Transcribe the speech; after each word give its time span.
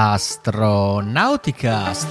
Astronauticast. 0.00 2.08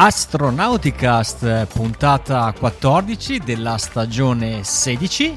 Astronauticast, 0.00 1.66
puntata 1.66 2.54
14 2.56 3.40
della 3.40 3.76
stagione 3.78 4.62
16. 4.62 5.36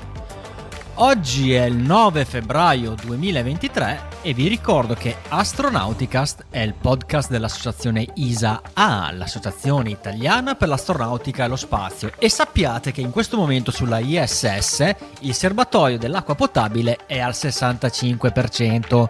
Oggi 0.93 1.53
è 1.53 1.63
il 1.63 1.77
9 1.77 2.25
febbraio 2.25 2.93
2023 2.93 4.09
e 4.21 4.35
vi 4.35 4.47
ricordo 4.47 4.93
che 4.93 5.15
Astronauticast 5.29 6.45
è 6.51 6.59
il 6.59 6.75
podcast 6.75 7.31
dell'associazione 7.31 8.05
ISA-A, 8.13 9.11
l'associazione 9.13 9.89
italiana 9.89 10.53
per 10.53 10.67
l'astronautica 10.67 11.45
e 11.45 11.47
lo 11.47 11.55
spazio. 11.55 12.11
E 12.19 12.29
sappiate 12.29 12.91
che 12.91 13.01
in 13.01 13.09
questo 13.09 13.37
momento 13.37 13.71
sulla 13.71 13.97
ISS 13.97 14.93
il 15.21 15.33
serbatoio 15.33 15.97
dell'acqua 15.97 16.35
potabile 16.35 16.99
è 17.07 17.17
al 17.17 17.33
65%, 17.33 19.09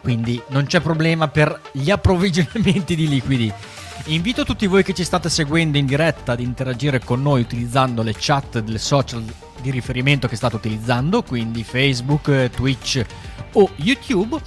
quindi 0.00 0.40
non 0.48 0.64
c'è 0.64 0.80
problema 0.80 1.28
per 1.28 1.60
gli 1.72 1.90
approvvigionamenti 1.90 2.96
di 2.96 3.06
liquidi. 3.06 3.52
Invito 4.06 4.44
tutti 4.44 4.66
voi 4.66 4.82
che 4.82 4.94
ci 4.94 5.04
state 5.04 5.28
seguendo 5.28 5.76
in 5.76 5.84
diretta 5.84 6.32
ad 6.32 6.40
interagire 6.40 6.98
con 6.98 7.20
noi 7.20 7.42
utilizzando 7.42 8.02
le 8.02 8.14
chat 8.16 8.60
delle 8.60 8.78
social 8.78 9.22
di 9.60 9.70
riferimento 9.70 10.28
che 10.28 10.36
state 10.36 10.56
utilizzando, 10.56 11.22
quindi 11.22 11.62
Facebook, 11.62 12.48
Twitch 12.50 13.04
o 13.52 13.70
YouTube. 13.76 14.40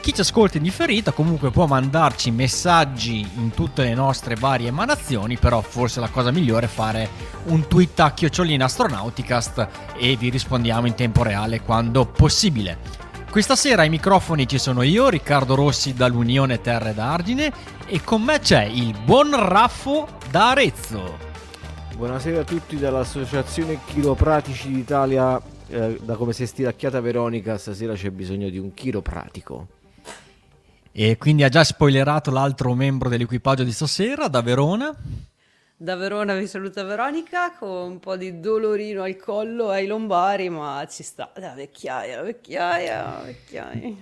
Chi 0.00 0.14
ci 0.14 0.20
ascolta 0.22 0.56
in 0.56 0.62
differita 0.62 1.12
comunque 1.12 1.50
può 1.50 1.66
mandarci 1.66 2.30
messaggi 2.30 3.28
in 3.36 3.50
tutte 3.50 3.82
le 3.82 3.94
nostre 3.94 4.36
varie 4.36 4.68
emanazioni, 4.68 5.36
però 5.36 5.60
forse 5.60 6.00
la 6.00 6.08
cosa 6.08 6.30
migliore 6.30 6.66
è 6.66 6.68
fare 6.68 7.08
un 7.44 7.68
tweet 7.68 8.00
a 8.00 8.12
chiocciolina 8.12 8.64
astronauticast 8.64 9.68
e 9.98 10.16
vi 10.16 10.30
rispondiamo 10.30 10.86
in 10.86 10.94
tempo 10.94 11.22
reale 11.22 11.60
quando 11.60 12.06
possibile. 12.06 13.06
Questa 13.30 13.56
sera 13.56 13.82
ai 13.82 13.90
microfoni 13.90 14.48
ci 14.48 14.58
sono 14.58 14.82
io, 14.82 15.10
Riccardo 15.10 15.54
Rossi 15.54 15.92
dall'Unione 15.92 16.62
Terre 16.62 16.94
d'Argine 16.94 17.52
e 17.86 18.02
con 18.02 18.22
me 18.22 18.38
c'è 18.40 18.64
il 18.64 18.98
buon 19.04 19.38
Raffo 19.38 20.08
da 20.30 20.50
Arezzo. 20.50 21.18
Buonasera 21.94 22.40
a 22.40 22.44
tutti 22.44 22.78
dall'Associazione 22.78 23.80
Chiropratici 23.84 24.72
d'Italia, 24.72 25.38
eh, 25.68 26.00
da 26.02 26.16
come 26.16 26.32
si 26.32 26.44
è 26.44 26.46
stiracchiata 26.46 27.02
Veronica, 27.02 27.58
stasera 27.58 27.92
c'è 27.92 28.10
bisogno 28.10 28.48
di 28.48 28.56
un 28.56 28.72
chiropratico. 28.72 29.68
E 30.90 31.18
quindi 31.18 31.44
ha 31.44 31.50
già 31.50 31.64
spoilerato 31.64 32.30
l'altro 32.30 32.74
membro 32.74 33.10
dell'equipaggio 33.10 33.62
di 33.62 33.72
stasera, 33.72 34.28
da 34.28 34.40
Verona. 34.40 34.92
Da 35.80 35.94
Verona 35.94 36.34
vi 36.34 36.48
saluta 36.48 36.82
Veronica 36.82 37.52
con 37.56 37.68
un 37.92 37.98
po' 38.00 38.16
di 38.16 38.40
dolorino 38.40 39.04
al 39.04 39.16
collo 39.16 39.72
e 39.72 39.76
ai 39.76 39.86
lombari, 39.86 40.48
ma 40.48 40.84
ci 40.90 41.04
sta. 41.04 41.30
La 41.36 41.52
vecchiaia, 41.54 42.16
la 42.16 42.22
vecchiaia, 42.22 43.02
la 43.04 43.22
vecchiaia. 43.24 43.94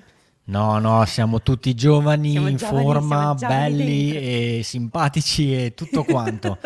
No, 0.45 0.79
no, 0.79 1.05
siamo 1.05 1.43
tutti 1.43 1.75
giovani, 1.75 2.31
Siamo 2.31 2.49
in 2.49 2.57
giovani, 2.57 2.83
forma, 2.83 3.35
belli 3.35 4.11
dentro. 4.11 4.21
e 4.21 4.61
simpatici 4.65 5.55
e 5.55 5.75
tutto 5.75 6.05
quanto. 6.05 6.57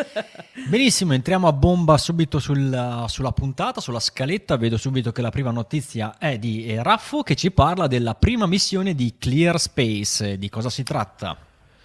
Benissimo, 0.69 1.11
entriamo 1.13 1.45
a 1.45 1.51
bomba 1.51 1.97
subito 1.97 2.39
sul- 2.39 3.03
sulla 3.07 3.31
puntata, 3.33 3.81
sulla 3.81 3.99
scaletta. 3.99 4.55
Vedo 4.55 4.77
subito 4.77 5.11
che 5.11 5.21
la 5.21 5.29
prima 5.31 5.51
notizia 5.51 6.17
è 6.17 6.37
di 6.39 6.67
eh, 6.67 6.81
Raffo 6.81 7.21
che 7.21 7.35
ci 7.35 7.51
parla 7.51 7.87
della 7.87 8.15
prima 8.15 8.45
missione 8.45 8.95
di 8.95 9.15
Clear 9.17 9.59
Space. 9.59 10.37
Di 10.37 10.47
cosa 10.47 10.69
si 10.69 10.83
tratta? 10.83 11.35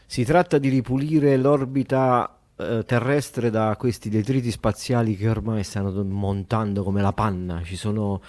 Si 0.07 0.23
tratta 0.23 0.59
di 0.59 0.69
ripulire 0.69 1.37
l'orbita 1.37 2.36
terrestre 2.57 3.51
da 3.51 3.77
questi 3.79 4.09
detriti 4.09 4.51
spaziali 4.51 5.17
che 5.17 5.29
ormai 5.29 5.63
stanno 5.63 6.03
montando 6.05 6.83
come 6.83 7.03
la 7.03 7.13
panna. 7.13 7.63
Ci 7.63 7.77
sono 7.77 8.23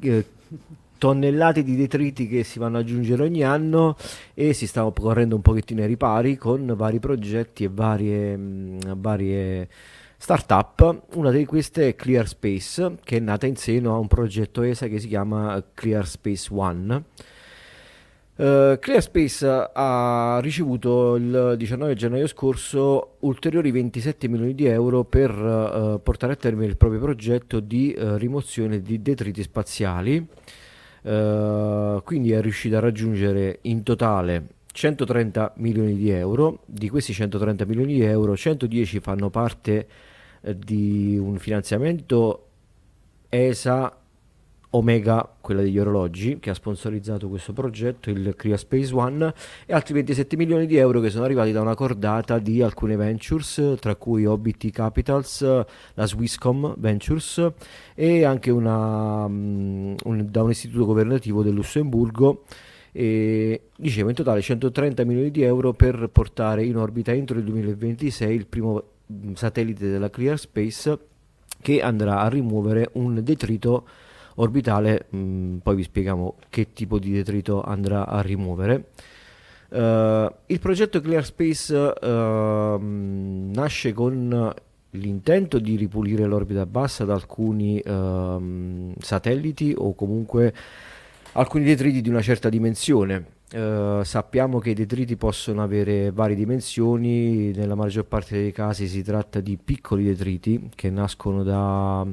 eh, 0.00 0.24
tonnellate 0.98 1.62
di 1.62 1.76
detriti 1.76 2.26
che 2.26 2.42
si 2.42 2.58
vanno 2.58 2.78
ad 2.78 2.84
aggiungere 2.84 3.22
ogni 3.22 3.44
anno 3.44 3.96
e 4.34 4.52
si 4.52 4.66
stanno 4.66 4.92
correndo 4.92 5.36
un 5.36 5.42
pochettino 5.42 5.80
ai 5.80 5.86
ripari 5.86 6.36
con 6.36 6.74
vari 6.76 6.98
progetti 6.98 7.64
e 7.64 7.70
varie, 7.72 8.36
mh, 8.36 9.00
varie 9.00 9.68
startup. 10.18 11.04
Una 11.14 11.30
di 11.30 11.46
queste 11.46 11.88
è 11.88 11.94
Clear 11.94 12.26
Space, 12.26 12.96
che 13.04 13.18
è 13.18 13.20
nata 13.20 13.46
in 13.46 13.56
seno 13.56 13.94
a 13.94 13.98
un 13.98 14.08
progetto 14.08 14.62
ESA 14.62 14.88
che 14.88 14.98
si 14.98 15.06
chiama 15.06 15.62
Clear 15.72 16.06
Space 16.06 16.48
One. 16.52 17.04
Uh, 18.38 18.78
ClearSpace 18.78 19.70
ha 19.72 20.38
ricevuto 20.40 21.16
il 21.16 21.54
19 21.56 21.94
gennaio 21.94 22.28
scorso 22.28 23.16
ulteriori 23.20 23.72
27 23.72 24.28
milioni 24.28 24.54
di 24.54 24.66
euro 24.66 25.02
per 25.02 25.32
uh, 25.32 26.00
portare 26.00 26.34
a 26.34 26.36
termine 26.36 26.66
il 26.66 26.76
proprio 26.76 27.00
progetto 27.00 27.58
di 27.58 27.92
uh, 27.98 28.14
rimozione 28.14 28.80
di 28.80 29.02
detriti 29.02 29.42
spaziali. 29.42 30.26
Quindi 31.00 32.32
è 32.32 32.40
riuscito 32.42 32.76
a 32.76 32.80
raggiungere 32.80 33.60
in 33.62 33.82
totale 33.82 34.44
130 34.78 35.54
milioni 35.56 35.96
di 35.96 36.10
euro. 36.10 36.60
Di 36.64 36.88
questi 36.88 37.12
130 37.12 37.64
milioni 37.64 37.94
di 37.94 38.02
euro, 38.02 38.36
110 38.36 39.00
fanno 39.00 39.28
parte 39.28 39.88
eh, 40.40 40.56
di 40.56 41.18
un 41.20 41.38
finanziamento 41.38 42.46
ESA 43.28 43.96
Omega, 44.70 45.26
quella 45.40 45.62
degli 45.62 45.78
orologi, 45.78 46.38
che 46.40 46.50
ha 46.50 46.54
sponsorizzato 46.54 47.28
questo 47.28 47.54
progetto, 47.54 48.10
il 48.10 48.34
Crea 48.36 48.56
Space 48.58 48.94
One, 48.94 49.32
e 49.64 49.72
altri 49.72 49.94
27 49.94 50.36
milioni 50.36 50.66
di 50.66 50.76
euro 50.76 51.00
che 51.00 51.08
sono 51.08 51.24
arrivati 51.24 51.52
da 51.52 51.62
una 51.62 51.74
cordata 51.74 52.38
di 52.38 52.60
alcune 52.60 52.96
ventures, 52.96 53.76
tra 53.80 53.94
cui 53.94 54.26
OBT 54.26 54.70
Capitals, 54.70 55.40
la 55.94 56.06
Swisscom 56.06 56.74
Ventures 56.76 57.50
e 57.94 58.24
anche 58.24 58.50
una, 58.50 59.26
mm, 59.26 59.94
un- 60.04 60.26
da 60.30 60.42
un 60.42 60.50
istituto 60.50 60.84
governativo 60.84 61.42
del 61.42 61.54
Lussemburgo. 61.54 62.44
E 62.92 63.68
dicevo 63.76 64.08
in 64.08 64.14
totale 64.14 64.40
130 64.42 65.04
milioni 65.04 65.30
di 65.30 65.42
euro 65.42 65.72
per 65.72 66.08
portare 66.12 66.64
in 66.64 66.76
orbita 66.76 67.12
entro 67.12 67.38
il 67.38 67.44
2026 67.44 68.34
il 68.34 68.46
primo 68.46 68.82
mm, 69.12 69.34
satellite 69.34 69.88
della 69.90 70.10
Clear 70.10 70.38
Space 70.38 70.98
che 71.60 71.80
andrà 71.82 72.20
a 72.20 72.28
rimuovere 72.28 72.88
un 72.94 73.22
detrito 73.22 73.86
orbitale, 74.38 75.06
mh, 75.10 75.56
poi 75.62 75.76
vi 75.76 75.82
spieghiamo 75.82 76.36
che 76.48 76.72
tipo 76.72 76.98
di 76.98 77.12
detrito 77.12 77.62
andrà 77.62 78.06
a 78.06 78.20
rimuovere. 78.20 78.90
Eh, 79.70 80.32
il 80.46 80.58
progetto 80.58 81.00
Clear 81.00 81.24
Space 81.24 81.94
ehm, 82.00 83.50
nasce 83.54 83.92
con 83.92 84.54
l'intento 84.92 85.58
di 85.58 85.76
ripulire 85.76 86.24
l'orbita 86.24 86.64
bassa 86.66 87.04
da 87.04 87.14
alcuni 87.14 87.78
ehm, 87.78 88.94
satelliti 88.98 89.74
o 89.76 89.94
comunque 89.94 90.54
alcuni 91.32 91.64
detriti 91.64 92.00
di 92.00 92.08
una 92.08 92.22
certa 92.22 92.48
dimensione. 92.48 93.36
Eh, 93.50 94.00
sappiamo 94.04 94.58
che 94.58 94.70
i 94.70 94.74
detriti 94.74 95.16
possono 95.16 95.62
avere 95.62 96.10
varie 96.10 96.36
dimensioni, 96.36 97.50
nella 97.52 97.74
maggior 97.74 98.04
parte 98.04 98.34
dei 98.34 98.52
casi 98.52 98.86
si 98.86 99.02
tratta 99.02 99.40
di 99.40 99.56
piccoli 99.62 100.04
detriti 100.04 100.68
che 100.74 100.90
nascono 100.90 101.42
da 101.42 102.06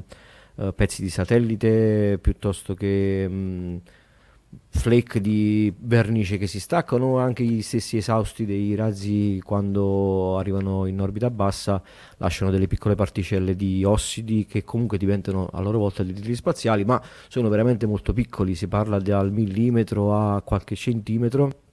eh, 0.56 0.72
pezzi 0.72 1.02
di 1.02 1.10
satellite 1.10 2.18
piuttosto 2.20 2.74
che 2.74 3.28
mh, 3.28 3.80
flake 4.68 5.20
di 5.20 5.72
vernice 5.78 6.38
che 6.38 6.46
si 6.46 6.60
staccano 6.60 7.18
anche 7.18 7.44
gli 7.44 7.62
stessi 7.62 7.96
esausti 7.96 8.44
dei 8.44 8.74
razzi 8.74 9.40
quando 9.44 10.38
arrivano 10.38 10.86
in 10.86 11.00
orbita 11.00 11.30
bassa 11.30 11.82
lasciano 12.18 12.50
delle 12.50 12.66
piccole 12.66 12.94
particelle 12.94 13.56
di 13.56 13.84
ossidi 13.84 14.46
che 14.46 14.64
comunque 14.64 14.98
diventano 14.98 15.48
a 15.52 15.60
loro 15.60 15.78
volta 15.78 16.02
detriti 16.02 16.34
spaziali 16.34 16.84
ma 16.84 17.02
sono 17.28 17.48
veramente 17.48 17.86
molto 17.86 18.12
piccoli. 18.12 18.54
Si 18.54 18.68
parla 18.68 18.98
dal 18.98 19.32
millimetro 19.32 20.14
a 20.16 20.42
qualche 20.42 20.74
centimetro 20.74 21.64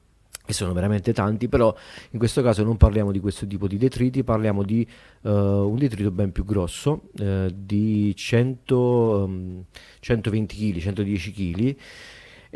e 0.45 0.51
sono 0.51 0.73
veramente 0.73 1.13
tanti, 1.13 1.47
però 1.47 1.73
in 2.11 2.19
questo 2.19 2.41
caso 2.41 2.63
non 2.63 2.75
parliamo 2.77 3.11
di 3.11 3.19
questo 3.19 3.47
tipo 3.47 3.67
di 3.67 3.77
detriti, 3.77 4.23
parliamo 4.23 4.63
di 4.63 4.85
eh, 5.21 5.29
un 5.29 5.77
detrito 5.77 6.11
ben 6.11 6.31
più 6.31 6.43
grosso, 6.43 7.03
eh, 7.17 7.53
di 7.55 8.13
100, 8.15 9.23
ehm, 9.25 9.63
120 9.99 10.55
kg, 10.55 10.79
110 10.79 11.31
kg. 11.31 11.75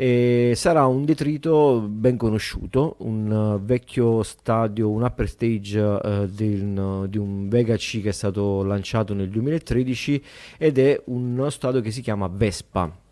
E 0.00 0.52
sarà 0.54 0.86
un 0.86 1.04
detrito 1.04 1.80
ben 1.80 2.16
conosciuto, 2.16 2.96
un 2.98 3.56
eh, 3.60 3.64
vecchio 3.64 4.22
stadio, 4.22 4.88
un 4.90 5.02
upper 5.02 5.28
stage 5.28 5.80
eh, 5.80 6.28
del- 6.28 7.06
di 7.08 7.18
un 7.18 7.48
Vega 7.48 7.74
C 7.76 8.00
che 8.00 8.10
è 8.10 8.12
stato 8.12 8.62
lanciato 8.62 9.12
nel 9.14 9.28
2013 9.28 10.22
ed 10.56 10.78
è 10.78 11.00
uno 11.06 11.50
stadio 11.50 11.80
che 11.80 11.90
si 11.90 12.00
chiama 12.00 12.28
Vespa. 12.28 13.06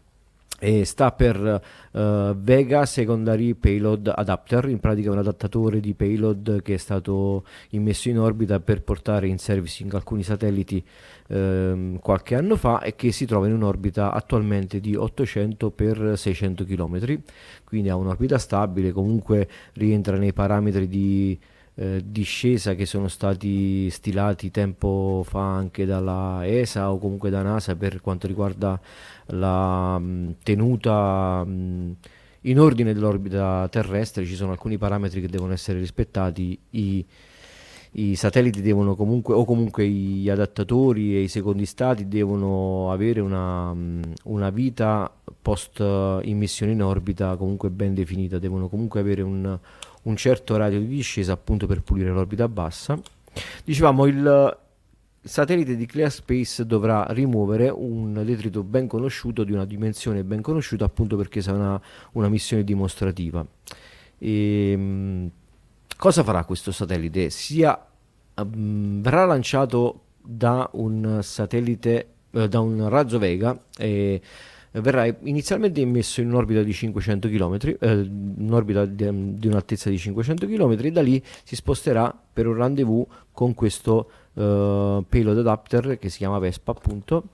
E 0.58 0.84
sta 0.86 1.12
per 1.12 1.60
uh, 1.90 2.34
Vega 2.34 2.86
Secondary 2.86 3.54
Payload 3.54 4.12
Adapter, 4.14 4.68
in 4.68 4.80
pratica 4.80 5.10
un 5.10 5.18
adattatore 5.18 5.80
di 5.80 5.92
payload 5.92 6.62
che 6.62 6.74
è 6.74 6.76
stato 6.78 7.44
immesso 7.70 8.08
in 8.08 8.18
orbita 8.18 8.58
per 8.60 8.82
portare 8.82 9.28
in 9.28 9.38
servicing 9.38 9.92
alcuni 9.94 10.22
satelliti 10.22 10.82
uh, 11.28 11.98
qualche 12.00 12.34
anno 12.34 12.56
fa 12.56 12.80
e 12.80 12.94
che 12.96 13.12
si 13.12 13.26
trova 13.26 13.46
in 13.46 13.52
un'orbita 13.52 14.12
attualmente 14.12 14.80
di 14.80 14.94
800 14.94 15.74
x 15.76 16.12
600 16.14 16.64
km, 16.64 17.20
quindi 17.64 17.90
ha 17.90 17.96
un'orbita 17.96 18.38
stabile, 18.38 18.92
comunque 18.92 19.48
rientra 19.74 20.16
nei 20.16 20.32
parametri 20.32 20.88
di 20.88 21.38
eh, 21.78 22.02
discesa 22.04 22.74
che 22.74 22.86
sono 22.86 23.06
stati 23.06 23.90
stilati 23.90 24.50
tempo 24.50 25.22
fa 25.26 25.54
anche 25.54 25.84
dalla 25.84 26.40
ESA 26.46 26.90
o 26.90 26.98
comunque 26.98 27.28
da 27.28 27.42
NASA 27.42 27.76
per 27.76 28.00
quanto 28.00 28.26
riguarda 28.26 28.80
la 29.26 29.98
mh, 29.98 30.36
tenuta 30.42 31.44
mh, 31.44 31.96
in 32.42 32.60
ordine 32.60 32.94
dell'orbita 32.94 33.68
terrestre. 33.70 34.24
Ci 34.24 34.36
sono 34.36 34.52
alcuni 34.52 34.78
parametri 34.78 35.20
che 35.20 35.28
devono 35.28 35.52
essere 35.52 35.78
rispettati. 35.78 36.58
I, 36.70 37.04
i 37.98 38.14
satelliti 38.14 38.62
devono 38.62 38.94
comunque 38.94 39.34
o 39.34 39.44
comunque 39.44 39.86
gli 39.86 40.28
adattatori 40.30 41.14
e 41.16 41.20
i 41.20 41.28
secondi 41.28 41.66
stati 41.66 42.08
devono 42.08 42.90
avere 42.90 43.20
una, 43.20 43.74
una 44.24 44.50
vita 44.50 45.14
post 45.42 45.78
immissione 46.22 46.72
in 46.72 46.82
orbita 46.82 47.36
comunque 47.36 47.70
ben 47.70 47.92
definita. 47.94 48.38
Devono 48.38 48.68
comunque 48.68 49.00
avere 49.00 49.22
un, 49.22 49.58
un 50.06 50.16
certo 50.16 50.56
radio 50.56 50.80
di 50.80 50.86
discesa 50.86 51.32
appunto 51.32 51.66
per 51.66 51.82
pulire 51.82 52.10
l'orbita 52.10 52.48
bassa 52.48 52.98
dicevamo 53.64 54.06
il 54.06 54.56
satellite 55.26 55.76
di 55.76 55.86
ClearSpace 55.86 56.64
dovrà 56.64 57.04
rimuovere 57.10 57.68
un 57.68 58.22
detrito 58.24 58.62
ben 58.62 58.86
conosciuto 58.86 59.42
di 59.42 59.52
una 59.52 59.64
dimensione 59.64 60.22
ben 60.22 60.40
conosciuta 60.40 60.84
appunto 60.84 61.16
perché 61.16 61.42
sarà 61.42 61.58
una, 61.58 61.82
una 62.12 62.28
missione 62.28 62.62
dimostrativa. 62.62 63.44
E, 64.18 64.70
ehm, 64.70 65.30
cosa 65.96 66.22
farà 66.22 66.44
questo 66.44 66.70
satellite? 66.70 67.30
Sia, 67.30 67.86
um, 68.36 69.02
verrà 69.02 69.24
lanciato 69.24 70.02
da 70.22 70.68
un 70.74 71.18
satellite, 71.22 72.08
uh, 72.30 72.46
da 72.46 72.60
un 72.60 72.88
razzo 72.88 73.18
Vega 73.18 73.58
e 73.76 74.20
verrà 74.80 75.06
inizialmente 75.22 75.80
immesso 75.80 76.20
in 76.20 76.28
un'orbita 76.28 76.62
di 76.62 76.72
500 76.72 77.28
km, 77.28 77.76
eh, 77.78 78.10
un'orbita 78.38 78.84
di, 78.84 79.34
di, 79.34 79.46
un'altezza 79.46 79.90
di 79.90 79.98
500 79.98 80.46
km 80.46 80.76
e 80.80 80.90
da 80.90 81.02
lì 81.02 81.22
si 81.44 81.54
sposterà 81.54 82.14
per 82.32 82.46
un 82.46 82.54
rendezvous 82.54 83.06
con 83.32 83.54
questo 83.54 84.10
uh, 84.34 85.04
payload 85.08 85.38
adapter 85.38 85.98
che 85.98 86.08
si 86.08 86.18
chiama 86.18 86.38
Vespa 86.38 86.72
appunto 86.72 87.28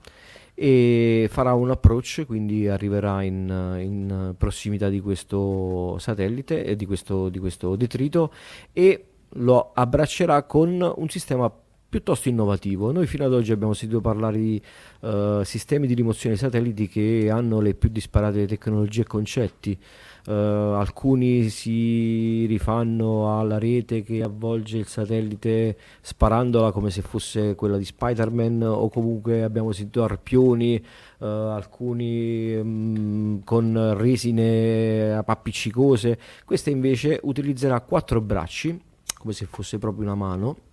e 0.55 1.27
farà 1.31 1.53
un 1.53 1.71
approach 1.71 2.25
quindi 2.27 2.67
arriverà 2.67 3.23
in, 3.23 3.77
in 3.81 4.35
prossimità 4.37 4.87
di 4.87 5.01
questo 5.01 5.97
satellite 5.97 6.63
e 6.63 6.75
di 6.75 6.85
questo, 6.85 7.29
di 7.29 7.39
questo 7.39 7.75
detrito 7.75 8.31
e 8.71 9.05
lo 9.37 9.71
abbraccerà 9.73 10.43
con 10.43 10.93
un 10.95 11.09
sistema 11.09 11.51
piuttosto 11.93 12.27
innovativo. 12.27 12.91
Noi 12.91 13.05
fino 13.05 13.23
ad 13.23 13.33
oggi 13.33 13.51
abbiamo 13.51 13.73
sentito 13.73 14.01
parlare 14.01 14.39
di 14.39 14.59
uh, 15.01 15.43
sistemi 15.43 15.85
di 15.85 15.93
rimozione 15.93 16.35
satelliti 16.35 16.87
che 16.87 17.29
hanno 17.29 17.59
le 17.59 17.75
più 17.75 17.89
disparate 17.89 18.47
tecnologie 18.47 19.01
e 19.01 19.05
concetti. 19.05 19.77
Uh, 20.25 20.31
alcuni 20.31 21.49
si 21.49 22.47
rifanno 22.47 23.37
alla 23.37 23.59
rete 23.59 24.01
che 24.01 24.23
avvolge 24.23 24.79
il 24.79 24.87
satellite 24.87 25.77
sparandola 26.01 26.71
come 26.71 26.89
se 26.89 27.03
fosse 27.03 27.53
quella 27.53 27.77
di 27.77 27.85
Spider-Man 27.85 28.63
o 28.63 28.89
comunque 28.89 29.43
abbiamo 29.43 29.71
sentito 29.71 30.03
arpioni, 30.03 30.83
uh, 31.19 31.25
alcuni 31.25 32.55
um, 32.55 33.43
con 33.43 33.93
resine 33.95 35.13
appiccicose. 35.13 36.17
Questa 36.43 36.71
invece 36.71 37.19
utilizzerà 37.21 37.79
quattro 37.81 38.19
bracci 38.19 38.81
come 39.15 39.33
se 39.33 39.45
fosse 39.45 39.77
proprio 39.77 40.05
una 40.05 40.15
mano 40.15 40.71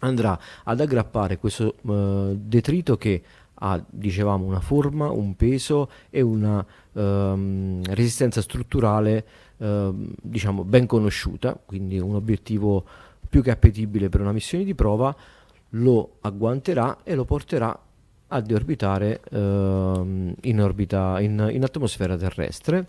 andrà 0.00 0.38
ad 0.64 0.80
aggrappare 0.80 1.38
questo 1.38 1.74
uh, 1.82 2.36
detrito 2.40 2.96
che 2.96 3.22
ha, 3.60 3.82
dicevamo, 3.88 4.44
una 4.44 4.60
forma, 4.60 5.10
un 5.10 5.34
peso 5.34 5.90
e 6.10 6.20
una 6.20 6.64
ehm, 6.92 7.82
resistenza 7.92 8.40
strutturale 8.40 9.26
ehm, 9.58 10.12
diciamo 10.22 10.64
ben 10.64 10.86
conosciuta, 10.86 11.58
quindi 11.64 11.98
un 11.98 12.14
obiettivo 12.14 12.84
più 13.28 13.42
che 13.42 13.50
appetibile 13.50 14.08
per 14.08 14.20
una 14.20 14.32
missione 14.32 14.64
di 14.64 14.74
prova, 14.74 15.14
lo 15.70 16.16
agguanterà 16.20 16.98
e 17.02 17.14
lo 17.14 17.24
porterà 17.24 17.78
a 18.28 18.40
deorbitare 18.40 19.20
ehm, 19.30 20.34
in, 20.42 20.60
orbita, 20.60 21.20
in, 21.20 21.48
in 21.52 21.64
atmosfera 21.64 22.16
terrestre 22.16 22.86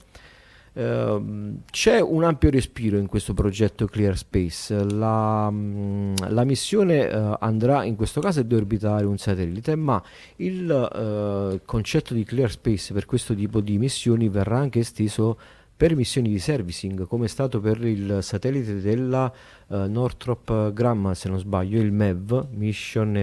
c'è 0.73 1.99
un 1.99 2.23
ampio 2.23 2.49
respiro 2.49 2.97
in 2.97 3.07
questo 3.07 3.33
progetto 3.33 3.85
Clear 3.87 4.17
Space. 4.17 4.83
La, 4.83 5.49
mm, 5.51 6.15
la 6.27 6.43
missione 6.43 7.07
uh, 7.07 7.35
andrà 7.39 7.83
in 7.83 7.95
questo 7.95 8.21
caso 8.21 8.41
a 8.41 8.43
deorbitare 8.43 9.05
un 9.05 9.17
satellite, 9.17 9.75
ma 9.75 10.01
il 10.37 10.69
uh, 10.69 11.59
concetto 11.65 12.13
di 12.13 12.23
Clear 12.23 12.51
Space 12.51 12.93
per 12.93 13.05
questo 13.05 13.33
tipo 13.33 13.61
di 13.61 13.77
missioni 13.77 14.29
verrà 14.29 14.59
anche 14.59 14.79
esteso 14.79 15.37
per 15.75 15.95
missioni 15.95 16.29
di 16.29 16.39
servicing, 16.39 17.07
come 17.07 17.25
è 17.25 17.29
stato 17.29 17.61
per 17.61 17.81
il 17.85 18.19
satellite 18.21 18.81
della 18.81 19.31
uh, 19.67 19.85
Northrop 19.87 20.73
Grumman, 20.73 21.15
se 21.15 21.29
non 21.29 21.39
sbaglio, 21.39 21.79
il 21.79 21.93
MEV, 21.93 22.49
Mission 22.51 23.15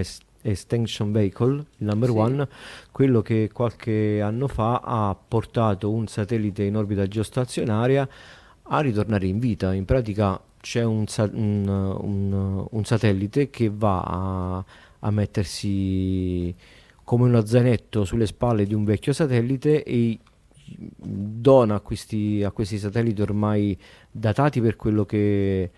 Extension 0.50 1.12
Vehicle, 1.12 1.64
il 1.78 1.86
number 1.86 2.10
sì. 2.10 2.16
one, 2.16 2.48
quello 2.92 3.22
che 3.22 3.50
qualche 3.52 4.20
anno 4.20 4.48
fa 4.48 4.80
ha 4.82 5.16
portato 5.16 5.90
un 5.90 6.06
satellite 6.06 6.62
in 6.62 6.76
orbita 6.76 7.06
geostazionaria 7.06 8.08
a 8.62 8.80
ritornare 8.80 9.26
in 9.26 9.38
vita. 9.38 9.72
In 9.72 9.84
pratica 9.84 10.40
c'è 10.60 10.82
un, 10.82 11.04
un, 11.32 11.68
un, 11.68 12.66
un 12.70 12.84
satellite 12.84 13.50
che 13.50 13.70
va 13.72 14.00
a, 14.00 14.64
a, 15.00 15.10
mettersi 15.10 16.54
come 17.04 17.24
uno 17.24 17.44
zainetto 17.44 18.04
sulle 18.04 18.26
spalle 18.26 18.66
di 18.66 18.74
un 18.74 18.84
vecchio 18.84 19.12
satellite 19.12 19.84
e 19.84 20.18
dona 20.98 21.76
a 21.76 21.80
questi, 21.80 22.42
a 22.42 22.50
questi 22.50 22.78
satelliti 22.78 23.22
ormai 23.22 23.78
datati 24.10 24.60
per 24.60 24.74
quello 24.74 25.04
che 25.04 25.70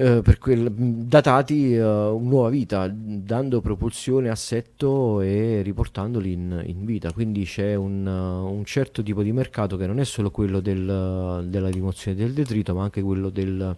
eh, 0.00 0.22
quel, 0.38 0.70
datati 0.70 1.74
uh, 1.74 2.16
nuova 2.22 2.50
vita, 2.50 2.88
dando 2.88 3.60
propulsione, 3.60 4.28
assetto 4.28 5.20
e 5.20 5.60
riportandoli 5.62 6.32
in, 6.32 6.62
in 6.66 6.84
vita. 6.84 7.12
Quindi 7.12 7.42
c'è 7.42 7.74
un, 7.74 8.06
uh, 8.06 8.48
un, 8.48 8.64
certo 8.64 9.02
tipo 9.02 9.24
di 9.24 9.32
mercato 9.32 9.76
che 9.76 9.88
non 9.88 9.98
è 9.98 10.04
solo 10.04 10.30
quello 10.30 10.60
del, 10.60 11.46
della 11.48 11.68
rimozione 11.68 12.16
del 12.16 12.32
detrito, 12.32 12.76
ma 12.76 12.84
anche 12.84 13.02
quello 13.02 13.28
del, 13.28 13.76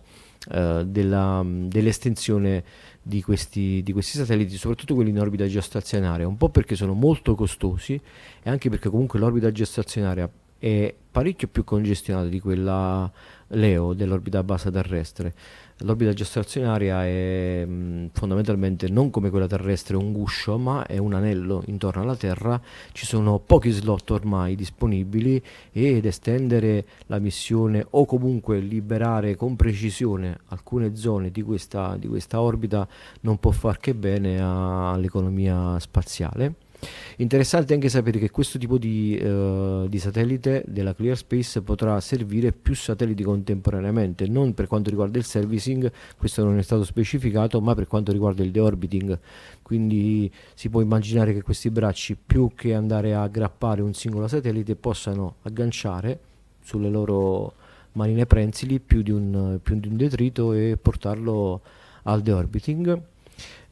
uh, 0.50 0.84
della, 0.84 1.42
dell'estensione 1.42 2.64
di 3.00 3.22
questi, 3.22 3.82
di 3.82 3.92
questi, 3.92 4.18
satelliti, 4.18 4.56
soprattutto 4.56 4.94
quelli 4.94 5.08
in 5.08 5.20
orbita 5.20 5.46
geostazionaria, 5.46 6.28
un 6.28 6.36
po' 6.36 6.50
perché 6.50 6.76
sono 6.76 6.92
molto 6.92 7.34
costosi 7.34 7.98
e 8.42 8.50
anche 8.50 8.68
perché 8.68 8.90
comunque 8.90 9.18
l'orbita 9.18 9.50
geostazionaria 9.50 10.30
è 10.58 10.94
parecchio 11.10 11.48
più 11.48 11.64
congestionata 11.64 12.28
di 12.28 12.38
quella 12.40 13.10
LEO 13.50 13.94
dell'orbita 13.94 14.42
bassa 14.42 14.70
terrestre. 14.70 15.34
L'orbita 15.82 16.12
geostazionaria 16.12 17.06
è 17.06 17.64
mh, 17.64 17.72
mm, 17.72 18.06
fondamentalmente 18.12 18.88
non 18.88 19.10
come 19.10 19.30
quella 19.30 19.46
terrestre 19.46 19.96
un 19.96 20.12
guscio, 20.12 20.58
ma 20.58 20.86
è 20.86 20.98
un 20.98 21.14
anello 21.14 21.62
intorno 21.66 22.02
alla 22.02 22.16
Terra. 22.16 22.60
Ci 22.92 23.06
sono 23.06 23.38
pochi 23.38 23.70
slot 23.70 24.10
ormai 24.10 24.56
disponibili 24.56 25.42
ed 25.72 26.04
estendere 26.04 26.84
la 27.06 27.18
missione 27.18 27.86
o 27.90 28.04
comunque 28.04 28.58
liberare 28.58 29.36
con 29.36 29.56
precisione 29.56 30.38
alcune 30.48 30.96
zone 30.96 31.30
di 31.30 31.42
questa, 31.42 31.96
di 31.96 32.08
questa 32.08 32.40
orbita 32.40 32.86
non 33.20 33.38
può 33.38 33.50
far 33.50 33.78
che 33.78 33.94
bene 33.94 34.40
a, 34.40 34.92
all'economia 34.92 35.78
spaziale. 35.78 36.68
Interessante 37.16 37.74
anche 37.74 37.88
sapere 37.88 38.18
che 38.18 38.30
questo 38.30 38.58
tipo 38.58 38.78
di, 38.78 39.18
uh, 39.22 39.86
di, 39.88 39.98
satellite 39.98 40.64
della 40.66 40.94
Clear 40.94 41.16
Space 41.16 41.60
potrà 41.60 42.00
servire 42.00 42.52
più 42.52 42.74
satelliti 42.74 43.22
contemporaneamente, 43.22 44.26
non 44.26 44.54
per 44.54 44.66
quanto 44.66 44.88
riguarda 44.88 45.18
il 45.18 45.24
servicing, 45.24 45.90
questo 46.16 46.42
non 46.44 46.56
è 46.56 46.62
stato 46.62 46.84
specificato, 46.84 47.60
ma 47.60 47.74
per 47.74 47.86
quanto 47.86 48.12
riguarda 48.12 48.42
il 48.42 48.50
deorbiting. 48.50 49.18
Quindi 49.62 50.30
si 50.54 50.70
può 50.70 50.80
immaginare 50.80 51.34
che 51.34 51.42
questi 51.42 51.70
bracci, 51.70 52.16
più 52.16 52.52
che 52.54 52.74
andare 52.74 53.14
a 53.14 53.22
aggrappare 53.22 53.82
un 53.82 53.92
singolo 53.92 54.26
satellite, 54.26 54.74
possano 54.76 55.36
agganciare 55.42 56.18
sulle 56.62 56.88
loro 56.88 57.52
manine 57.92 58.24
prensili 58.24 58.80
più 58.80 59.02
di 59.02 59.10
un, 59.10 59.58
più 59.62 59.78
di 59.78 59.88
un 59.88 59.96
detrito 59.96 60.52
e 60.52 60.78
portarlo 60.80 61.60
al 62.04 62.22
deorbiting 62.22 63.02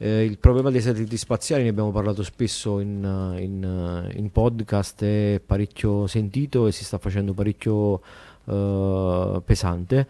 eh, 0.01 0.23
il 0.23 0.37
problema 0.37 0.71
dei 0.71 0.79
satelliti 0.79 1.17
spaziali, 1.17 1.63
ne 1.63 1.69
abbiamo 1.69 1.91
parlato 1.91 2.23
spesso 2.23 2.79
in, 2.79 3.35
in, 3.37 4.11
in, 4.15 4.31
podcast, 4.31 5.03
è 5.03 5.41
parecchio 5.45 6.07
sentito 6.07 6.67
e 6.67 6.71
si 6.71 6.85
sta 6.85 6.97
facendo 6.97 7.33
parecchio 7.33 8.01
eh, 8.45 9.41
pesante. 9.43 10.07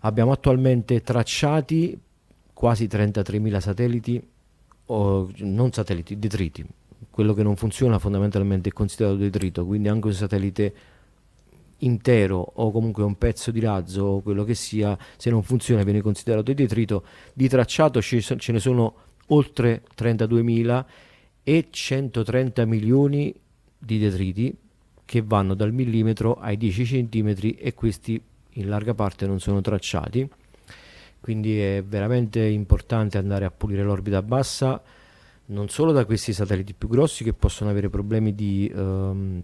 Abbiamo 0.00 0.32
attualmente 0.32 1.02
tracciati 1.02 1.96
quasi 2.52 2.86
33.000 2.86 3.58
satelliti, 3.58 4.20
o, 4.86 5.30
non 5.38 5.70
satelliti, 5.70 6.18
detriti, 6.18 6.66
quello 7.08 7.32
che 7.32 7.44
non 7.44 7.54
funziona 7.54 8.00
fondamentalmente 8.00 8.70
è 8.70 8.72
considerato 8.72 9.16
detrito, 9.18 9.64
quindi 9.64 9.86
anche 9.86 10.08
un 10.08 10.14
satellite 10.14 10.74
intero 11.78 12.52
o 12.54 12.72
comunque 12.72 13.04
un 13.04 13.16
pezzo 13.16 13.52
di 13.52 13.60
razzo 13.60 14.02
o 14.02 14.20
quello 14.20 14.42
che 14.42 14.54
sia, 14.54 14.98
se 15.16 15.30
non 15.30 15.44
funziona 15.44 15.84
viene 15.84 16.00
considerato 16.00 16.52
detrito. 16.52 17.04
Di 17.32 17.48
tracciato 17.48 18.02
ce 18.02 18.52
ne 18.52 18.58
sono 18.58 18.94
oltre 19.32 19.82
32.000 19.96 20.84
e 21.42 21.66
130 21.70 22.64
milioni 22.64 23.34
di 23.78 23.98
detriti 23.98 24.56
che 25.04 25.22
vanno 25.22 25.54
dal 25.54 25.72
millimetro 25.72 26.34
ai 26.34 26.56
10 26.56 26.86
centimetri 26.86 27.52
e 27.52 27.74
questi 27.74 28.20
in 28.56 28.68
larga 28.68 28.94
parte 28.94 29.26
non 29.26 29.40
sono 29.40 29.60
tracciati. 29.60 30.28
Quindi 31.20 31.58
è 31.58 31.82
veramente 31.86 32.40
importante 32.44 33.18
andare 33.18 33.44
a 33.44 33.50
pulire 33.50 33.82
l'orbita 33.82 34.22
bassa 34.22 34.82
non 35.46 35.68
solo 35.68 35.92
da 35.92 36.04
questi 36.04 36.32
satelliti 36.32 36.74
più 36.74 36.88
grossi 36.88 37.24
che 37.24 37.32
possono 37.32 37.70
avere 37.70 37.88
problemi 37.90 38.34
di 38.34 38.70
um, 38.74 39.42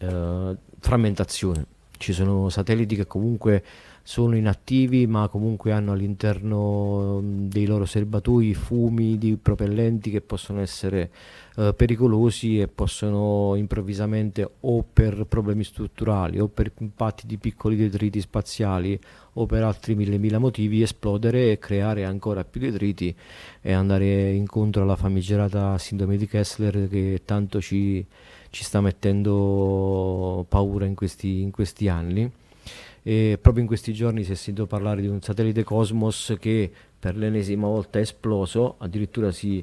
uh, 0.00 0.56
frammentazione. 0.78 1.66
Ci 1.96 2.12
sono 2.12 2.48
satelliti 2.48 2.96
che 2.96 3.06
comunque 3.06 3.64
sono 4.06 4.36
inattivi 4.36 5.06
ma 5.06 5.28
comunque 5.28 5.72
hanno 5.72 5.92
all'interno 5.92 7.22
dei 7.24 7.64
loro 7.64 7.86
serbatoi 7.86 8.52
fumi 8.52 9.16
di 9.16 9.38
propellenti 9.40 10.10
che 10.10 10.20
possono 10.20 10.60
essere 10.60 11.10
eh, 11.56 11.72
pericolosi 11.74 12.60
e 12.60 12.68
possono 12.68 13.54
improvvisamente 13.56 14.46
o 14.60 14.84
per 14.84 15.24
problemi 15.24 15.64
strutturali 15.64 16.38
o 16.38 16.48
per 16.48 16.70
impatti 16.80 17.26
di 17.26 17.38
piccoli 17.38 17.76
detriti 17.76 18.20
spaziali 18.20 19.00
o 19.32 19.46
per 19.46 19.62
altri 19.62 19.94
mille 19.94 20.18
mila 20.18 20.38
motivi 20.38 20.82
esplodere 20.82 21.52
e 21.52 21.58
creare 21.58 22.04
ancora 22.04 22.44
più 22.44 22.60
detriti 22.60 23.14
e 23.62 23.72
andare 23.72 24.32
incontro 24.32 24.82
alla 24.82 24.96
famigerata 24.96 25.78
sindrome 25.78 26.18
di 26.18 26.26
Kessler 26.28 26.88
che 26.90 27.22
tanto 27.24 27.58
ci, 27.58 28.04
ci 28.50 28.64
sta 28.64 28.82
mettendo 28.82 30.44
paura 30.46 30.84
in 30.84 30.94
questi, 30.94 31.40
in 31.40 31.50
questi 31.50 31.88
anni 31.88 32.30
e 33.06 33.38
proprio 33.38 33.62
in 33.62 33.68
questi 33.68 33.92
giorni 33.92 34.24
si 34.24 34.32
è 34.32 34.34
sentito 34.34 34.66
parlare 34.66 35.02
di 35.02 35.08
un 35.08 35.20
satellite 35.20 35.62
Cosmos 35.62 36.34
che 36.40 36.72
per 36.98 37.16
l'ennesima 37.16 37.66
volta 37.66 37.98
è 37.98 38.02
esploso, 38.02 38.76
addirittura 38.78 39.30
si, 39.30 39.62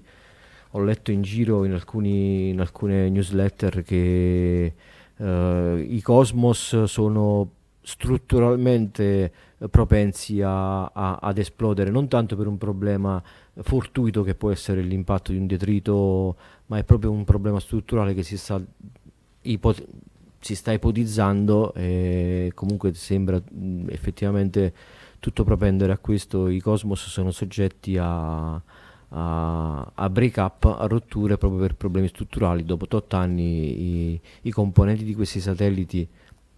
ho 0.69 0.83
letto 0.83 1.11
in 1.11 1.23
giro 1.23 1.65
in, 1.65 1.73
alcuni, 1.73 2.49
in 2.49 2.59
alcune 2.59 3.09
newsletter 3.09 3.81
che 3.81 4.73
eh, 5.17 5.85
i 5.89 6.01
Cosmos 6.01 6.83
sono 6.83 7.49
strutturalmente 7.81 9.31
propensi 9.71 10.39
a, 10.43 10.85
a, 10.85 11.17
ad 11.19 11.39
esplodere, 11.39 11.89
non 11.89 12.07
tanto 12.07 12.35
per 12.35 12.45
un 12.45 12.59
problema 12.59 13.21
fortuito 13.55 14.21
che 14.21 14.35
può 14.35 14.51
essere 14.51 14.81
l'impatto 14.81 15.31
di 15.31 15.39
un 15.39 15.47
detrito, 15.47 16.35
ma 16.67 16.77
è 16.77 16.83
proprio 16.83 17.09
un 17.09 17.23
problema 17.23 17.59
strutturale 17.59 18.13
che 18.13 18.21
si 18.21 18.37
sta 18.37 18.61
ipot- 19.41 19.87
si 20.41 20.55
sta 20.55 20.71
ipotizzando 20.71 21.73
e 21.75 22.51
comunque 22.55 22.93
sembra 22.93 23.39
mh, 23.39 23.89
effettivamente 23.89 24.73
tutto 25.19 25.43
propendere 25.43 25.93
a 25.93 25.99
questo, 25.99 26.47
i 26.47 26.59
Cosmos 26.59 27.07
sono 27.07 27.29
soggetti 27.29 27.95
a, 27.95 28.59
a, 29.09 29.91
a 29.93 30.09
break 30.09 30.37
up, 30.37 30.65
a 30.65 30.87
rotture 30.87 31.37
proprio 31.37 31.61
per 31.61 31.75
problemi 31.75 32.07
strutturali. 32.07 32.65
Dopo 32.65 32.87
8 32.89 33.15
anni 33.15 34.13
i, 34.13 34.21
i 34.41 34.51
componenti 34.51 35.03
di 35.03 35.13
questi 35.13 35.39
satelliti, 35.39 36.07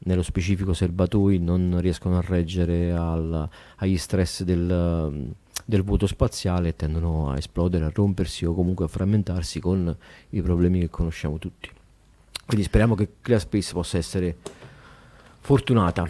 nello 0.05 0.21
specifico 0.21 0.73
serbatoi, 0.73 1.39
non 1.39 1.77
riescono 1.81 2.17
a 2.17 2.21
reggere 2.25 2.93
al, 2.93 3.49
agli 3.77 3.97
stress 3.97 4.43
del, 4.43 5.33
del 5.65 5.83
vuoto 5.83 6.07
spaziale 6.07 6.69
e 6.69 6.75
tendono 6.77 7.31
a 7.31 7.37
esplodere, 7.37 7.83
a 7.83 7.91
rompersi 7.93 8.45
o 8.45 8.53
comunque 8.53 8.85
a 8.85 8.89
frammentarsi 8.89 9.59
con 9.59 9.93
i 10.29 10.41
problemi 10.41 10.79
che 10.79 10.89
conosciamo 10.89 11.37
tutti. 11.37 11.69
Quindi 12.53 12.69
speriamo 12.69 12.93
che 12.93 13.10
ClearSpace 13.19 13.74
possa 13.74 13.98
essere 13.98 14.36
fortunata. 15.39 16.05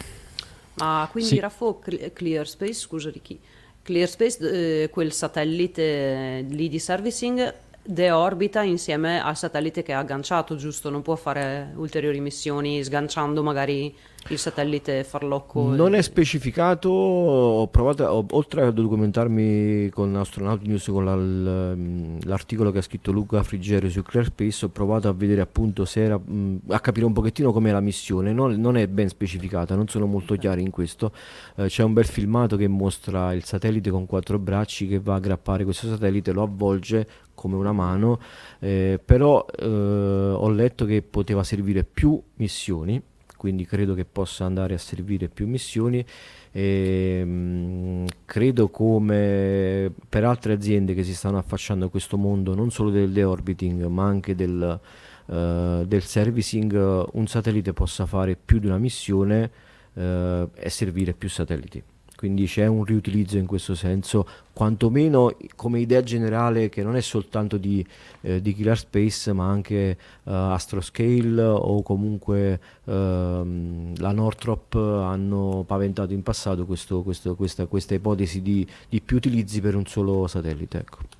Ma 0.74 1.08
quindi 1.10 1.30
sì. 1.30 1.40
Raffo 1.40 1.80
ClearSpace, 2.12 2.74
scusa 2.74 3.08
Ricky, 3.10 3.40
ClearSpace, 3.80 4.82
eh, 4.82 4.90
quel 4.90 5.10
satellite 5.12 6.44
lì 6.46 6.68
di 6.68 6.78
servicing 6.78 7.54
deorbita 7.84 8.62
insieme 8.62 9.22
al 9.22 9.36
satellite 9.36 9.82
che 9.82 9.92
ha 9.92 9.98
agganciato, 9.98 10.56
giusto? 10.56 10.90
Non 10.90 11.02
può 11.02 11.16
fare 11.16 11.72
ulteriori 11.76 12.20
missioni 12.20 12.82
sganciando 12.82 13.42
magari 13.42 13.94
il 14.28 14.38
satellite 14.38 15.04
farlocco. 15.04 15.74
Non 15.74 15.94
e... 15.94 15.98
è 15.98 16.02
specificato, 16.02 16.88
ho 16.88 17.66
provato, 17.68 18.04
ho, 18.04 18.24
oltre 18.30 18.62
a 18.62 18.70
documentarmi 18.70 19.90
con 19.90 20.14
Astronaut 20.16 20.62
News, 20.62 20.86
con 20.86 21.04
la, 21.04 21.14
mm, 21.14 22.20
l'articolo 22.22 22.70
che 22.70 22.78
ha 22.78 22.82
scritto 22.82 23.12
Luca 23.12 23.42
Frigerio 23.42 23.90
su 23.90 24.02
ClearSpace, 24.02 24.66
ho 24.66 24.68
provato 24.68 25.08
a 25.08 25.12
vedere 25.12 25.40
appunto 25.40 25.84
se 25.84 26.02
era, 26.02 26.18
mm, 26.18 26.56
a 26.68 26.80
capire 26.80 27.04
un 27.04 27.12
pochettino 27.12 27.52
com'è 27.52 27.70
la 27.70 27.80
missione, 27.80 28.32
non, 28.32 28.54
non, 28.54 28.76
è 28.76 28.86
ben 28.86 29.08
specificata, 29.08 29.74
non 29.74 29.88
sono 29.88 30.06
molto 30.06 30.36
chiari 30.36 30.62
in 30.62 30.70
questo. 30.70 31.12
Eh, 31.56 31.66
c'è 31.66 31.82
un 31.82 31.92
bel 31.92 32.06
filmato 32.06 32.56
che 32.56 32.68
mostra 32.68 33.32
il 33.34 33.44
satellite 33.44 33.90
con 33.90 34.06
quattro 34.06 34.38
bracci 34.38 34.88
che 34.88 35.00
va 35.00 35.14
a 35.14 35.16
aggrappare 35.16 35.64
questo 35.64 35.88
satellite, 35.88 36.32
lo 36.32 36.42
avvolge 36.42 37.06
come 37.34 37.56
una 37.56 37.72
mano, 37.72 38.20
eh, 38.60 39.00
però 39.04 39.44
eh, 39.46 39.66
ho 39.66 40.48
letto 40.50 40.84
che 40.84 41.02
poteva 41.02 41.42
servire 41.42 41.84
più 41.84 42.20
missioni, 42.36 43.00
quindi 43.36 43.66
credo 43.66 43.94
che 43.94 44.04
possa 44.04 44.44
andare 44.44 44.74
a 44.74 44.78
servire 44.78 45.28
più 45.28 45.46
missioni. 45.46 46.04
E, 46.50 47.22
mh, 47.24 47.30
mm, 47.30 48.06
credo 48.24 48.68
come 48.70 49.92
per 50.08 50.24
altre 50.24 50.52
aziende 50.54 50.94
che 50.94 51.02
si 51.02 51.14
stanno 51.14 51.38
affacciando 51.38 51.86
a 51.86 51.90
questo 51.90 52.16
mondo, 52.16 52.54
non 52.54 52.70
solo 52.70 52.90
del 52.90 53.10
deorbiting, 53.12 53.84
ma 53.86 54.04
anche 54.04 54.34
del, 54.34 54.80
uh, 55.26 55.84
del 55.84 56.02
servicing, 56.02 57.08
un 57.12 57.26
satellite 57.26 57.72
possa 57.72 58.06
fare 58.06 58.36
più 58.42 58.58
di 58.60 58.66
una 58.66 58.78
missione 58.78 59.50
uh, 59.94 60.00
e 60.00 60.70
servire 60.70 61.12
più 61.12 61.28
satelliti 61.28 61.82
quindi 62.16 62.46
c'è 62.46 62.66
un 62.66 62.84
riutilizzo 62.84 63.36
in 63.38 63.46
questo 63.46 63.74
senso, 63.74 64.26
quantomeno 64.52 65.36
come 65.56 65.80
idea 65.80 66.02
generale 66.02 66.68
che 66.68 66.82
non 66.82 66.96
è 66.96 67.00
soltanto 67.00 67.56
di, 67.56 67.84
eh, 68.22 68.40
di 68.40 68.54
Killer 68.54 68.78
Space 68.78 69.32
ma 69.32 69.48
anche 69.48 69.98
uh, 70.22 70.30
Astroscale 70.30 71.42
o 71.42 71.82
comunque 71.82 72.60
uh, 72.84 72.92
la 72.92 74.12
Northrop 74.12 74.74
hanno 74.74 75.64
paventato 75.66 76.12
in 76.12 76.22
passato 76.22 76.64
questo, 76.64 77.02
questo, 77.02 77.34
questa, 77.34 77.66
questa, 77.66 77.94
ipotesi 77.94 78.42
di, 78.42 78.66
di, 78.88 79.00
più 79.00 79.16
utilizzi 79.16 79.60
per 79.60 79.74
un 79.74 79.86
solo 79.86 80.26
satellite. 80.26 80.78
Ecco. 80.78 81.13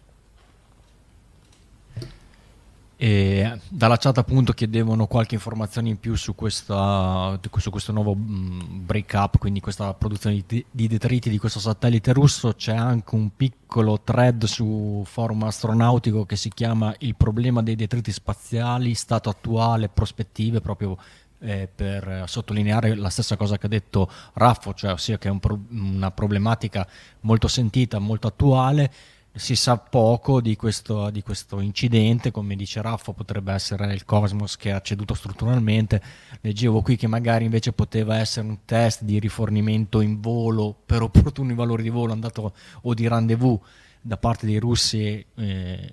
E 3.04 3.60
dalla 3.68 3.98
chat 3.98 4.16
appunto 4.16 4.54
chiedevano 4.54 5.06
qualche 5.06 5.34
informazione 5.34 5.90
in 5.90 6.00
più 6.00 6.14
su, 6.14 6.34
questa, 6.34 7.38
su 7.58 7.68
questo 7.68 7.92
nuovo 7.92 8.14
mm, 8.16 8.86
break 8.86 9.12
up, 9.14 9.36
quindi 9.36 9.60
questa 9.60 9.92
produzione 9.92 10.42
di, 10.46 10.64
di, 10.70 10.88
detriti 10.88 11.28
di 11.28 11.36
questo 11.36 11.60
satellite 11.60 12.14
russo. 12.14 12.54
C'è 12.54 12.74
anche 12.74 13.14
un 13.14 13.36
piccolo 13.36 14.00
thread 14.02 14.44
su 14.44 15.02
forum 15.04 15.42
astronautico 15.42 16.24
che 16.24 16.36
si 16.36 16.48
chiama 16.48 16.94
Il 17.00 17.14
problema 17.14 17.62
dei 17.62 17.76
detriti 17.76 18.10
spaziali, 18.10 18.94
stato 18.94 19.28
attuale, 19.28 19.90
prospettive, 19.90 20.62
proprio 20.62 20.96
eh, 21.40 21.68
per 21.74 22.24
sottolineare 22.26 22.94
la 22.94 23.10
stessa 23.10 23.36
cosa 23.36 23.58
che 23.58 23.66
ha 23.66 23.68
detto 23.68 24.10
Raffo, 24.32 24.72
cioè 24.72 24.92
ossia 24.92 25.18
che 25.18 25.28
è 25.28 25.30
un 25.30 25.40
pro- 25.40 25.60
una 25.72 26.10
problematica 26.10 26.88
molto 27.20 27.48
sentita, 27.48 27.98
molto 27.98 28.28
attuale 28.28 28.90
si 29.36 29.56
sa 29.56 29.78
poco 29.78 30.40
di 30.40 30.54
questo, 30.54 31.10
di 31.10 31.20
questo, 31.22 31.58
incidente, 31.60 32.30
come 32.30 32.54
dice 32.54 32.80
Raffo 32.80 33.12
potrebbe 33.12 33.52
essere 33.52 33.92
il 33.92 34.04
Cosmos 34.04 34.56
che 34.56 34.70
ha 34.70 34.80
ceduto 34.80 35.14
strutturalmente, 35.14 36.00
leggevo 36.40 36.82
qui 36.82 36.96
che 36.96 37.08
magari 37.08 37.44
invece 37.44 37.72
poteva 37.72 38.16
essere 38.16 38.46
un 38.46 38.58
test 38.64 39.02
di 39.02 39.18
rifornimento 39.18 40.00
in 40.00 40.20
volo 40.20 40.76
per 40.86 41.02
opportuni 41.02 41.52
valori 41.52 41.82
di 41.82 41.88
volo 41.88 42.12
andato 42.12 42.54
o 42.82 42.94
di 42.94 43.08
rendezvous 43.08 43.58
da 44.00 44.18
parte 44.18 44.46
dei 44.46 44.58
russi 44.58 45.24
eh, 45.34 45.92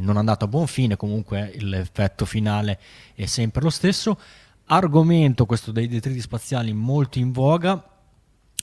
non 0.00 0.16
andato 0.16 0.44
a 0.44 0.48
buon 0.48 0.66
fine, 0.66 0.96
comunque 0.96 1.52
l'effetto 1.60 2.24
finale 2.26 2.78
è 3.14 3.24
sempre 3.26 3.62
lo 3.62 3.70
stesso. 3.70 4.18
Argomento 4.66 5.46
questo 5.46 5.72
dei 5.72 5.88
detriti 5.88 6.20
spaziali 6.20 6.72
molto 6.72 7.18
in 7.18 7.32
voga, 7.32 7.89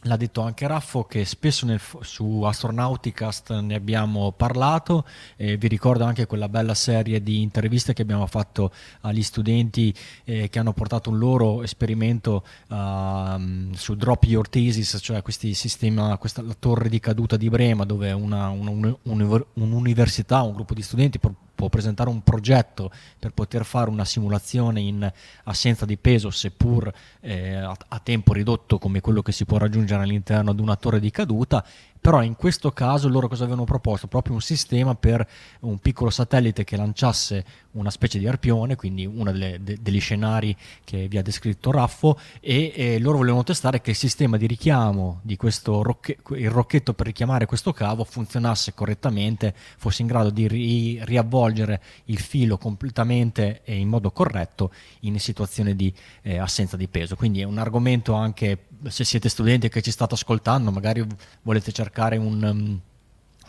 L'ha 0.04 0.16
detto 0.16 0.42
anche 0.42 0.68
Raffo 0.68 1.06
che 1.06 1.26
spesso 1.26 1.66
nel, 1.66 1.82
su 2.02 2.44
Astronauticast 2.44 3.60
ne 3.60 3.74
abbiamo 3.76 4.32
parlato, 4.32 5.06
eh, 5.36 5.58
vi 5.58 5.68
ricordo 5.68 6.04
anche 6.04 6.28
quella 6.28 6.48
bella 6.48 6.76
serie 6.76 7.22
di 7.22 7.42
interviste 7.42 7.94
che 7.94 8.04
abbiamo 8.04 8.28
fatto 8.28 8.72
agli 9.02 9.24
studenti 9.24 9.94
eh, 10.24 10.50
che 10.50 10.60
hanno 10.60 10.74
portato 10.74 11.10
un 11.10 11.18
loro 11.18 11.64
esperimento 11.64 12.44
uh, 12.70 13.74
su 13.74 13.96
Drop 13.96 14.24
Your 14.26 14.48
Thesis, 14.48 15.00
cioè 15.02 15.24
questi 15.24 15.56
sistema, 15.56 16.16
questa, 16.18 16.44
la 16.44 16.56
torre 16.58 16.90
di 16.90 17.00
caduta 17.00 17.36
di 17.36 17.50
Brema 17.50 17.84
dove 17.84 18.12
una, 18.12 18.50
una, 18.50 18.96
un, 19.02 19.46
un'università, 19.54 20.42
un 20.44 20.54
gruppo 20.54 20.76
di 20.76 20.84
studenti 20.84 21.20
può 21.58 21.70
presentare 21.70 22.10
un 22.10 22.22
progetto 22.22 22.92
per 23.18 23.32
poter 23.32 23.66
fare 23.66 23.90
una 23.90 24.06
simulazione 24.06 24.80
in 24.80 25.12
assenza 25.46 25.88
di 25.88 25.98
peso, 25.98 26.30
seppur 26.30 26.94
eh, 27.20 27.56
a, 27.56 27.76
a, 27.88 28.00
tempo 28.00 28.32
ridotto 28.32 28.78
come 28.78 29.02
quello 29.02 29.24
che 29.24 29.32
si 29.32 29.44
può 29.44 29.58
raggiungere 29.58 30.04
all'interno 30.04 30.54
di 30.54 30.62
una 30.62 30.76
torre 30.76 31.00
di 31.00 31.10
caduta, 31.10 31.66
però 32.00 32.24
in 32.24 32.36
questo 32.36 32.72
caso 32.72 33.10
loro 33.10 33.28
cosa 33.28 33.44
avevano 33.44 33.66
proposto? 33.66 34.08
Proprio 34.08 34.34
un 34.36 34.42
sistema 34.42 34.96
per 34.96 35.28
un 35.62 35.80
piccolo 35.80 36.10
satellite 36.10 36.64
che 36.64 36.78
lanciasse 36.78 37.46
una 37.72 37.90
specie 37.90 38.18
di 38.18 38.28
arpione, 38.28 38.76
quindi 38.76 39.06
uno 39.06 39.32
de, 39.32 39.60
degli 39.62 40.00
scenari 40.00 40.56
che 40.84 41.08
vi 41.08 41.18
ha 41.18 41.22
descritto 41.22 41.72
Raffo, 41.72 42.20
e, 42.40 42.72
e, 42.76 43.00
loro 43.00 43.18
volevano 43.18 43.44
testare 43.44 43.82
che 43.82 43.92
il 43.92 43.96
sistema 43.96 44.38
di 44.38 44.48
richiamo 44.48 45.20
di 45.24 45.36
questo 45.36 45.82
rocche, 45.82 46.18
il 46.36 46.50
rocchetto 46.50 46.94
per 46.94 47.08
richiamare 47.08 47.46
questo 47.46 47.74
cavo 47.74 48.04
funzionasse 48.04 48.74
correttamente, 48.74 49.54
fosse 49.56 50.02
in 50.02 50.08
grado 50.08 50.30
di 50.30 50.48
ri, 50.48 51.00
riavvolgere 51.04 51.82
il 52.06 52.20
filo 52.20 52.58
completamente 52.58 53.62
e 53.64 53.78
in 53.78 53.90
modo 53.90 54.12
corretto 54.12 54.72
in 55.02 55.20
situazione 55.20 55.76
di 55.76 55.94
eh, 56.22 56.38
assenza 56.38 56.78
di 56.78 56.88
peso. 56.88 57.16
Quindi 57.16 57.42
è 57.42 57.44
un 57.44 57.58
argomento 57.58 58.14
anche 58.14 58.66
se 58.88 59.04
siete 59.04 59.30
studenti 59.30 59.70
che 59.70 59.82
ci 59.82 59.92
state 59.92 60.14
ascoltando, 60.14 60.72
magari 60.72 61.06
volete 61.42 61.72
cercare 61.72 61.87
un, 62.18 62.44
um, 62.44 62.80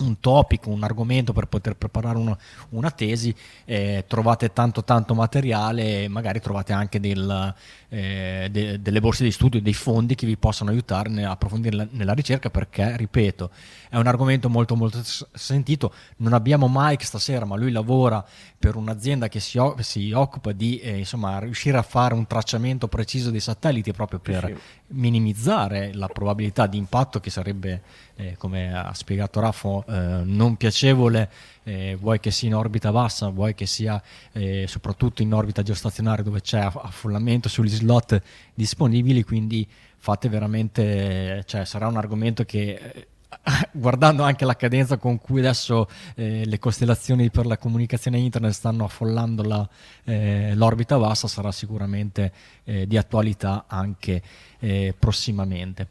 un 0.04 0.20
topic, 0.20 0.66
un 0.66 0.82
argomento 0.82 1.32
per 1.32 1.46
poter 1.46 1.74
preparare 1.74 2.18
una, 2.18 2.36
una 2.70 2.90
tesi, 2.90 3.34
eh, 3.64 4.04
trovate 4.06 4.52
tanto 4.52 4.84
tanto 4.84 5.14
materiale 5.14 6.04
e 6.04 6.08
magari 6.08 6.40
trovate 6.40 6.72
anche 6.72 7.00
del, 7.00 7.54
eh, 7.90 8.48
de, 8.50 8.82
delle 8.82 9.00
borse 9.00 9.24
di 9.24 9.30
studio, 9.30 9.60
dei 9.60 9.74
fondi 9.74 10.14
che 10.14 10.26
vi 10.26 10.36
possano 10.36 10.70
aiutare 10.70 11.24
a 11.24 11.30
approfondire 11.30 11.76
la, 11.76 11.86
nella 11.90 12.12
ricerca 12.12 12.50
perché, 12.50 12.96
ripeto, 12.96 13.50
è 13.88 13.96
un 13.96 14.06
argomento 14.06 14.48
molto 14.50 14.76
molto 14.76 15.00
sentito. 15.32 15.92
Non 16.18 16.32
abbiamo 16.34 16.68
Mike 16.70 17.04
stasera, 17.04 17.44
ma 17.44 17.56
lui 17.56 17.72
lavora 17.72 18.24
per 18.58 18.76
un'azienda 18.76 19.28
che 19.28 19.40
si, 19.40 19.58
si 19.78 20.12
occupa 20.12 20.52
di 20.52 20.78
eh, 20.78 20.98
insomma, 20.98 21.38
riuscire 21.38 21.78
a 21.78 21.82
fare 21.82 22.14
un 22.14 22.26
tracciamento 22.26 22.88
preciso 22.88 23.30
dei 23.30 23.40
satelliti 23.40 23.92
proprio 23.92 24.18
per 24.18 24.44
sì. 24.46 24.54
minimizzare 24.88 25.94
la 25.94 26.08
probabilità 26.08 26.66
di 26.66 26.76
impatto 26.76 27.20
che 27.20 27.30
sarebbe, 27.30 27.82
eh, 28.16 28.36
come 28.36 28.74
ha 28.76 28.92
spiegato 28.92 29.40
Raffo, 29.40 29.84
eh, 29.88 30.20
non 30.24 30.56
piacevole 30.56 31.30
eh, 31.68 31.96
vuoi 32.00 32.18
che 32.18 32.30
sia 32.30 32.48
in 32.48 32.54
orbita 32.54 32.90
bassa, 32.90 33.28
vuoi 33.28 33.54
che 33.54 33.66
sia 33.66 34.02
eh, 34.32 34.64
soprattutto 34.66 35.20
in 35.20 35.34
orbita 35.34 35.62
geostazionaria 35.62 36.24
dove 36.24 36.40
c'è 36.40 36.60
affollamento 36.60 37.48
sugli 37.50 37.68
slot 37.68 38.20
disponibili, 38.54 39.22
quindi 39.22 39.68
fate 39.98 40.30
veramente, 40.30 41.42
cioè 41.46 41.66
sarà 41.66 41.86
un 41.86 41.98
argomento 41.98 42.44
che 42.44 42.70
eh, 42.70 43.06
guardando 43.72 44.22
anche 44.22 44.46
la 44.46 44.56
cadenza 44.56 44.96
con 44.96 45.18
cui 45.18 45.40
adesso 45.40 45.86
eh, 46.14 46.46
le 46.46 46.58
costellazioni 46.58 47.30
per 47.30 47.44
la 47.44 47.58
comunicazione 47.58 48.18
internet 48.18 48.52
stanno 48.52 48.84
affollando 48.84 49.42
la, 49.42 49.68
eh, 50.04 50.54
l'orbita 50.54 50.96
bassa, 50.98 51.28
sarà 51.28 51.52
sicuramente 51.52 52.32
eh, 52.64 52.86
di 52.86 52.96
attualità 52.96 53.66
anche 53.68 54.22
eh, 54.58 54.94
prossimamente. 54.98 55.88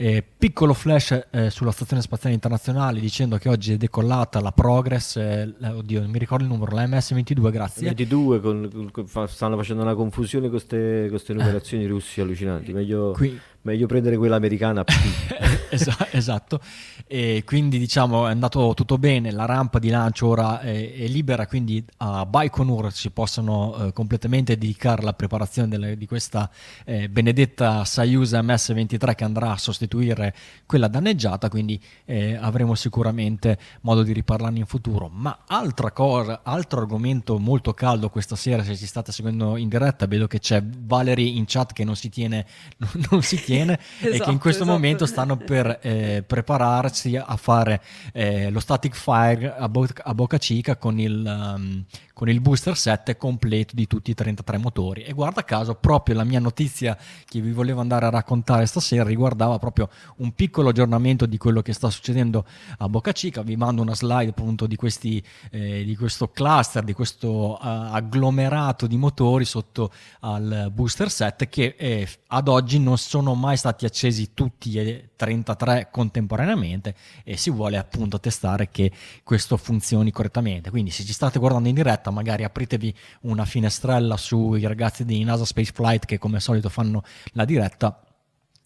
Eh, 0.00 0.22
piccolo 0.22 0.74
flash 0.74 1.26
eh, 1.28 1.50
sulla 1.50 1.72
Stazione 1.72 2.00
Spaziale 2.02 2.32
Internazionale 2.32 3.00
dicendo 3.00 3.36
che 3.36 3.48
oggi 3.48 3.72
è 3.72 3.76
decollata 3.76 4.40
la 4.40 4.52
Progress, 4.52 5.16
eh, 5.16 5.52
oddio 5.60 6.02
non 6.02 6.10
mi 6.10 6.20
ricordo 6.20 6.44
il 6.44 6.50
numero, 6.50 6.72
la 6.72 6.86
MS-22, 6.86 7.50
grazie. 7.50 7.86
22, 7.86 8.38
con, 8.38 8.90
con, 8.92 9.08
stanno 9.26 9.56
facendo 9.56 9.82
una 9.82 9.96
confusione 9.96 10.50
con 10.50 10.60
queste 10.60 11.32
numerazioni 11.32 11.84
russi 11.86 12.20
allucinanti, 12.20 12.72
meglio, 12.72 13.10
Qui, 13.10 13.40
meglio 13.62 13.86
prendere 13.86 14.16
quella 14.16 14.36
americana. 14.36 14.84
esatto, 16.10 16.60
e 17.06 17.42
quindi 17.44 17.78
diciamo 17.78 18.26
è 18.26 18.30
andato 18.30 18.72
tutto 18.74 18.98
bene, 18.98 19.30
la 19.30 19.44
rampa 19.44 19.78
di 19.78 19.90
lancio 19.90 20.28
ora 20.28 20.60
è, 20.60 20.94
è 20.94 21.06
libera, 21.06 21.46
quindi 21.46 21.84
a 21.98 22.24
Baikonur 22.24 22.92
si 22.92 23.10
possono 23.10 23.76
eh, 23.76 23.92
completamente 23.92 24.56
dedicare 24.56 25.02
alla 25.02 25.12
preparazione 25.12 25.68
delle, 25.68 25.96
di 25.96 26.06
questa 26.06 26.50
eh, 26.84 27.08
benedetta 27.08 27.84
Soyuz 27.84 28.32
MS-23 28.32 29.14
che 29.14 29.24
andrà 29.24 29.52
a 29.52 29.56
sostituire 29.58 30.34
quella 30.64 30.88
danneggiata, 30.88 31.48
quindi 31.48 31.80
eh, 32.04 32.36
avremo 32.36 32.74
sicuramente 32.74 33.58
modo 33.82 34.02
di 34.02 34.12
riparlarne 34.12 34.58
in 34.58 34.66
futuro. 34.66 35.08
Ma 35.08 35.44
altra 35.46 35.90
cosa, 35.92 36.40
altro 36.42 36.80
argomento 36.80 37.38
molto 37.38 37.74
caldo 37.74 38.08
questa 38.08 38.36
sera, 38.36 38.62
se 38.62 38.76
ci 38.76 38.86
state 38.86 39.12
seguendo 39.12 39.56
in 39.56 39.68
diretta, 39.68 40.06
vedo 40.06 40.26
che 40.26 40.38
c'è 40.38 40.62
Valerie 40.62 41.28
in 41.28 41.44
chat 41.46 41.72
che 41.72 41.84
non 41.84 41.96
si 41.96 42.08
tiene, 42.08 42.46
non 43.10 43.22
si 43.22 43.36
tiene 43.36 43.47
esatto, 44.00 44.14
e 44.14 44.18
che 44.20 44.30
in 44.30 44.38
questo 44.38 44.62
esatto. 44.62 44.76
momento 44.76 45.06
stanno 45.06 45.36
per 45.36 45.78
eh, 45.82 46.22
prepararsi 46.26 47.16
a 47.16 47.36
fare 47.36 47.82
eh, 48.12 48.50
lo 48.50 48.60
static 48.60 48.94
fire 48.94 49.54
a, 49.56 49.68
Bo- 49.68 49.86
a 50.02 50.14
Boca 50.14 50.38
Chica 50.38 50.76
con 50.76 50.98
il, 50.98 51.24
um, 51.24 51.84
con 52.12 52.28
il 52.28 52.40
booster 52.40 52.76
7 52.76 53.16
completo 53.16 53.74
di 53.76 53.86
tutti 53.86 54.10
i 54.10 54.14
33 54.14 54.58
motori. 54.58 55.02
E 55.02 55.12
guarda 55.12 55.44
caso, 55.44 55.74
proprio 55.76 56.16
la 56.16 56.24
mia 56.24 56.40
notizia 56.40 56.98
che 57.24 57.40
vi 57.40 57.52
volevo 57.52 57.80
andare 57.80 58.06
a 58.06 58.10
raccontare 58.10 58.66
stasera 58.66 59.04
riguardava 59.04 59.58
proprio 59.58 59.88
un 60.16 60.32
piccolo 60.32 60.70
aggiornamento 60.70 61.26
di 61.26 61.36
quello 61.38 61.62
che 61.62 61.72
sta 61.72 61.90
succedendo 61.90 62.44
a 62.78 62.88
Boca 62.88 63.12
Chica. 63.12 63.42
Vi 63.42 63.56
mando 63.56 63.82
una 63.82 63.94
slide 63.94 64.30
appunto 64.30 64.66
di, 64.66 64.74
questi, 64.74 65.22
eh, 65.50 65.84
di 65.84 65.96
questo 65.96 66.30
cluster, 66.30 66.82
di 66.82 66.92
questo 66.92 67.52
uh, 67.52 67.58
agglomerato 67.60 68.86
di 68.86 68.96
motori 68.96 69.44
sotto 69.44 69.92
al 70.20 70.70
booster 70.72 71.10
7 71.10 71.48
che 71.48 71.74
eh, 71.78 72.08
ad 72.28 72.48
oggi 72.48 72.78
non 72.78 72.98
sono 72.98 73.34
mai 73.38 73.56
stati 73.56 73.86
accesi 73.86 74.34
tutti 74.34 74.78
e 74.78 75.10
33 75.16 75.88
contemporaneamente 75.90 76.94
e 77.24 77.36
si 77.36 77.50
vuole 77.50 77.78
appunto 77.78 78.20
testare 78.20 78.68
che 78.68 78.90
questo 79.22 79.56
funzioni 79.56 80.10
correttamente. 80.10 80.70
Quindi 80.70 80.90
se 80.90 81.04
ci 81.04 81.12
state 81.12 81.38
guardando 81.38 81.68
in 81.68 81.74
diretta 81.74 82.10
magari 82.10 82.44
apritevi 82.44 82.94
una 83.22 83.44
finestrella 83.44 84.16
sui 84.16 84.66
ragazzi 84.66 85.04
di 85.04 85.22
NASA 85.24 85.44
Space 85.44 85.72
Flight 85.72 86.04
che 86.04 86.18
come 86.18 86.36
al 86.36 86.42
solito 86.42 86.68
fanno 86.68 87.02
la 87.32 87.44
diretta 87.44 88.02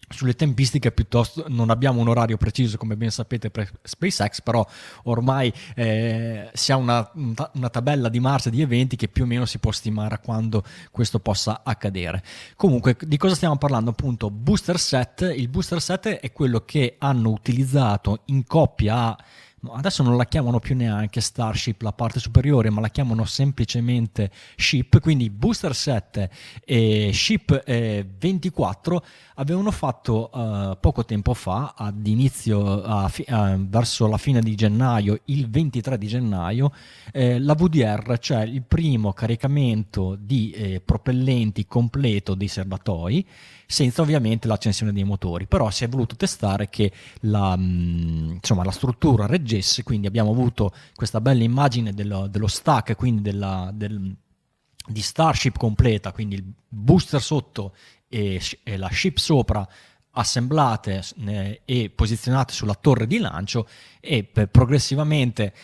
sulle 0.08 0.34
tempistiche 0.34 0.92
piuttosto 0.92 1.44
non 1.48 1.70
abbiamo 1.70 2.00
un 2.00 2.08
orario 2.08 2.36
preciso 2.36 2.76
come 2.76 2.96
ben 2.96 3.10
sapete 3.10 3.50
per 3.50 3.70
SpaceX 3.82 4.42
però 4.42 4.66
ormai 5.04 5.52
eh, 5.74 6.50
si 6.52 6.72
ha 6.72 6.76
una, 6.76 7.08
una, 7.14 7.70
tabella 7.70 8.08
di 8.08 8.20
marcia 8.20 8.50
di 8.50 8.60
eventi 8.60 8.96
che 8.96 9.08
più 9.08 9.24
o 9.24 9.26
meno 9.26 9.46
si 9.46 9.58
può 9.58 9.72
stimare 9.72 10.14
a 10.14 10.18
quando 10.18 10.62
questo 10.90 11.18
possa 11.18 11.62
accadere. 11.64 12.22
Comunque 12.56 12.96
di 13.00 13.16
cosa 13.16 13.34
stiamo 13.34 13.56
parlando? 13.56 13.90
Appunto 13.90 14.30
booster 14.30 14.78
set. 14.78 15.32
Il 15.34 15.48
booster 15.48 15.80
set 15.80 16.08
è 16.08 16.32
quello 16.32 16.64
che 16.64 16.96
hanno 16.98 17.30
utilizzato 17.30 18.22
in 18.26 18.44
coppia 18.46 19.16
a 19.16 19.24
adesso 19.70 20.03
non 20.03 20.16
la 20.16 20.25
chiamano 20.25 20.59
più 20.59 20.75
neanche 20.75 21.20
Starship 21.20 21.83
la 21.83 21.92
parte 21.92 22.18
superiore, 22.18 22.70
ma 22.70 22.81
la 22.81 22.88
chiamano 22.88 23.25
semplicemente 23.25 24.31
Ship, 24.57 25.01
quindi 25.01 25.31
Booster 25.31 25.75
7 25.75 26.31
e 26.64 27.11
Ship 27.12 27.62
24 27.64 29.05
avevano 29.37 29.70
fatto 29.70 30.31
uh, 30.33 30.77
poco 30.79 31.05
tempo 31.05 31.35
fa, 31.35 31.75
ad 31.77 32.07
inizio, 32.07 32.61
uh, 32.61 33.09
fi- 33.09 33.25
uh, 33.29 33.57
verso 33.66 34.07
la 34.07 34.18
fine 34.18 34.40
di 34.40 34.55
gennaio, 34.55 35.20
il 35.27 35.48
23 35.48 35.98
di 35.98 36.07
gennaio, 36.07 36.72
eh, 37.12 37.38
la 37.38 37.55
VDR, 37.55 38.18
cioè 38.18 38.42
il 38.42 38.62
primo 38.62 39.12
caricamento 39.12 40.16
di 40.18 40.51
eh, 40.51 40.81
propellenti 40.85 41.66
completo 41.66 42.35
dei 42.35 42.48
serbatoi, 42.48 43.27
senza 43.72 44.02
ovviamente 44.02 44.46
l'accensione 44.46 44.92
dei 44.92 45.02
motori, 45.02 45.46
però 45.46 45.70
si 45.70 45.85
è 45.85 45.88
voluto 45.88 46.14
testare 46.14 46.68
che 46.68 46.92
la, 47.20 47.56
mm, 47.56 48.32
insomma, 48.32 48.64
la 48.64 48.70
struttura 48.70 49.24
reggesse, 49.24 49.82
quindi 49.82 50.06
abbiamo 50.06 50.30
avuto 50.30 50.74
questa 50.94 51.22
bella 51.22 51.42
immagine 51.42 51.94
dello, 51.94 52.26
dello 52.26 52.48
stack, 52.48 52.94
quindi 52.94 53.22
della, 53.22 53.70
del, 53.72 54.14
di 54.87 55.00
Starship 55.00 55.56
completa, 55.56 56.12
quindi 56.12 56.35
il 56.35 56.44
booster 56.68 57.22
sotto 57.22 57.74
e, 58.08 58.40
e 58.62 58.76
la 58.76 58.90
ship 58.92 59.16
sopra 59.16 59.66
assemblate 60.11 61.02
eh, 61.24 61.62
e 61.64 61.88
posizionate 61.88 62.52
sulla 62.52 62.74
torre 62.74 63.06
di 63.06 63.18
lancio 63.18 63.66
e 64.00 64.24
progressivamente 64.24 65.54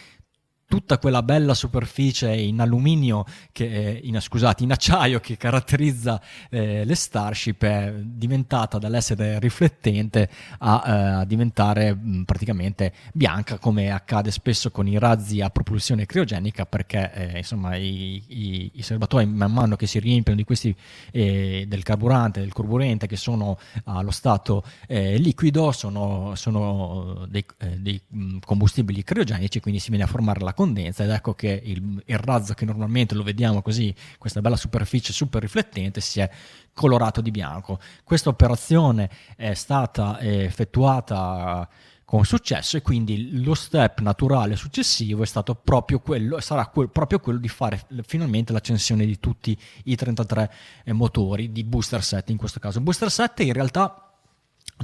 tutta 0.68 0.98
quella 0.98 1.22
bella 1.22 1.54
superficie 1.54 2.35
in 2.35 2.61
alluminio, 2.61 3.24
che, 3.52 3.64
eh, 3.64 4.00
in, 4.04 4.20
scusate, 4.20 4.64
in 4.64 4.70
acciaio 4.72 5.18
che 5.18 5.38
caratterizza 5.38 6.20
eh, 6.50 6.85
le 6.85 6.94
Starship 6.94 7.64
è 7.64 7.92
diventata 7.96 8.76
dall'essere 8.76 9.38
riflettente 9.38 10.28
a, 10.59 11.22
eh, 11.22 11.26
diventare 11.26 11.94
mh, 11.94 12.24
praticamente 12.24 12.92
bianca, 13.14 13.59
come 13.59 13.90
accade 13.90 14.31
spesso 14.31 14.70
con 14.70 14.87
i 14.87 14.98
razzi 14.98 15.40
a 15.40 15.48
propulsione 15.48 16.04
criogenica, 16.04 16.66
perché 16.66 17.12
eh, 17.14 17.38
insomma 17.38 17.74
i, 17.76 18.22
i, 18.26 18.70
i, 18.74 18.83
serbatoi 18.83 19.24
man 19.24 19.50
mano 19.50 19.74
che 19.74 19.87
si 19.87 19.98
riempiono 19.98 20.37
di 20.37 20.44
questi 20.44 20.74
eh, 21.12 21.64
del 21.66 21.83
carburante, 21.83 22.40
del 22.40 22.52
carburente 22.52 23.07
che 23.07 23.16
sono 23.16 23.59
allo 23.85 24.11
stato 24.11 24.62
eh, 24.87 25.16
liquido, 25.16 25.72
sono, 25.72 26.35
sono 26.35 27.24
dei, 27.26 27.44
dei 27.78 28.02
combustibili 28.44 29.02
criogenici, 29.02 29.61
quindi 29.61 29.81
si 29.81 29.88
viene 29.88 30.04
a 30.04 30.07
formare 30.07 30.40
la 30.40 30.52
condensa 30.59 31.05
ed 31.05 31.11
ecco 31.11 31.35
che 31.35 31.62
il, 31.64 32.03
il 32.05 32.18
razzo 32.18 32.53
che 32.53 32.64
normalmente 32.64 33.14
lo 33.14 33.23
vediamo 33.23 33.62
così, 33.62 33.94
questa 34.18 34.40
bella 34.40 34.57
superficie 34.57 35.12
super 35.12 35.40
riflettente, 35.40 36.01
si 36.01 36.18
è 36.18 36.29
colorato 36.75 37.21
di 37.21 37.31
bianco. 37.31 37.79
Questa 38.03 38.29
operazione 38.29 39.09
è 39.37 39.55
stata 39.55 40.18
effettuata 40.18 41.68
con 42.05 42.25
successo 42.25 42.77
e 42.77 42.83
quindi 42.83 43.40
lo 43.44 43.55
step 43.55 44.01
naturale 44.01 44.57
successivo 44.57 45.23
è 45.23 45.27
stato 45.27 45.55
proprio 45.55 46.01
quello, 46.01 46.40
sarà 46.40 46.66
que- 46.66 46.88
proprio 46.88 47.21
quello 47.21 47.38
di 47.38 47.49
fare 47.49 47.87
finalmente 48.03 48.53
l'accensione 48.53 49.07
di 49.07 49.21
tutti 49.21 49.57
i 49.85 49.94
33 49.94 50.51
motori 50.87 51.53
di 51.53 51.62
booster 51.62 52.03
7 52.03 52.33
in 52.33 52.38
questo 52.38 52.59
caso. 52.59 52.81
Booster 52.81 53.12
7 53.12 53.44
in 53.44 53.53
realtà 53.53 54.09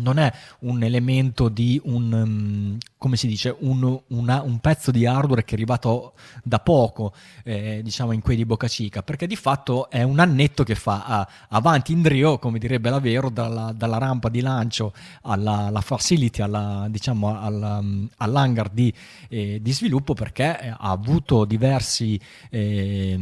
non 0.00 0.18
è 0.18 0.32
un 0.60 0.82
elemento 0.82 1.48
di 1.48 1.80
un 1.84 2.12
um, 2.12 2.78
come 3.04 3.16
si 3.18 3.26
dice, 3.26 3.54
un, 3.58 4.00
una, 4.06 4.40
un, 4.40 4.60
pezzo 4.60 4.90
di 4.90 5.04
hardware 5.04 5.44
che 5.44 5.50
è 5.50 5.54
arrivato 5.56 6.14
da 6.42 6.58
poco, 6.58 7.12
eh, 7.44 7.82
diciamo, 7.82 8.12
in 8.12 8.22
quei 8.22 8.34
di 8.34 8.46
Boca 8.46 8.66
Chica, 8.66 9.02
perché 9.02 9.26
di 9.26 9.36
fatto 9.36 9.90
è 9.90 10.02
un 10.02 10.20
annetto 10.20 10.64
che 10.64 10.74
fa 10.74 11.04
ah, 11.04 11.28
avanti 11.50 11.92
in 11.92 12.00
drio, 12.00 12.38
come 12.38 12.58
direbbe 12.58 12.88
la 12.88 13.00
Vero, 13.00 13.28
dalla, 13.28 13.74
dalla 13.76 13.98
rampa 13.98 14.30
di 14.30 14.40
lancio 14.40 14.94
alla, 15.24 15.66
alla 15.66 15.82
facility, 15.82 16.40
alla, 16.40 16.86
diciamo, 16.88 17.38
alla, 17.38 17.82
all'hangar 18.16 18.70
di, 18.70 18.90
eh, 19.28 19.58
di, 19.60 19.72
sviluppo, 19.74 20.14
perché 20.14 20.56
ha 20.56 20.90
avuto 20.90 21.44
diversi 21.44 22.18
eh, 22.48 23.18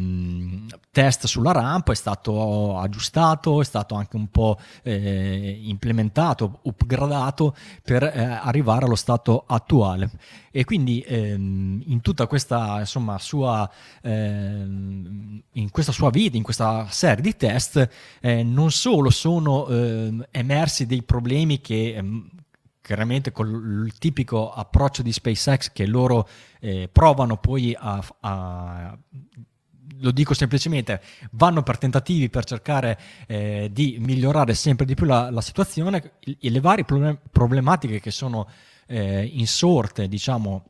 test 0.93 1.27
sulla 1.27 1.51
rampa, 1.51 1.91
è 1.91 1.97
stato 1.97 2.79
aggiustato, 2.79 3.61
è 3.61 3.65
stato 3.65 3.97
anche 3.97 4.15
un 4.15 4.29
po' 4.29 4.61
eh, 4.85 5.61
implementato, 5.65 6.61
upgradato 6.63 7.57
per 7.83 8.05
eh, 8.05 8.23
arrivare 8.23 8.85
allo 8.85 8.95
stato 8.95 9.43
attuale 9.45 9.71
attuale. 9.73 10.11
E 10.51 10.65
quindi 10.65 11.01
ehm, 11.01 11.83
in 11.87 12.01
tutta 12.03 12.27
questa 12.27 12.81
insomma, 12.81 13.19
sua, 13.19 13.69
ehm, 14.03 15.43
in 15.53 15.71
questa 15.71 15.93
sua 15.93 16.11
vita, 16.11 16.37
in 16.37 16.43
questa 16.43 16.87
serie 16.91 17.23
di 17.23 17.37
test, 17.37 17.89
eh, 18.21 18.43
non 18.43 18.71
solo 18.71 19.09
sono 19.09 19.67
eh, 19.69 20.29
emersi 20.31 20.87
dei 20.87 21.03
problemi 21.03 21.61
che 21.61 21.95
ehm, 21.95 22.29
chiaramente 22.83 23.33
con 23.33 23.85
il 23.87 23.97
tipico 23.97 24.53
approccio 24.53 25.03
di 25.03 25.13
SpaceX 25.13 25.73
che 25.73 25.87
loro 25.87 26.29
eh, 26.61 26.89
provano 26.91 27.37
poi 27.37 27.75
a, 27.79 28.05
a 28.21 28.99
lo 30.03 30.11
dico 30.11 30.35
semplicemente, 30.35 31.01
vanno 31.33 31.63
per 31.63 31.79
tentativi 31.79 32.29
per 32.29 32.43
cercare 32.45 32.99
eh, 33.29 33.71
di 33.73 33.99
migliorare 34.01 34.53
sempre 34.53 34.85
di 34.85 34.95
più 34.97 35.07
la, 35.07 35.31
la 35.31 35.41
situazione, 35.41 36.15
le 36.25 36.61
varie 36.61 36.85
problematiche 36.85 38.01
che 38.01 38.11
sono 38.11 38.49
eh, 38.87 39.25
insorte, 39.35 40.09
diciamo, 40.09 40.65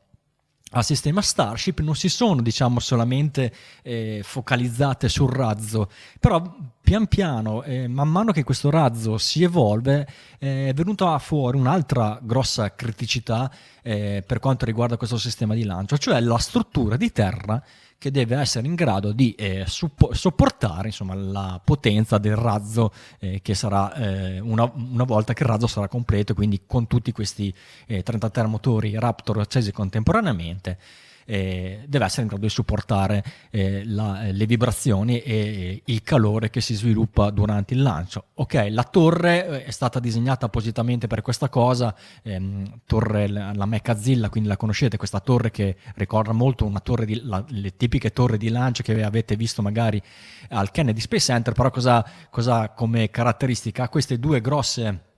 al 0.75 0.83
sistema 0.83 1.21
Starship 1.21 1.79
non 1.81 1.95
si 1.95 2.09
sono 2.09 2.41
diciamo 2.41 2.79
solamente 2.79 3.53
eh, 3.83 4.21
focalizzate 4.23 5.07
sul 5.07 5.29
razzo. 5.29 5.89
Però 6.19 6.41
pian 6.81 7.07
piano 7.07 7.63
eh, 7.63 7.87
man 7.87 8.09
mano 8.09 8.31
che 8.31 8.43
questo 8.43 8.69
razzo 8.69 9.17
si 9.17 9.43
evolve 9.43 10.07
eh, 10.39 10.69
è 10.69 10.73
venuta 10.73 11.17
fuori 11.19 11.57
un'altra 11.57 12.19
grossa 12.21 12.75
criticità 12.75 13.51
eh, 13.81 14.23
per 14.25 14.39
quanto 14.39 14.65
riguarda 14.65 14.97
questo 14.97 15.17
sistema 15.17 15.53
di 15.53 15.63
lancio 15.63 15.97
cioè 15.97 16.19
la 16.19 16.37
struttura 16.37 16.97
di 16.97 17.09
terra 17.13 17.63
che 18.03 18.11
deve 18.11 18.35
essere 18.35 18.67
in 18.67 18.75
grado 18.75 19.13
di 19.13 19.33
eh, 19.35 19.63
suppo- 19.65 20.13
sopportare 20.13 20.87
insomma, 20.87 21.13
la 21.13 21.61
potenza 21.63 22.17
del 22.17 22.35
razzo 22.35 22.91
eh, 23.17 23.39
che 23.41 23.55
sarà 23.55 23.93
eh, 23.93 24.39
una, 24.41 24.69
una, 24.75 25.05
volta 25.05 25.31
che 25.31 25.43
il 25.43 25.47
razzo 25.47 25.67
sarà 25.67 25.87
completo, 25.87 26.33
quindi 26.33 26.63
con 26.67 26.85
tutti 26.85 27.13
questi 27.13 27.53
33 27.87 28.41
eh, 28.41 28.47
motori 28.47 28.99
Raptor 28.99 29.39
accesi 29.39 29.71
contemporaneamente 29.71 30.77
eh, 31.25 31.83
deve 31.87 32.05
essere 32.05 32.23
in 32.23 32.27
grado 32.27 32.43
di 32.43 32.49
supportare 32.49 33.23
eh, 33.49 33.83
la, 33.85 34.23
le 34.31 34.45
vibrazioni 34.45 35.21
e 35.21 35.81
il 35.85 36.03
calore 36.03 36.49
che 36.49 36.61
si 36.61 36.73
sviluppa 36.75 37.29
durante 37.29 37.73
il 37.73 37.81
lancio. 37.81 38.25
Ok, 38.35 38.67
la 38.69 38.83
torre 38.83 39.47
eh, 39.47 39.65
è 39.65 39.71
stata 39.71 39.99
disegnata 39.99 40.45
appositamente 40.45 41.07
per 41.07 41.21
questa 41.21 41.49
cosa, 41.49 41.95
ehm, 42.23 42.81
torre, 42.85 43.27
la 43.27 43.65
Mechazilla, 43.65 44.29
quindi 44.29 44.49
la 44.49 44.57
conoscete, 44.57 44.97
questa 44.97 45.19
torre 45.19 45.51
che 45.51 45.77
ricorda 45.95 46.31
molto 46.31 46.71
di, 47.05 47.21
la, 47.23 47.43
le 47.47 47.75
tipiche 47.75 48.11
torri 48.11 48.37
di 48.37 48.49
lancio 48.49 48.83
che 48.83 49.03
avete 49.03 49.35
visto 49.35 49.61
magari 49.61 50.01
al 50.49 50.71
Kennedy 50.71 50.99
Space 50.99 51.25
Center, 51.25 51.53
però 51.53 51.69
cosa, 51.69 52.05
cosa 52.29 52.69
come 52.69 53.09
caratteristica? 53.09 53.83
Ha 53.83 53.89
queste 53.89 54.19
due 54.19 54.41
grosse 54.41 55.11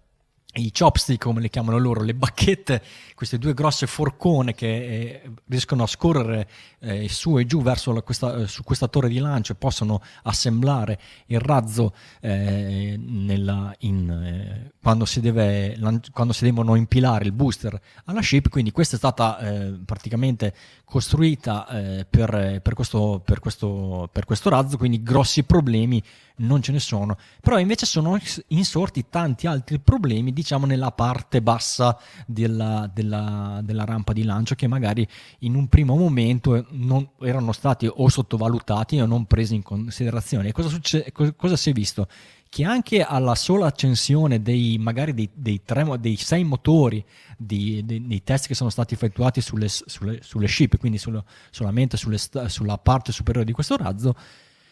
i 0.56 0.72
chopstick 0.72 1.24
come 1.24 1.42
le 1.42 1.50
chiamano 1.50 1.78
loro, 1.78 2.02
le 2.02 2.14
bacchette, 2.14 2.82
queste 3.14 3.38
due 3.38 3.54
grosse 3.54 3.88
forcone 3.88 4.54
che 4.54 4.68
eh, 4.68 5.32
riescono 5.48 5.84
a 5.84 5.88
scorrere 5.88 6.48
eh, 6.80 7.10
su 7.10 7.38
e 7.38 7.46
giù 7.46 7.62
verso 7.62 7.92
la, 7.92 8.02
questa, 8.02 8.36
eh, 8.38 8.48
su 8.48 8.64
questa 8.64 8.88
torre 8.88 9.10
di 9.10 9.18
lancio 9.18 9.54
e 9.54 9.56
possono 9.56 10.02
assemblare 10.24 11.00
il 11.28 11.40
razzo 11.40 11.94
eh, 12.22 12.98
nella, 12.98 13.74
in, 13.80 14.10
eh, 14.10 14.72
quando, 14.82 15.06
si 15.06 15.20
deve, 15.20 15.78
quando, 16.12 16.34
si 16.34 16.44
devono 16.44 16.76
impilare 16.76 17.26
il 17.26 17.32
booster 17.32 17.80
alla 18.06 18.22
ship. 18.22 18.50
Quindi 18.50 18.72
questa 18.72 18.96
è 18.96 18.98
stata 18.98 19.40
eh, 19.40 19.74
praticamente 19.84 20.54
costruita 20.86 21.66
per, 22.10 22.60
per, 22.62 22.74
questo, 22.74 23.22
per, 23.26 23.40
questo, 23.40 24.08
per 24.12 24.26
questo 24.26 24.50
razzo, 24.50 24.78
quindi 24.78 25.02
grossi 25.02 25.44
problemi 25.44 26.02
non 26.38 26.62
ce 26.62 26.72
ne 26.72 26.80
sono. 26.80 27.18
Però 27.42 27.58
invece 27.60 27.86
sono 27.86 28.18
insorti 28.48 29.06
tanti 29.10 29.48
altri 29.48 29.80
problemi, 29.80 30.34
diciamo, 30.46 30.68
nella 30.68 30.92
parte 30.92 31.42
bassa 31.42 31.98
della, 32.28 32.90
della, 32.94 33.62
della 33.64 33.84
rampa 33.84 34.14
di 34.14 34.24
lancio 34.24 34.54
che 34.54 34.68
magari 34.68 35.06
in 35.40 35.56
un 35.56 35.68
primo 35.68 35.96
momento 35.96 36.68
non 36.70 37.10
erano 37.22 37.52
stati 37.52 37.90
o 37.92 38.08
sottovalutati 38.08 39.00
o 39.00 39.08
non 39.08 39.26
presi 39.26 39.56
in 39.56 39.64
considerazione. 39.64 40.50
E 40.50 40.52
cosa, 40.52 40.70
succe- 40.70 41.12
cosa 41.12 41.56
si 41.56 41.72
è 41.72 41.74
visto? 41.74 42.08
Che 42.48 42.64
anche 42.64 43.02
alla 43.02 43.34
sola 43.34 43.66
accensione 43.66 44.42
dei 44.44 44.78
magari 44.78 45.16
dei, 45.16 45.30
dei, 45.34 45.64
tre, 45.66 45.84
dei 46.00 46.16
sei 46.16 46.44
motori 46.44 47.04
di, 47.36 47.84
dei, 47.84 48.06
dei, 48.06 48.24
test 48.24 48.46
che 48.46 48.54
sono 48.54 48.70
stati 48.70 48.94
effettuati 48.94 49.42
sulle, 49.42 49.68
sulle, 49.68 50.20
sulle 50.22 50.48
ship, 50.48 50.78
quindi 50.78 51.00
sullo, 51.00 51.26
solamente 51.50 51.98
sulle, 51.98 52.20
sulla 52.20 52.78
parte 52.78 53.12
superiore 53.12 53.48
di 53.48 53.52
questo 53.52 53.76
razzo, 53.76 54.16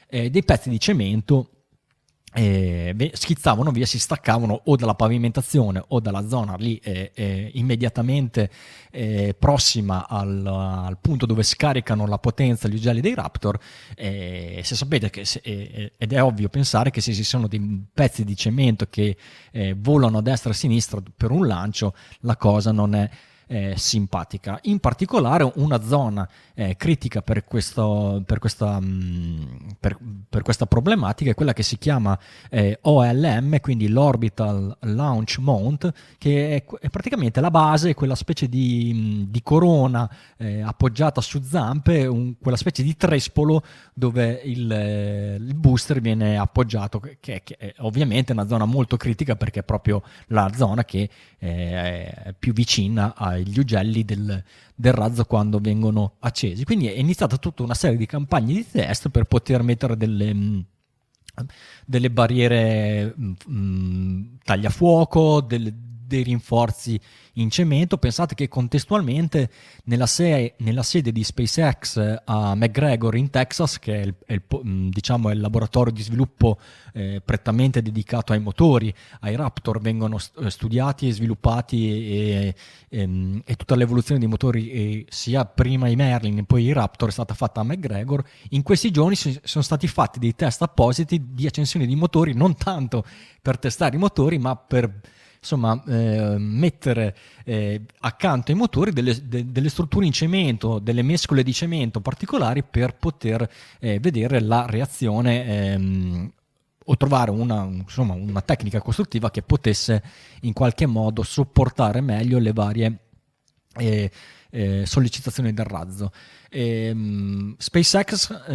eh, 0.08 0.30
dei 0.30 0.44
pezzi 0.44 0.70
di 0.70 0.80
cemento 0.80 1.63
eh, 2.34 3.12
schizzavano 3.14 3.72
via, 3.72 3.86
si 3.86 4.00
staccavano 4.00 4.62
o 4.66 4.76
dalla 4.76 4.96
pavimentazione 4.96 5.84
o 5.88 6.00
dalla 6.00 6.28
zona 6.28 6.56
lì 6.58 6.78
eh, 6.78 7.12
eh, 7.14 7.52
immediatamente 7.54 8.50
prossima 9.40 10.08
al, 10.08 10.46
al, 10.46 11.00
punto 11.02 11.26
dove 11.26 11.42
scaricano 11.42 12.06
la 12.06 12.20
potenza 12.20 12.68
gli 12.68 12.76
ugelli 12.76 13.02
dei 13.02 13.16
Raptor. 13.16 13.58
se 13.96 14.62
sapete 14.64 15.10
che, 15.10 15.26
se, 15.26 15.42
ed 15.98 16.14
è 16.14 16.22
ovvio 16.22 16.48
pensare 16.48 16.92
che 16.92 17.02
se 17.02 17.12
ci 17.12 17.24
sono 17.24 17.48
dei 17.48 17.88
pezzi 17.92 18.24
di 18.24 18.36
cemento 18.36 18.86
che 18.88 19.18
volano 19.78 20.20
a 20.20 20.22
destra 20.22 20.52
e 20.52 20.54
a 20.54 20.56
sinistra 20.56 21.02
per 21.16 21.32
un 21.32 21.48
lancio, 21.48 21.96
la 22.20 22.38
cosa 22.38 22.72
non 22.72 22.94
è 22.94 23.10
eh, 23.48 23.74
simpatica. 23.78 24.60
In 24.64 24.80
particolare 24.80 25.50
una 25.56 25.82
zona 25.82 26.28
eh, 26.54 26.76
critica 26.76 27.22
per, 27.22 27.44
questo, 27.44 28.22
per, 28.26 28.40
questa, 28.40 28.80
mh, 28.80 28.86
mm, 28.86 29.70
per, 29.80 29.98
per, 30.30 30.42
questa, 30.42 30.66
problematica 30.66 31.32
è 31.32 31.34
quella 31.34 31.54
che 31.54 31.64
si 31.64 31.78
chiama 31.78 32.18
eh, 32.50 32.78
OLM, 32.82 33.60
quindi 33.60 33.88
l'Orbital 33.88 34.78
Launch 34.82 35.38
Mount, 35.40 35.92
che 36.18 36.56
è, 36.56 36.66
è 36.80 36.90
praticamente 36.90 37.42
la 37.42 37.52
base, 37.52 37.94
quella 37.94 38.16
specie 38.16 38.48
di, 38.48 38.92
mm, 38.94 39.22
di 39.28 39.42
corona 39.42 40.10
eh, 40.38 40.62
appoggiata 40.62 41.22
su 41.22 41.42
zampe, 41.42 42.06
un, 42.06 42.36
quella 42.40 42.58
specie 42.58 42.84
di 42.84 42.96
trespolo 42.96 43.64
dove 43.94 44.42
il, 44.44 44.72
eh, 44.72 45.36
il 45.36 45.56
booster 45.56 46.02
viene 46.02 46.38
appoggiato, 46.38 47.00
che, 47.00 47.18
che, 47.20 47.56
è 47.58 47.74
ovviamente 47.80 48.32
una 48.32 48.48
zona 48.48 48.66
molto 48.66 48.98
critica 48.98 49.36
perché 49.36 49.62
è 49.62 49.64
proprio 49.64 50.04
la 50.28 50.52
zona 50.56 50.84
che 50.86 51.10
eh, 51.40 52.12
è 52.12 52.34
più 52.38 52.54
vicina 52.54 53.16
agli 53.34 53.60
ugelli 53.60 54.04
del, 54.06 54.44
del 54.76 54.94
razzo 54.94 55.26
quando 55.26 55.60
vengono 55.60 56.16
accesi. 56.20 56.64
Quindi 56.64 56.88
è 56.88 56.98
iniziata 56.98 57.38
tutta 57.38 57.64
una 57.64 57.74
serie 57.74 57.98
di 57.98 58.06
campagne 58.06 58.54
di 58.54 58.66
test 58.70 59.10
per 59.10 59.26
poter 59.26 59.64
mettere 59.64 59.98
delle, 59.98 60.34
mm, 60.34 60.60
delle 61.86 62.12
barriere 62.12 63.14
mh, 63.16 63.26
mm, 63.26 63.34
mm, 63.50 64.24
tagliafuoco, 64.44 65.42
delle, 65.42 65.74
dei 66.14 66.24
rinforzi 66.24 67.00
in 67.34 67.50
cemento. 67.50 67.98
Pensate 67.98 68.36
che 68.36 68.48
contestualmente 68.48 69.50
nella, 69.86 70.06
se- 70.06 70.54
nella 70.58 70.84
sede 70.84 71.12
di 71.12 71.24
SpaceX 71.24 71.98
eh, 71.98 72.22
a 72.26 72.56
McGregor 72.56 73.16
in 73.16 73.30
Texas, 73.30 73.80
che 73.80 74.00
è 74.00 74.04
il, 74.04 74.16
è 74.26 74.34
il, 74.34 74.44
mm, 74.56 74.90
diciamo, 74.90 75.30
è 75.30 75.34
il 75.34 75.40
laboratorio 75.40 75.92
di 75.92 76.04
sviluppo 76.04 76.60
eh, 76.94 77.22
prettamente 77.24 77.82
dedicato 77.82 78.34
ai 78.34 78.40
motori, 78.40 78.94
ai 79.22 79.36
Raptor, 79.36 79.82
vengono 79.82 80.18
st- 80.20 80.40
eh, 80.40 80.50
studiati 80.50 81.08
e 81.08 81.12
sviluppati 81.12 81.90
e, 81.90 82.56
e, 82.90 83.42
e, 83.44 83.56
tutta 83.56 83.76
l'evoluzione 83.76 84.20
dei 84.20 84.30
motori, 84.30 85.06
sia 85.10 85.46
prima 85.46 85.88
i 85.88 85.96
Merlin 85.96 86.40
e 86.40 86.44
poi 86.44 86.64
i 86.66 86.74
Raptor, 86.74 87.10
è 87.10 87.12
stata 87.12 87.34
fatta 87.34 87.62
a 87.62 87.64
McGregor. 87.64 88.24
In 88.50 88.62
questi 88.62 88.92
giorni 88.92 89.16
si- 89.16 89.40
sono 89.44 89.64
stati 89.64 89.88
fatti 89.88 90.20
dei 90.20 90.36
test 90.36 90.62
appositi 90.62 91.22
di 91.32 91.48
accensione 91.48 91.86
di 91.88 91.96
motori, 91.96 92.34
non 92.34 92.56
tanto 92.56 93.04
per 93.42 93.58
testare 93.58 93.96
i 93.96 94.00
motori, 94.00 94.38
ma 94.38 94.56
per 94.56 95.02
insomma, 95.44 95.82
eh, 95.88 96.38
mettere 96.38 97.16
eh, 97.44 97.82
accanto 98.00 98.52
ai 98.52 98.58
motori 98.58 98.92
delle, 98.92 99.28
de, 99.28 99.52
delle, 99.52 99.70
strutture 99.70 100.06
in 100.06 100.14
cemento, 100.14 100.80
delle 100.80 101.02
mescole 101.02 101.44
di 101.44 101.54
cemento 101.54 102.00
particolari 102.00 102.64
per 102.64 102.96
poter 102.96 103.48
eh, 103.80 104.00
vedere 104.00 104.40
la 104.40 104.66
reazione 104.66 105.46
ehm, 105.46 106.32
o 106.86 106.98
trovare 106.98 107.32
una, 107.32 107.64
insomma, 107.64 108.14
una 108.14 108.42
tecnica 108.42 108.82
costruttiva 108.82 109.30
che 109.32 109.42
potesse 109.42 110.02
in 110.42 110.54
qualche 110.54 110.86
modo 110.86 111.24
sopportare 111.24 112.02
meglio 112.02 112.40
le 112.40 112.54
varie 112.54 113.00
eh, 113.78 114.12
eh, 114.50 114.86
sollecitazioni 114.86 115.54
del 115.54 115.66
razzo. 115.66 116.12
E, 116.50 116.92
um, 116.92 117.56
SpaceX 117.58 118.46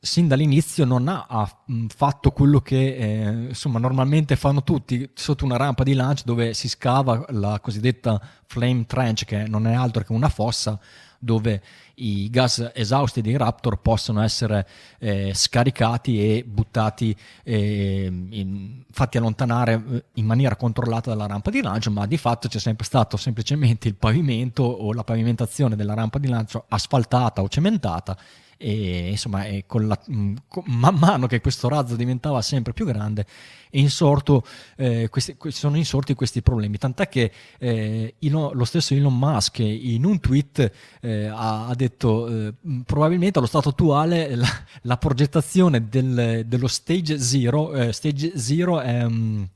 sin 0.00 0.28
dall'inizio 0.28 0.84
non 0.84 1.08
ha, 1.08 1.26
ha 1.28 1.56
fatto 1.88 2.30
quello 2.30 2.60
che 2.60 2.94
eh, 2.94 3.28
insomma 3.48 3.78
normalmente 3.78 4.36
fanno 4.36 4.62
tutti 4.62 5.08
sotto 5.14 5.44
una 5.44 5.56
rampa 5.56 5.82
di 5.82 5.94
lancio 5.94 6.22
dove 6.24 6.54
si 6.54 6.68
scava 6.68 7.24
la 7.30 7.58
cosiddetta 7.60 8.20
flame 8.46 8.86
trench 8.86 9.24
che 9.24 9.48
non 9.48 9.66
è 9.66 9.74
altro 9.74 10.04
che 10.04 10.12
una 10.12 10.28
fossa 10.28 10.78
dove 11.18 11.60
i 11.94 12.30
gas 12.30 12.70
esausti 12.74 13.20
dei 13.20 13.36
Raptor 13.36 13.80
possono 13.80 14.22
essere 14.22 14.66
eh, 15.00 15.32
scaricati 15.34 16.20
e 16.22 16.44
buttati, 16.44 17.14
eh, 17.42 18.04
in, 18.04 18.84
fatti 18.88 19.18
allontanare 19.18 19.72
eh, 19.90 20.04
in 20.14 20.24
maniera 20.24 20.54
controllata 20.54 21.10
dalla 21.10 21.26
rampa 21.26 21.50
di 21.50 21.60
lancio, 21.60 21.90
ma 21.90 22.06
di 22.06 22.16
fatto 22.16 22.46
c'è 22.46 22.60
sempre 22.60 22.84
stato 22.86 23.16
semplicemente 23.16 23.88
il 23.88 23.96
pavimento 23.96 24.62
o 24.62 24.92
la 24.92 25.02
pavimentazione 25.02 25.74
della 25.74 25.94
rampa 25.94 26.20
di 26.20 26.28
lancio 26.28 26.66
asfaltata 26.68 27.42
o 27.42 27.48
cementata 27.48 28.16
e 28.58 29.10
insomma 29.10 29.44
e 29.44 29.64
la, 29.68 29.98
mm, 30.10 30.34
con, 30.48 30.64
man 30.66 30.96
mano 30.96 31.26
che 31.26 31.40
questo 31.40 31.68
razzo 31.68 31.94
diventava 31.94 32.42
sempre 32.42 32.72
più 32.72 32.84
grande 32.84 33.24
insorto, 33.72 34.44
eh, 34.76 35.08
questi, 35.08 35.36
sono 35.48 35.76
insorti 35.76 36.14
questi 36.14 36.42
problemi. 36.42 36.78
Tant'è 36.78 37.08
che 37.08 37.30
eh, 37.58 38.14
Elon, 38.18 38.50
lo 38.54 38.64
stesso 38.64 38.94
Elon 38.94 39.16
Musk 39.16 39.58
in 39.60 40.04
un 40.04 40.20
tweet 40.20 40.72
eh, 41.00 41.26
ha, 41.26 41.68
ha, 41.68 41.74
detto 41.74 42.28
eh, 42.28 42.52
probabilmente 42.84 43.38
allo 43.38 43.46
stato 43.46 43.70
attuale 43.70 44.34
la, 44.34 44.48
la 44.82 44.96
progettazione 44.96 45.88
del, 45.88 46.44
dello 46.46 46.68
stage 46.68 47.18
zero 47.18 47.72
eh, 47.74 47.92
stage 47.92 48.38
zero 48.38 48.80
è 48.80 49.04
um, 49.04 49.46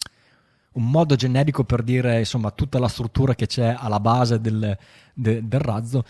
un 0.73 0.91
modo 0.91 1.17
generico 1.17 1.65
per 1.65 1.83
dire 1.83 2.19
insomma 2.19 2.51
tutta 2.51 2.79
la 2.79 2.88
struttura 2.88 3.35
che 3.35 3.47
c'è 3.47 3.75
alla 3.79 4.01
base 4.01 4.41
del, 4.41 4.77
de, 5.12 5.47
del 5.47 5.61
razzo 5.61 6.05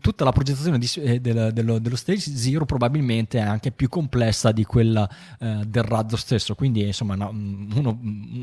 tutta 0.00 0.24
la 0.24 0.32
progettazione 0.32 0.78
di, 0.78 0.88
eh, 0.96 1.20
del, 1.20 1.52
dello, 1.52 1.78
dello, 1.78 1.96
stage 1.96 2.36
zero 2.36 2.64
probabilmente 2.64 3.38
è 3.38 3.42
anche 3.42 3.70
più 3.70 3.88
complessa 3.88 4.52
di 4.52 4.64
quella 4.64 5.08
eh, 5.38 5.62
del 5.66 5.82
razzo 5.82 6.16
stesso. 6.16 6.54
Quindi 6.54 6.84
insomma 6.84 7.14
no, 7.14 7.30
uno, 7.30 7.98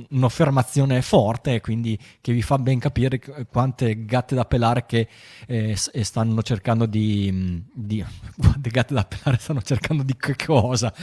un'affermazione 0.09 1.01
forte 1.01 1.61
quindi 1.61 1.97
che 2.21 2.33
vi 2.33 2.41
fa 2.41 2.57
ben 2.57 2.79
capire 2.79 3.19
quante 3.49 4.05
gatte 4.05 4.35
da 4.35 4.45
pelare 4.45 4.85
che 4.85 5.07
eh, 5.47 5.75
stanno 5.75 6.41
cercando 6.41 6.85
di, 6.85 7.63
di 7.73 8.03
quante 8.37 8.69
gatte 8.69 8.93
da 8.93 9.05
pelare 9.05 9.37
stanno 9.39 9.61
cercando 9.61 10.03
di 10.03 10.15
che 10.17 10.35
cosa? 10.35 10.93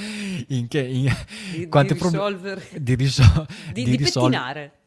In 0.48 0.68
che, 0.68 0.80
in, 0.80 1.12
di, 1.54 1.68
quante 1.68 1.94
di 1.94 2.00
risolvere. 2.02 2.60
pro- 2.60 2.78
di, 2.78 2.94
risol- 2.94 3.46
di, 3.72 3.84
di, 3.84 3.96
di 3.96 3.96
di, 3.96 4.79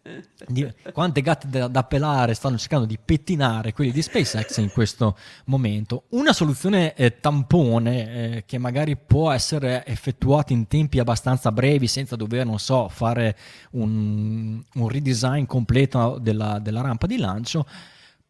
quante 0.91 1.21
gatte 1.21 1.47
da, 1.47 1.67
da, 1.69 1.83
pelare 1.83 2.33
stanno 2.33 2.57
cercando 2.57 2.85
di 2.85 2.99
pettinare 3.03 3.71
quelli 3.71 3.91
di 3.91 4.01
SpaceX 4.01 4.57
in 4.57 4.69
questo 4.69 5.17
momento. 5.45 6.03
Una 6.09 6.33
soluzione 6.33 6.93
eh, 6.95 7.21
tampone 7.21 8.35
eh, 8.35 8.43
che 8.45 8.57
magari 8.57 8.97
può 8.97 9.31
essere 9.31 9.85
effettuata 9.85 10.51
in 10.51 10.67
tempi 10.67 10.99
abbastanza 10.99 11.53
brevi 11.53 11.87
senza 11.87 12.17
dover, 12.17 12.45
non 12.45 12.59
so, 12.59 12.89
fare 12.89 13.37
un, 13.71 14.61
un 14.73 14.87
redesign 14.89 15.45
completo 15.45 16.17
della, 16.19 16.59
della 16.59 16.81
rampa 16.81 17.07
di 17.07 17.17
lancio 17.17 17.65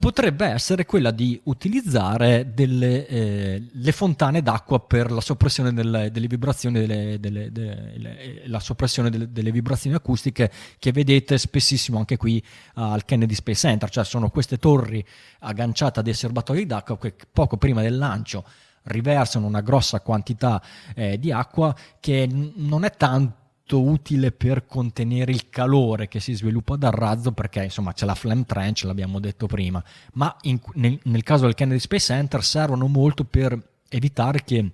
potrebbe 0.04 0.46
essere 0.48 0.86
quella 0.86 1.12
di 1.12 1.40
utilizzare 1.46 2.52
delle 2.54 3.08
eh, 3.08 3.64
le 3.72 3.92
fontane 3.94 4.42
d'acqua 4.42 4.82
per 4.82 5.10
la 5.10 5.22
soppressione 5.22 5.72
delle, 5.72 6.12
delle 6.12 6.28
vibrazioni, 6.28 6.86
delle, 6.86 7.22
delle, 7.22 8.42
la 8.48 8.60
soppressione 8.60 9.10
delle, 9.10 9.52
vibrazioni 9.52 9.96
acustiche 9.96 10.52
che 10.78 10.92
vedete 10.92 11.38
spessissimo 11.38 12.00
anche 12.00 12.18
qui 12.18 12.44
al 12.74 13.06
Kennedy 13.06 13.34
Space 13.34 13.62
Center, 13.62 13.90
cioè 13.90 14.04
sono 14.04 14.30
queste 14.30 14.58
torri 14.58 15.02
agganciate 15.40 16.02
a 16.02 16.04
dei 16.04 16.14
serbatoi 16.14 16.66
d'acqua 16.66 16.98
che 16.98 17.16
poco 17.32 17.56
prima 17.56 17.82
del 17.82 17.98
lancio 17.98 18.44
riversano 18.84 19.48
una 19.48 19.62
grossa 19.62 20.02
quantità 20.02 20.62
eh, 20.96 21.18
di 21.18 21.32
acqua 21.32 21.74
che 22.02 22.28
non 22.30 22.84
è 22.84 22.92
tanto 22.92 23.43
utile 23.72 24.32
per 24.32 24.66
contenere 24.66 25.32
il 25.32 25.50
calore 25.50 26.08
che 26.08 26.20
si 26.20 26.34
sviluppa 26.34 26.76
dal 26.76 26.92
razzo 26.92 27.32
perché 27.32 27.64
insomma 27.64 27.94
c'è 27.94 28.06
la 28.06 28.16
flame 28.16 28.46
trench 28.46 28.84
l'abbiamo 28.84 29.20
detto 29.20 29.48
prima. 29.48 29.84
Ma 30.14 30.36
in, 30.42 30.60
nel, 30.74 31.00
nel, 31.04 31.24
caso 31.24 31.46
del 31.46 31.56
Kennedy 31.56 31.80
Space 31.80 32.06
Center 32.14 32.44
servono 32.44 32.88
molto 32.88 33.24
per 33.24 33.58
evitare 33.90 34.44
che 34.44 34.72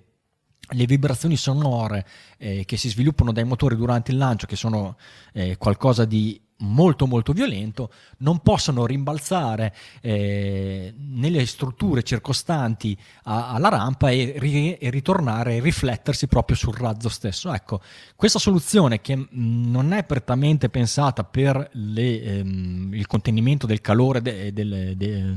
le 0.71 0.85
vibrazioni 0.85 1.35
sonore 1.35 2.05
eh, 2.37 2.63
che 2.65 2.77
si 2.77 2.89
sviluppano 2.89 3.31
dai 3.31 3.43
motori 3.43 3.75
durante 3.75 4.11
il 4.11 4.17
lancio 4.17 4.45
che 4.45 4.55
sono 4.55 4.97
eh, 5.33 5.57
qualcosa 5.57 6.05
di 6.05 6.39
molto 6.59 7.07
molto 7.07 7.31
violento, 7.33 7.91
non 8.19 8.39
possono 8.39 8.85
rimbalzare 8.85 9.73
eh, 10.01 10.93
nelle 10.97 11.45
strutture 11.45 12.03
circostanti 12.03 12.97
a, 13.23 13.51
alla 13.51 13.69
rampa 13.69 14.09
e, 14.09 14.35
ri, 14.37 14.75
e, 14.75 14.89
ritornare 14.89 15.55
e 15.55 15.61
riflettersi 15.61 16.27
proprio 16.27 16.55
sul 16.55 16.73
razzo 16.73 17.09
stesso. 17.09 17.53
Ecco, 17.53 17.81
questa 18.15 18.39
soluzione 18.39 19.01
che 19.01 19.27
non 19.31 19.93
è 19.93 20.03
prettamente 20.03 20.69
pensata 20.69 21.23
per 21.23 21.69
le, 21.73 22.21
ehm, 22.21 22.93
il 22.93 23.07
contenimento 23.07 23.65
del 23.65 23.81
calore 23.81 24.21
de, 24.21 24.51
de, 24.53 24.95
de, 24.95 25.35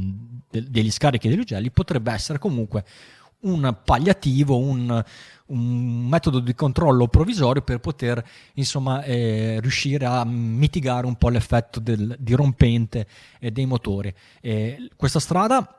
degli 0.48 0.90
scarichi 0.90 1.28
degli 1.28 1.40
ugelli 1.40 1.70
potrebbe 1.70 2.12
essere 2.12 2.38
comunque 2.38 2.84
un 3.42 3.76
palliativo, 3.84 4.58
un, 4.58 5.04
un 5.46 6.06
metodo 6.08 6.40
di 6.40 6.54
controllo 6.54 7.08
provvisorio 7.08 7.62
per 7.62 7.78
poter 7.78 8.24
insomma, 8.54 9.02
eh, 9.02 9.58
riuscire 9.60 10.06
a 10.06 10.24
mitigare 10.24 11.06
un 11.06 11.16
po' 11.16 11.28
l'effetto 11.28 11.80
del, 11.80 12.16
dirompente 12.18 13.06
eh, 13.40 13.50
dei 13.50 13.66
motori. 13.66 14.12
Eh, 14.40 14.90
questa 14.96 15.20
strada 15.20 15.76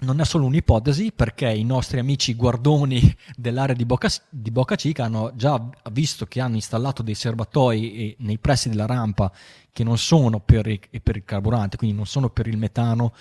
non 0.00 0.20
è 0.20 0.24
solo 0.24 0.44
un'ipotesi 0.46 1.12
perché 1.12 1.48
i 1.48 1.64
nostri 1.64 1.98
amici 1.98 2.34
guardoni 2.34 3.00
dell'area 3.36 3.74
di 3.74 3.84
Boca, 3.84 4.08
di 4.28 4.50
Boca 4.50 4.74
Chica 4.74 5.04
hanno 5.04 5.32
già 5.34 5.70
visto 5.92 6.26
che 6.26 6.40
hanno 6.40 6.56
installato 6.56 7.02
dei 7.02 7.14
serbatoi 7.14 8.16
nei 8.18 8.38
pressi 8.38 8.68
della 8.68 8.86
rampa 8.86 9.32
che 9.72 9.84
non 9.84 9.96
sono 9.96 10.40
per, 10.40 10.66
i, 10.66 10.80
per 11.02 11.16
il 11.16 11.24
carburante, 11.24 11.76
quindi 11.76 11.96
non 11.96 12.06
sono 12.06 12.28
per 12.28 12.46
il 12.48 12.58
metano 12.58 13.14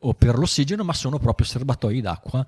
o 0.00 0.14
per 0.14 0.38
l'ossigeno, 0.38 0.84
ma 0.84 0.92
sono 0.92 1.18
proprio 1.18 1.46
serbatoi 1.46 2.00
d'acqua 2.00 2.46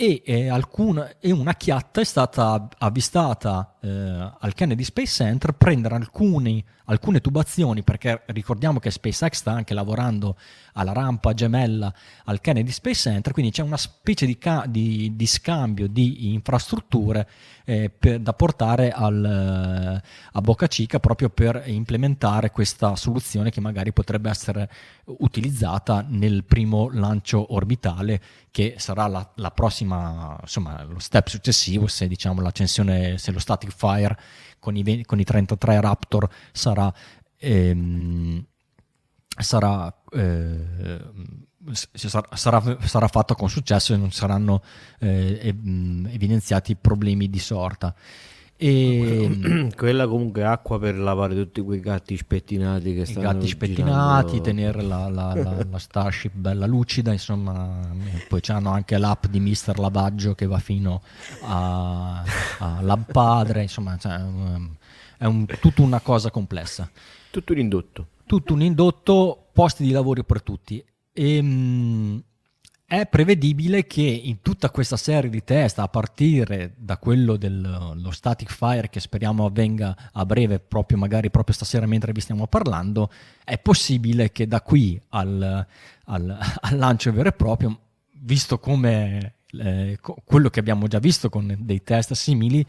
e, 0.00 0.22
eh, 0.24 0.48
alcuna, 0.48 1.16
e 1.20 1.30
una 1.30 1.52
chiatta 1.52 2.00
è 2.00 2.04
stata 2.04 2.70
avvistata 2.78 3.76
eh, 3.82 3.88
al 3.90 4.54
Kennedy 4.54 4.82
Space 4.82 5.12
Center 5.12 5.52
prendere 5.52 5.94
alcuni, 5.94 6.64
alcune 6.86 7.20
tubazioni 7.20 7.82
perché 7.82 8.22
ricordiamo 8.28 8.78
che 8.78 8.90
SpaceX 8.90 9.32
sta 9.34 9.52
anche 9.52 9.74
lavorando 9.74 10.38
alla 10.80 10.92
rampa 10.92 11.32
gemella 11.32 11.92
al 12.24 12.40
Kennedy 12.40 12.70
Space 12.70 13.10
Center 13.10 13.32
quindi 13.32 13.50
c'è 13.50 13.62
una 13.62 13.76
specie 13.76 14.26
di, 14.26 14.38
ca- 14.38 14.64
di, 14.66 15.12
di 15.14 15.26
scambio 15.26 15.88
di 15.88 16.32
infrastrutture 16.32 17.28
eh, 17.64 17.90
per, 17.90 18.20
da 18.20 18.32
portare 18.32 18.90
al, 18.90 20.02
a 20.32 20.40
Boca 20.40 20.66
Chica 20.66 20.98
proprio 20.98 21.30
per 21.30 21.62
implementare 21.66 22.50
questa 22.50 22.96
soluzione 22.96 23.50
che 23.50 23.60
magari 23.60 23.92
potrebbe 23.92 24.30
essere 24.30 24.70
utilizzata 25.04 26.04
nel 26.08 26.44
primo 26.44 26.88
lancio 26.90 27.54
orbitale 27.54 28.20
che 28.50 28.74
sarà 28.78 29.06
la, 29.06 29.30
la 29.36 29.50
prossima 29.50 30.36
insomma 30.40 30.82
lo 30.84 30.98
step 30.98 31.28
successivo 31.28 31.86
se 31.86 32.08
diciamo 32.08 32.40
l'accensione 32.40 33.18
se 33.18 33.30
lo 33.32 33.38
static 33.38 33.70
Fire 33.70 34.16
con 34.60 34.76
i, 34.76 35.04
con 35.04 35.18
i 35.18 35.24
33 35.24 35.80
Raptor 35.80 36.28
sarà, 36.52 36.92
ehm, 37.38 38.46
sarà, 39.42 39.92
eh, 40.12 41.00
sarà, 41.72 42.78
sarà, 42.84 43.08
fatto 43.08 43.34
con 43.34 43.48
successo 43.48 43.94
e 43.94 43.96
non 43.96 44.10
saranno 44.12 44.62
eh, 44.98 45.38
evidenziati 45.42 46.76
problemi 46.76 47.28
di 47.28 47.38
sorta. 47.38 47.94
E... 48.62 49.68
Quella 49.74 50.06
comunque 50.06 50.42
è 50.42 50.44
acqua 50.44 50.78
per 50.78 50.94
lavare 50.98 51.34
tutti 51.34 51.62
quei 51.62 51.80
gatti 51.80 52.14
spettinati 52.14 52.94
che 52.94 53.06
stanno 53.06 53.30
I 53.30 53.32
gatti 53.32 53.48
spettinati, 53.48 54.32
girando... 54.32 54.40
tenere 54.44 54.82
la, 54.82 55.08
la, 55.08 55.34
la, 55.34 55.66
la, 55.66 55.78
Starship 55.78 56.32
bella 56.34 56.66
lucida, 56.66 57.10
insomma, 57.10 57.80
poi 58.28 58.40
c'hanno 58.42 58.70
anche 58.70 58.98
l'app 58.98 59.24
di 59.26 59.40
Mister 59.40 59.78
Lavaggio 59.78 60.34
che 60.34 60.44
va 60.46 60.58
fino 60.58 61.00
a, 61.44 62.22
a 62.58 62.80
Lab 62.82 63.10
Padre, 63.10 63.62
insomma, 63.62 63.96
cioè, 63.96 64.20
è 65.16 65.24
un, 65.24 65.46
tutta 65.58 65.80
una 65.80 66.00
cosa 66.00 66.30
complessa. 66.30 66.90
Tutto 67.30 67.52
un 67.52 67.60
indotto. 67.60 68.06
Tutto 68.30 68.54
un 68.54 68.62
indotto, 68.62 69.48
posti 69.52 69.82
di 69.82 69.90
lavoro 69.90 70.22
per 70.22 70.40
tutti. 70.40 70.80
E, 71.12 71.34
ehm, 71.34 72.22
è 72.86 73.04
prevedibile 73.06 73.88
che 73.88 74.02
in 74.02 74.40
tutta 74.40 74.70
questa 74.70 74.96
serie 74.96 75.28
di 75.28 75.42
test, 75.42 75.80
a 75.80 75.88
partire 75.88 76.74
da 76.76 76.96
quello 76.98 77.36
dello 77.36 78.12
static 78.12 78.52
fire 78.52 78.88
che 78.88 79.00
speriamo 79.00 79.46
avvenga 79.46 80.10
a 80.12 80.24
breve, 80.24 80.60
proprio 80.60 80.96
magari 80.96 81.28
proprio 81.28 81.56
stasera 81.56 81.86
mentre 81.86 82.12
vi 82.12 82.20
stiamo 82.20 82.46
parlando, 82.46 83.10
è 83.44 83.58
possibile 83.58 84.30
che 84.30 84.46
da 84.46 84.62
qui 84.62 84.96
al, 85.08 85.66
al, 86.04 86.38
al 86.60 86.78
lancio 86.78 87.12
vero 87.12 87.30
e 87.30 87.32
proprio, 87.32 87.80
visto 88.20 88.60
come 88.60 89.34
eh, 89.58 89.98
quello 90.24 90.50
che 90.50 90.60
abbiamo 90.60 90.86
già 90.86 91.00
visto 91.00 91.28
con 91.28 91.52
dei 91.58 91.82
test 91.82 92.12
simili, 92.12 92.64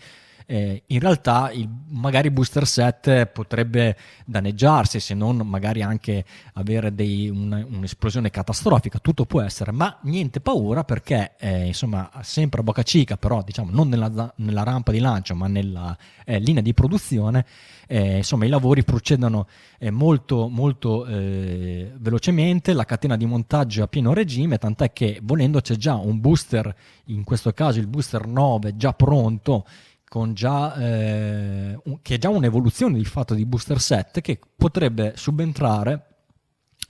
eh, 0.51 0.83
in 0.87 0.99
realtà 0.99 1.49
il, 1.53 1.69
magari 1.91 2.29
booster 2.29 2.67
set 2.67 3.25
potrebbe 3.27 3.95
danneggiarsi, 4.25 4.99
se 4.99 5.13
non 5.13 5.37
magari 5.37 5.81
anche 5.81 6.25
avere 6.55 6.93
dei, 6.93 7.29
un, 7.29 7.65
un'esplosione 7.71 8.29
catastrofica, 8.29 8.99
tutto 8.99 9.25
può 9.25 9.39
essere, 9.39 9.71
ma 9.71 9.97
niente 10.01 10.41
paura 10.41 10.83
perché 10.83 11.35
eh, 11.39 11.67
insomma 11.67 12.09
sempre 12.19 12.59
a 12.59 12.63
Boca 12.63 12.83
Chica, 12.83 13.15
però 13.15 13.41
diciamo 13.41 13.71
non 13.71 13.87
nella, 13.87 14.33
nella 14.35 14.63
rampa 14.63 14.91
di 14.91 14.99
lancio 14.99 15.35
ma 15.35 15.47
nella 15.47 15.97
eh, 16.25 16.39
linea 16.39 16.61
di 16.61 16.73
produzione, 16.73 17.45
eh, 17.87 18.17
insomma 18.17 18.43
i 18.43 18.49
lavori 18.49 18.83
procedono 18.83 19.47
eh, 19.79 19.89
molto 19.89 20.49
molto 20.49 21.05
eh, 21.05 21.93
velocemente, 21.97 22.73
la 22.73 22.83
catena 22.83 23.15
di 23.15 23.25
montaggio 23.25 23.79
è 23.79 23.83
a 23.83 23.87
pieno 23.87 24.13
regime, 24.13 24.57
tant'è 24.57 24.91
che 24.91 25.21
volendo 25.23 25.61
c'è 25.61 25.75
già 25.75 25.95
un 25.95 26.19
booster, 26.19 26.75
in 27.05 27.23
questo 27.23 27.53
caso 27.53 27.79
il 27.79 27.87
booster 27.87 28.27
9 28.27 28.75
già 28.75 28.91
pronto 28.91 29.65
con 30.11 30.33
già, 30.33 30.75
eh, 30.75 31.79
un, 31.85 32.01
che 32.01 32.15
è 32.15 32.17
già 32.17 32.27
un'evoluzione 32.27 32.97
di 32.97 33.05
fatto 33.05 33.33
di 33.33 33.45
booster 33.45 33.79
set 33.79 34.19
che 34.19 34.41
potrebbe 34.57 35.13
subentrare 35.15 36.07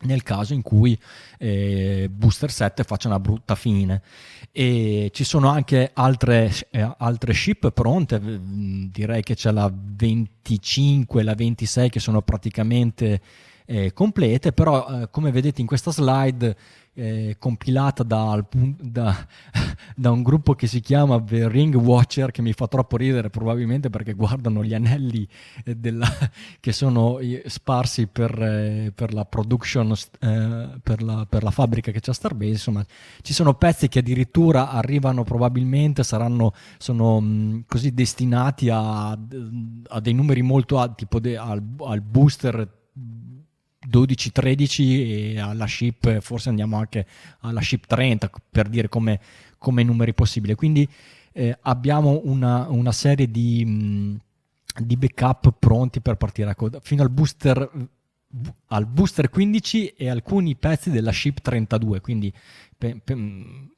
nel 0.05 0.23
caso 0.23 0.55
in 0.55 0.63
cui 0.63 0.99
eh, 1.37 2.09
booster 2.11 2.49
set 2.49 2.83
faccia 2.83 3.09
una 3.09 3.19
brutta 3.19 3.53
fine. 3.53 4.01
E 4.51 5.11
ci 5.13 5.23
sono 5.23 5.49
anche 5.49 5.91
altre, 5.93 6.51
eh, 6.71 6.95
altre 6.97 7.33
ship 7.33 7.69
pronte 7.69 8.19
direi 8.89 9.21
che 9.21 9.35
c'è 9.35 9.51
la 9.51 9.71
25 9.71 11.21
e 11.21 11.23
la 11.23 11.35
26 11.35 11.89
che 11.91 11.99
sono 11.99 12.23
praticamente 12.23 13.21
eh, 13.67 13.93
complete 13.93 14.51
però 14.51 15.03
eh, 15.03 15.09
come 15.11 15.31
vedete 15.31 15.61
in 15.61 15.67
questa 15.67 15.91
slide 15.91 16.55
eh, 16.93 17.35
compilata 17.39 18.03
da, 18.03 18.43
da, 18.51 19.27
da, 19.95 20.11
un 20.11 20.23
gruppo 20.23 20.53
che 20.53 20.67
si 20.67 20.79
chiama 20.79 21.21
The 21.21 21.47
Ring 21.47 21.75
Watcher 21.75 22.31
che 22.31 22.41
mi 22.41 22.53
fa 22.53 22.67
troppo 22.67 22.97
ridere 22.97 23.29
probabilmente 23.29 23.89
perché 23.89 24.13
guardano 24.13 24.63
gli 24.63 24.73
anelli 24.73 25.27
eh, 25.65 25.75
della, 25.75 26.07
che 26.59 26.71
sono 26.71 27.19
sparsi 27.45 28.07
per, 28.07 28.41
eh, 28.41 28.91
per 28.93 29.13
la 29.13 29.25
production 29.25 29.93
eh, 30.19 30.79
per 30.81 31.01
la, 31.01 31.25
per, 31.27 31.43
la, 31.43 31.51
fabbrica 31.51 31.91
che 31.91 31.99
c'è 31.99 32.11
a 32.11 32.13
Starbase 32.13 32.51
insomma 32.51 32.85
ci 33.21 33.33
sono 33.33 33.53
pezzi 33.53 33.87
che 33.87 33.99
addirittura 33.99 34.69
arrivano 34.71 35.23
probabilmente 35.23 36.03
saranno 36.03 36.53
sono 36.77 37.19
mh, 37.19 37.65
così 37.67 37.93
destinati 37.93 38.69
a, 38.69 39.11
a, 39.11 39.99
dei 39.99 40.13
numeri 40.13 40.41
molto 40.41 40.77
alti 40.79 41.01
tipo 41.01 41.19
de, 41.19 41.37
al, 41.37 41.63
al 41.79 42.01
booster 42.01 42.79
12-13 43.91 45.33
e 45.35 45.39
alla 45.39 45.67
ship 45.67 46.19
forse 46.19 46.49
andiamo 46.49 46.77
anche 46.77 47.05
alla 47.41 47.61
ship 47.61 47.85
30 47.85 48.31
per 48.49 48.69
dire 48.69 48.89
come, 48.89 49.19
come 49.57 49.83
numeri 49.83 50.13
possibili. 50.13 50.55
Quindi 50.55 50.87
eh, 51.33 51.57
abbiamo 51.61 52.21
una, 52.23 52.67
una, 52.69 52.91
serie 52.91 53.29
di, 53.29 53.65
mh, 53.65 54.19
di, 54.83 54.97
backup 54.97 55.53
pronti 55.59 56.01
per 56.01 56.15
partire 56.15 56.55
fino 56.81 57.03
al 57.03 57.09
booster, 57.09 57.89
al 58.67 58.85
booster 58.85 59.29
15 59.29 59.87
e 59.89 60.09
alcuni 60.09 60.55
pezzi 60.55 60.89
della 60.89 61.11
ship 61.11 61.39
32. 61.39 62.01
Quindi 62.01 62.33
pe, 62.77 62.99
pe, 63.03 63.15
mh, 63.15 63.69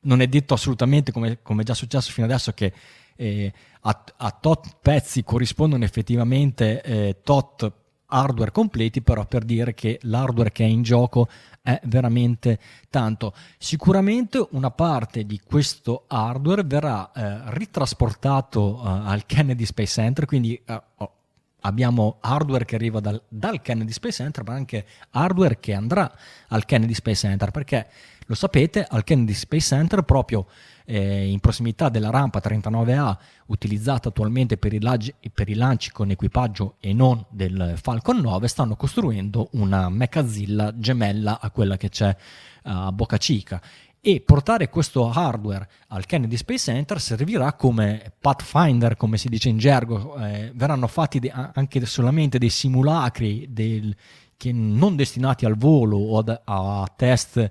non 0.00 0.20
è 0.20 0.26
detto 0.26 0.54
assolutamente 0.54 1.12
come, 1.12 1.40
come 1.42 1.62
è 1.62 1.64
già 1.64 1.74
successo 1.74 2.12
fino 2.12 2.26
adesso 2.26 2.52
che 2.52 2.72
eh, 3.16 3.52
a, 3.80 4.04
a, 4.16 4.30
tot 4.30 4.76
pezzi 4.80 5.22
corrispondono 5.24 5.84
effettivamente 5.84 6.82
eh, 6.82 7.16
tot 7.22 7.72
hardware 8.12 8.52
completi, 8.52 9.00
però 9.00 9.24
per 9.24 9.44
dire 9.44 9.74
che 9.74 9.98
l'hardware 10.02 10.52
che 10.52 10.64
è 10.64 10.68
in 10.68 10.82
gioco 10.82 11.28
è 11.62 11.80
veramente 11.84 12.58
tanto. 12.90 13.34
Sicuramente 13.58 14.46
una 14.50 14.70
parte 14.70 15.24
di 15.24 15.40
questo 15.44 16.04
hardware 16.08 16.62
verrà 16.64 17.10
eh, 17.12 17.40
ritrasportato 17.54 18.80
eh, 18.80 18.88
al 18.88 19.24
Kennedy 19.26 19.64
Space 19.64 19.92
Center, 19.92 20.26
quindi 20.26 20.60
eh, 20.64 20.82
oh, 20.96 21.12
abbiamo 21.60 22.18
hardware 22.20 22.64
che 22.64 22.74
arriva 22.74 23.00
dal, 23.00 23.20
dal, 23.28 23.62
Kennedy 23.62 23.92
Space 23.92 24.22
Center, 24.22 24.44
ma 24.44 24.54
anche 24.54 24.84
hardware 25.10 25.58
che 25.58 25.72
andrà 25.72 26.12
al 26.48 26.64
Kennedy 26.66 26.94
Space 26.94 27.26
Center, 27.26 27.50
perché 27.50 27.86
lo 28.26 28.34
sapete, 28.34 28.84
al 28.88 29.04
Kennedy 29.04 29.32
Space 29.32 29.66
Center 29.66 30.02
proprio 30.02 30.46
eh, 30.84 31.28
in 31.28 31.40
prossimità 31.40 31.88
della 31.88 32.10
rampa 32.10 32.40
39A 32.42 33.16
utilizzata 33.46 34.08
attualmente 34.08 34.56
per 34.56 34.72
i, 34.72 34.80
lanci, 34.80 35.14
per 35.32 35.48
i, 35.48 35.54
lanci, 35.54 35.90
con 35.90 36.10
equipaggio 36.10 36.76
e 36.80 36.92
non 36.92 37.24
del 37.28 37.74
Falcon 37.80 38.18
9 38.18 38.48
stanno 38.48 38.76
costruendo 38.76 39.48
una 39.52 39.88
Mechazilla 39.88 40.76
gemella 40.76 41.40
a 41.40 41.50
quella 41.50 41.76
che 41.76 41.88
c'è 41.88 42.14
a 42.62 42.92
Boca 42.92 43.16
Chica. 43.16 43.60
E 44.04 44.20
portare 44.20 44.68
questo 44.68 45.08
hardware 45.08 45.68
al 45.88 46.06
Kennedy 46.06 46.36
Space 46.36 46.72
Center 46.72 47.00
servirà 47.00 47.52
come 47.52 48.12
pathfinder, 48.18 48.96
come 48.96 49.16
si 49.16 49.28
dice 49.28 49.48
in 49.48 49.58
gergo, 49.58 50.16
eh, 50.16 50.50
verranno 50.56 50.88
fatti 50.88 51.20
de- 51.20 51.30
anche 51.30 51.86
solamente 51.86 52.38
dei 52.38 52.48
simulacri 52.48 53.46
del, 53.48 53.94
che 54.36 54.50
non 54.52 54.96
destinati 54.96 55.44
al 55.44 55.56
volo 55.56 55.98
o 55.98 56.18
ad, 56.18 56.40
a 56.42 56.92
test 56.96 57.48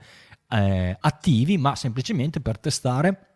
eh, 0.51 0.97
attivi, 0.99 1.57
ma 1.57 1.75
semplicemente 1.75 2.39
per 2.41 2.59
testare 2.59 3.27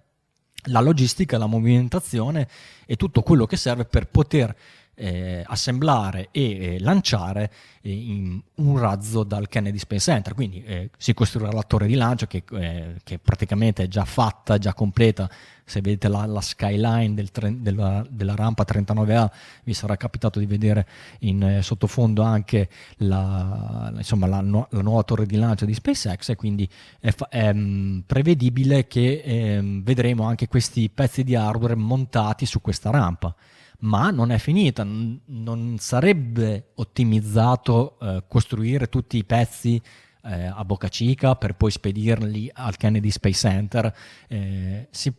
la 0.69 0.81
logistica, 0.81 1.37
la 1.37 1.45
movimentazione 1.45 2.47
e 2.85 2.95
tutto 2.95 3.21
quello 3.21 3.45
che 3.45 3.57
serve 3.57 3.85
per 3.85 4.07
poter 4.07 4.55
eh, 4.95 5.43
assemblare 5.45 6.29
e 6.31 6.75
eh, 6.75 6.79
lanciare 6.79 7.51
eh, 7.81 8.41
un 8.55 8.79
razzo 8.79 9.23
dal 9.23 9.47
Kennedy 9.47 9.77
Space 9.77 10.11
Center. 10.11 10.33
Quindi 10.33 10.63
eh, 10.63 10.89
si 10.97 11.13
costruirà 11.13 11.51
la 11.51 11.63
torre 11.63 11.87
di 11.87 11.95
lancio 11.95 12.25
che, 12.25 12.43
eh, 12.51 12.95
che, 13.03 13.19
praticamente 13.19 13.83
è 13.83 13.87
già 13.87 14.05
fatta, 14.05 14.57
già 14.57 14.73
completa. 14.73 15.29
Se 15.67 15.81
vedete 15.81 16.07
la, 16.07 16.25
la 16.27 16.41
skyline 16.41 17.15
del 17.15 17.31
tre, 17.31 17.59
della, 17.59 18.05
della, 18.07 18.35
rampa 18.35 18.63
39A, 18.67 19.29
vi 19.63 19.73
sarà 19.73 19.97
capitato 19.97 20.37
di 20.37 20.45
vedere 20.45 20.87
in 21.19 21.41
eh, 21.41 21.61
sottofondo 21.63 22.21
anche 22.21 22.69
la, 22.97 23.91
insomma, 23.95 24.27
la, 24.27 24.41
la, 24.41 24.81
nuova 24.81 25.03
torre 25.03 25.25
di 25.25 25.37
lancio 25.37 25.65
di 25.65 25.73
SpaceX 25.73 26.29
e 26.29 26.35
quindi 26.35 26.69
è, 26.99 27.09
fa- 27.09 27.29
è 27.29 27.51
mh, 27.51 28.03
prevedibile 28.05 28.85
che 28.85 29.23
eh, 29.25 29.81
vedremo 29.83 30.25
anche 30.25 30.47
questi 30.47 30.87
pezzi 30.89 31.23
di 31.23 31.33
hardware 31.33 31.75
montati 31.75 32.45
su 32.45 32.61
questa 32.61 32.91
rampa 32.91 33.35
ma 33.79 34.09
non 34.11 34.31
è 34.31 34.37
finita, 34.37 34.83
non 34.83 35.75
sarebbe 35.79 36.71
ottimizzato 36.75 37.97
eh, 37.99 38.23
costruire 38.27 38.87
tutti 38.87 39.17
i 39.17 39.23
pezzi 39.23 39.81
eh, 40.23 40.45
a 40.45 40.63
Boca 40.65 40.87
Chica 40.87 41.35
per 41.35 41.55
poi 41.55 41.71
spedirli 41.71 42.49
al 42.53 42.77
Kennedy 42.77 43.09
Space 43.11 43.47
Center. 43.47 43.95
Eh, 44.27 44.87
si, 44.91 45.13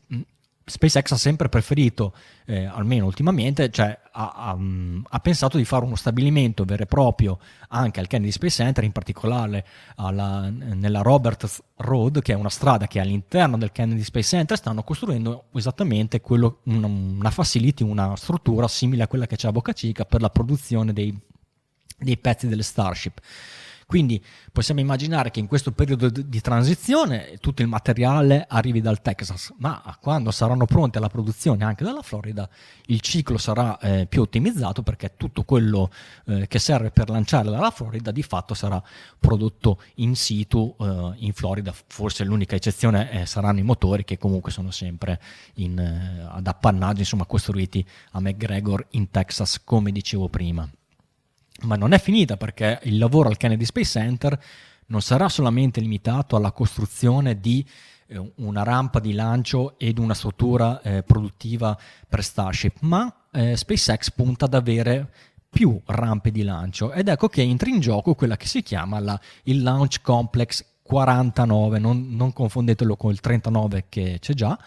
SpaceX 0.68 1.12
ha 1.12 1.16
sempre 1.16 1.48
preferito, 1.48 2.12
eh, 2.44 2.64
almeno 2.64 3.06
ultimamente, 3.06 3.70
cioè 3.70 3.96
ha, 4.10 4.32
ha, 4.34 4.58
ha, 5.08 5.20
pensato 5.20 5.58
di 5.58 5.64
fare 5.64 5.84
uno 5.84 5.94
stabilimento 5.94 6.64
vero 6.64 6.82
e 6.82 6.86
proprio 6.86 7.38
anche 7.68 8.00
al 8.00 8.08
Kennedy 8.08 8.32
Space 8.32 8.64
Center, 8.64 8.82
in 8.82 8.90
particolare 8.90 9.64
alla, 9.94 10.50
nella 10.50 11.02
Roberts 11.02 11.62
Road, 11.76 12.20
che 12.20 12.32
è 12.32 12.36
una 12.36 12.50
strada 12.50 12.88
che 12.88 12.98
all'interno 12.98 13.56
del 13.58 13.70
Kennedy 13.70 14.02
Space 14.02 14.30
Center 14.30 14.56
stanno 14.56 14.82
costruendo 14.82 15.44
esattamente 15.54 16.20
quello, 16.20 16.58
una, 16.64 16.88
una 16.88 17.30
facility, 17.30 17.84
una 17.84 18.16
struttura 18.16 18.66
simile 18.66 19.04
a 19.04 19.08
quella 19.08 19.28
che 19.28 19.36
c'è 19.36 19.46
a 19.46 19.52
Boca 19.52 19.72
Chica 19.72 20.04
per 20.04 20.20
la 20.20 20.30
produzione 20.30 20.92
dei, 20.92 21.16
dei 21.96 22.18
pezzi 22.18 22.48
delle 22.48 22.64
Starship. 22.64 23.20
Quindi 23.86 24.20
possiamo 24.50 24.80
immaginare 24.80 25.30
che 25.30 25.38
in 25.38 25.46
questo 25.46 25.70
periodo 25.70 26.08
di 26.08 26.40
transizione 26.40 27.38
tutto 27.38 27.62
il 27.62 27.68
materiale 27.68 28.44
arrivi 28.48 28.80
dal 28.80 29.00
Texas, 29.00 29.54
ma 29.58 29.96
quando 30.00 30.32
saranno 30.32 30.66
pronti 30.66 30.98
alla 30.98 31.08
produzione 31.08 31.62
anche 31.62 31.84
dalla 31.84 32.02
Florida, 32.02 32.48
il 32.86 33.00
ciclo 33.00 33.38
sarà 33.38 33.78
eh, 33.78 34.06
più 34.06 34.22
ottimizzato 34.22 34.82
perché 34.82 35.12
tutto 35.16 35.44
quello 35.44 35.92
eh, 36.24 36.48
che 36.48 36.58
serve 36.58 36.90
per 36.90 37.10
lanciare 37.10 37.48
dalla 37.48 37.70
Florida 37.70 38.10
di 38.10 38.24
fatto 38.24 38.54
sarà 38.54 38.82
prodotto 39.20 39.80
in 39.96 40.16
situ 40.16 40.74
eh, 40.80 41.12
in 41.18 41.32
Florida. 41.32 41.72
Forse 41.86 42.24
l'unica 42.24 42.56
eccezione 42.56 43.12
eh, 43.12 43.26
saranno 43.26 43.60
i 43.60 43.62
motori 43.62 44.02
che 44.02 44.18
comunque 44.18 44.50
sono 44.50 44.72
sempre 44.72 45.20
in, 45.54 45.78
eh, 45.78 46.26
ad 46.28 46.46
appannaggio, 46.48 47.00
insomma, 47.00 47.24
costruiti 47.24 47.86
a 48.10 48.20
McGregor 48.20 48.84
in 48.90 49.10
Texas, 49.12 49.62
come 49.62 49.92
dicevo 49.92 50.28
prima. 50.28 50.68
Ma 51.62 51.76
non 51.76 51.92
è 51.92 51.98
finita 51.98 52.36
perché 52.36 52.80
il 52.82 52.98
lavoro 52.98 53.28
al 53.28 53.36
Kennedy 53.36 53.64
Space 53.64 53.98
Center 53.98 54.38
non 54.86 55.00
sarà 55.00 55.28
solamente 55.28 55.80
limitato 55.80 56.36
alla 56.36 56.52
costruzione 56.52 57.40
di 57.40 57.64
eh, 58.08 58.32
una 58.36 58.62
rampa 58.62 59.00
di 59.00 59.12
lancio 59.12 59.78
ed 59.78 59.98
una 59.98 60.14
struttura 60.14 60.80
eh, 60.82 61.02
produttiva 61.02 61.76
per 62.08 62.22
Starship, 62.22 62.76
ma 62.80 63.12
eh, 63.32 63.56
SpaceX 63.56 64.10
punta 64.10 64.44
ad 64.44 64.54
avere 64.54 65.10
più 65.48 65.80
rampe 65.86 66.30
di 66.30 66.42
lancio 66.42 66.92
ed 66.92 67.08
ecco 67.08 67.28
che 67.28 67.40
entra 67.40 67.70
in 67.70 67.80
gioco 67.80 68.14
quella 68.14 68.36
che 68.36 68.46
si 68.46 68.62
chiama 68.62 69.00
la, 69.00 69.18
il 69.44 69.62
Launch 69.62 70.02
Complex 70.02 70.64
49, 70.82 71.78
non, 71.78 72.08
non 72.10 72.32
confondetelo 72.32 72.96
con 72.96 73.10
il 73.10 73.20
39 73.20 73.86
che 73.88 74.18
c'è 74.20 74.34
già. 74.34 74.58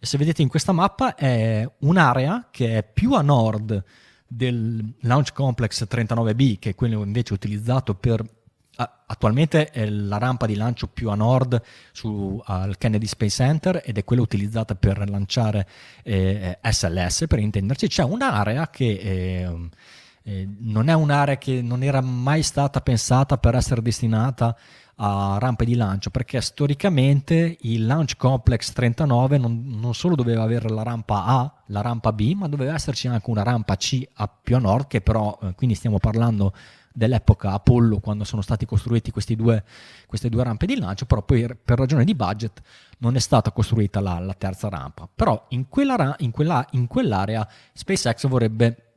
E 0.00 0.06
se 0.06 0.16
vedete 0.16 0.42
in 0.42 0.48
questa 0.48 0.72
mappa 0.72 1.14
è 1.14 1.68
un'area 1.80 2.48
che 2.50 2.78
è 2.78 2.82
più 2.84 3.14
a 3.14 3.20
nord 3.20 3.84
del 4.28 4.94
Launch 5.00 5.32
Complex 5.32 5.86
39B, 5.88 6.58
che 6.58 6.70
è 6.70 6.74
quello 6.74 7.02
invece 7.02 7.32
utilizzato 7.32 7.94
per 7.94 8.24
attualmente 8.80 9.70
è 9.70 9.88
la 9.88 10.18
rampa 10.18 10.46
di 10.46 10.54
lancio 10.54 10.86
più 10.86 11.10
a 11.10 11.16
nord 11.16 11.60
su, 11.90 12.40
al 12.44 12.78
Kennedy 12.78 13.06
Space 13.06 13.42
Center 13.42 13.82
ed 13.84 13.98
è 13.98 14.04
quella 14.04 14.22
utilizzata 14.22 14.76
per 14.76 15.08
lanciare 15.10 15.66
eh, 16.04 16.58
SLS, 16.62 17.24
per 17.26 17.40
intenderci. 17.40 17.88
C'è 17.88 18.04
un'area 18.04 18.68
che 18.70 18.86
eh, 18.86 19.68
eh, 20.22 20.48
non 20.60 20.88
è 20.88 20.92
un'area 20.92 21.38
che 21.38 21.60
non 21.60 21.82
era 21.82 22.00
mai 22.00 22.42
stata 22.42 22.80
pensata 22.80 23.38
per 23.38 23.56
essere 23.56 23.82
destinata 23.82 24.56
a 25.00 25.36
rampe 25.38 25.64
di 25.64 25.74
lancio 25.74 26.10
perché 26.10 26.40
storicamente 26.40 27.56
il 27.60 27.86
Launch 27.86 28.16
Complex 28.16 28.72
39 28.72 29.38
non, 29.38 29.64
non, 29.66 29.94
solo 29.94 30.14
doveva 30.14 30.42
avere 30.42 30.68
la 30.68 30.82
rampa 30.82 31.24
A, 31.24 31.52
la 31.66 31.80
rampa 31.80 32.12
B, 32.12 32.32
ma 32.34 32.48
doveva 32.48 32.74
esserci 32.74 33.06
anche 33.06 33.30
una 33.30 33.42
rampa 33.42 33.76
C 33.76 34.06
a 34.14 34.28
più 34.28 34.56
a 34.56 34.58
nord 34.58 34.88
che 34.88 35.00
però, 35.00 35.38
eh, 35.42 35.54
quindi 35.54 35.76
stiamo 35.76 35.98
parlando 35.98 36.52
dell'epoca 36.92 37.52
Apollo 37.52 38.00
quando 38.00 38.24
sono 38.24 38.42
stati 38.42 38.66
costruiti 38.66 39.12
due, 39.36 39.62
queste 40.06 40.28
due 40.28 40.42
rampe 40.42 40.66
di 40.66 40.76
lancio, 40.76 41.06
però 41.06 41.22
poi 41.22 41.46
per 41.64 41.78
ragione 41.78 42.04
di 42.04 42.14
budget 42.16 42.60
non 42.98 43.14
è 43.14 43.20
stata 43.20 43.52
costruita 43.52 44.00
la, 44.00 44.18
la 44.18 44.34
terza 44.34 44.68
rampa. 44.68 45.08
Però 45.14 45.46
in, 45.50 45.68
quella, 45.68 46.16
in, 46.18 46.32
quella, 46.32 46.66
in 46.72 46.88
quell'area 46.88 47.46
SpaceX 47.72 48.26
vorrebbe 48.26 48.87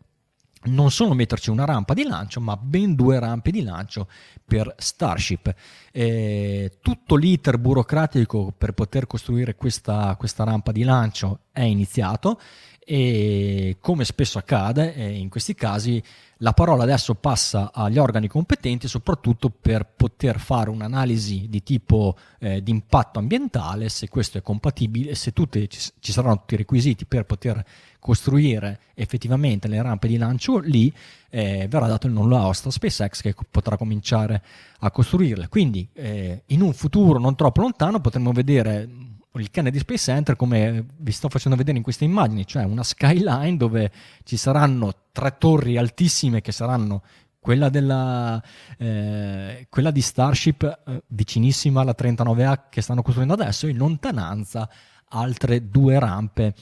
non 0.63 0.91
solo 0.91 1.13
metterci 1.13 1.49
una 1.49 1.65
rampa 1.65 1.93
di 1.93 2.03
lancio, 2.03 2.39
ma 2.39 2.55
ben 2.55 2.93
due 2.95 3.19
rampe 3.19 3.51
di 3.51 3.63
lancio 3.63 4.07
per 4.45 4.73
Starship. 4.77 5.53
Eh, 5.91 6.77
tutto 6.81 7.15
l'iter 7.15 7.57
burocratico 7.57 8.53
per 8.55 8.73
poter 8.73 9.07
costruire 9.07 9.55
questa, 9.55 10.15
questa 10.17 10.43
rampa 10.43 10.71
di 10.71 10.83
lancio 10.83 11.39
è 11.51 11.61
iniziato 11.61 12.39
e 12.83 13.77
come 13.79 14.05
spesso 14.05 14.39
accade 14.39 14.95
eh, 14.95 15.17
in 15.17 15.29
questi 15.29 15.53
casi 15.53 16.01
la 16.37 16.53
parola 16.53 16.81
adesso 16.81 17.13
passa 17.13 17.71
agli 17.71 17.99
organi 17.99 18.27
competenti 18.27 18.87
soprattutto 18.87 19.49
per 19.49 19.85
poter 19.85 20.39
fare 20.39 20.71
un'analisi 20.71 21.47
di 21.47 21.61
tipo 21.61 22.17
eh, 22.39 22.63
di 22.63 22.71
impatto 22.71 23.19
ambientale 23.19 23.87
se 23.89 24.09
questo 24.09 24.39
è 24.39 24.41
compatibile 24.41 25.13
se 25.13 25.31
tutti, 25.31 25.69
ci 25.69 26.11
saranno 26.11 26.39
tutti 26.39 26.55
i 26.55 26.57
requisiti 26.57 27.05
per 27.05 27.25
poter 27.25 27.63
costruire 27.99 28.79
effettivamente 28.95 29.67
le 29.67 29.79
rampe 29.79 30.07
di 30.07 30.17
lancio 30.17 30.57
lì 30.57 30.91
eh, 31.29 31.67
verrà 31.69 31.87
dato 31.87 32.07
il 32.07 32.13
nullo 32.13 32.49
a 32.49 32.53
SpaceX 32.53 33.21
che 33.21 33.35
potrà 33.49 33.77
cominciare 33.77 34.43
a 34.79 34.91
costruirle. 34.91 35.47
Quindi 35.47 35.87
eh, 35.93 36.43
in 36.47 36.61
un 36.61 36.73
futuro 36.73 37.19
non 37.19 37.35
troppo 37.35 37.61
lontano 37.61 38.01
potremo 38.01 38.31
vedere 38.31 38.89
il 39.33 39.49
Kennedy 39.49 39.79
Space 39.79 40.11
Center 40.11 40.35
come 40.35 40.85
vi 40.97 41.11
sto 41.11 41.29
facendo 41.29 41.57
vedere 41.57 41.77
in 41.77 41.83
queste 41.83 42.03
immagini, 42.03 42.45
cioè 42.45 42.63
una 42.63 42.83
skyline 42.83 43.57
dove 43.57 43.91
ci 44.23 44.37
saranno 44.37 44.93
tre 45.11 45.37
torri 45.37 45.77
altissime 45.77 46.41
che 46.41 46.51
saranno 46.51 47.03
quella, 47.39 47.69
della, 47.69 48.41
eh, 48.77 49.65
quella 49.69 49.91
di 49.91 50.01
Starship 50.01 50.81
eh, 50.85 51.03
vicinissima 51.07 51.81
alla 51.81 51.95
39A 51.97 52.63
che 52.69 52.81
stanno 52.81 53.01
costruendo 53.01 53.33
adesso 53.33 53.67
in 53.67 53.77
lontananza 53.77 54.69
altre 55.09 55.69
due 55.69 55.97
rampe 55.97 56.53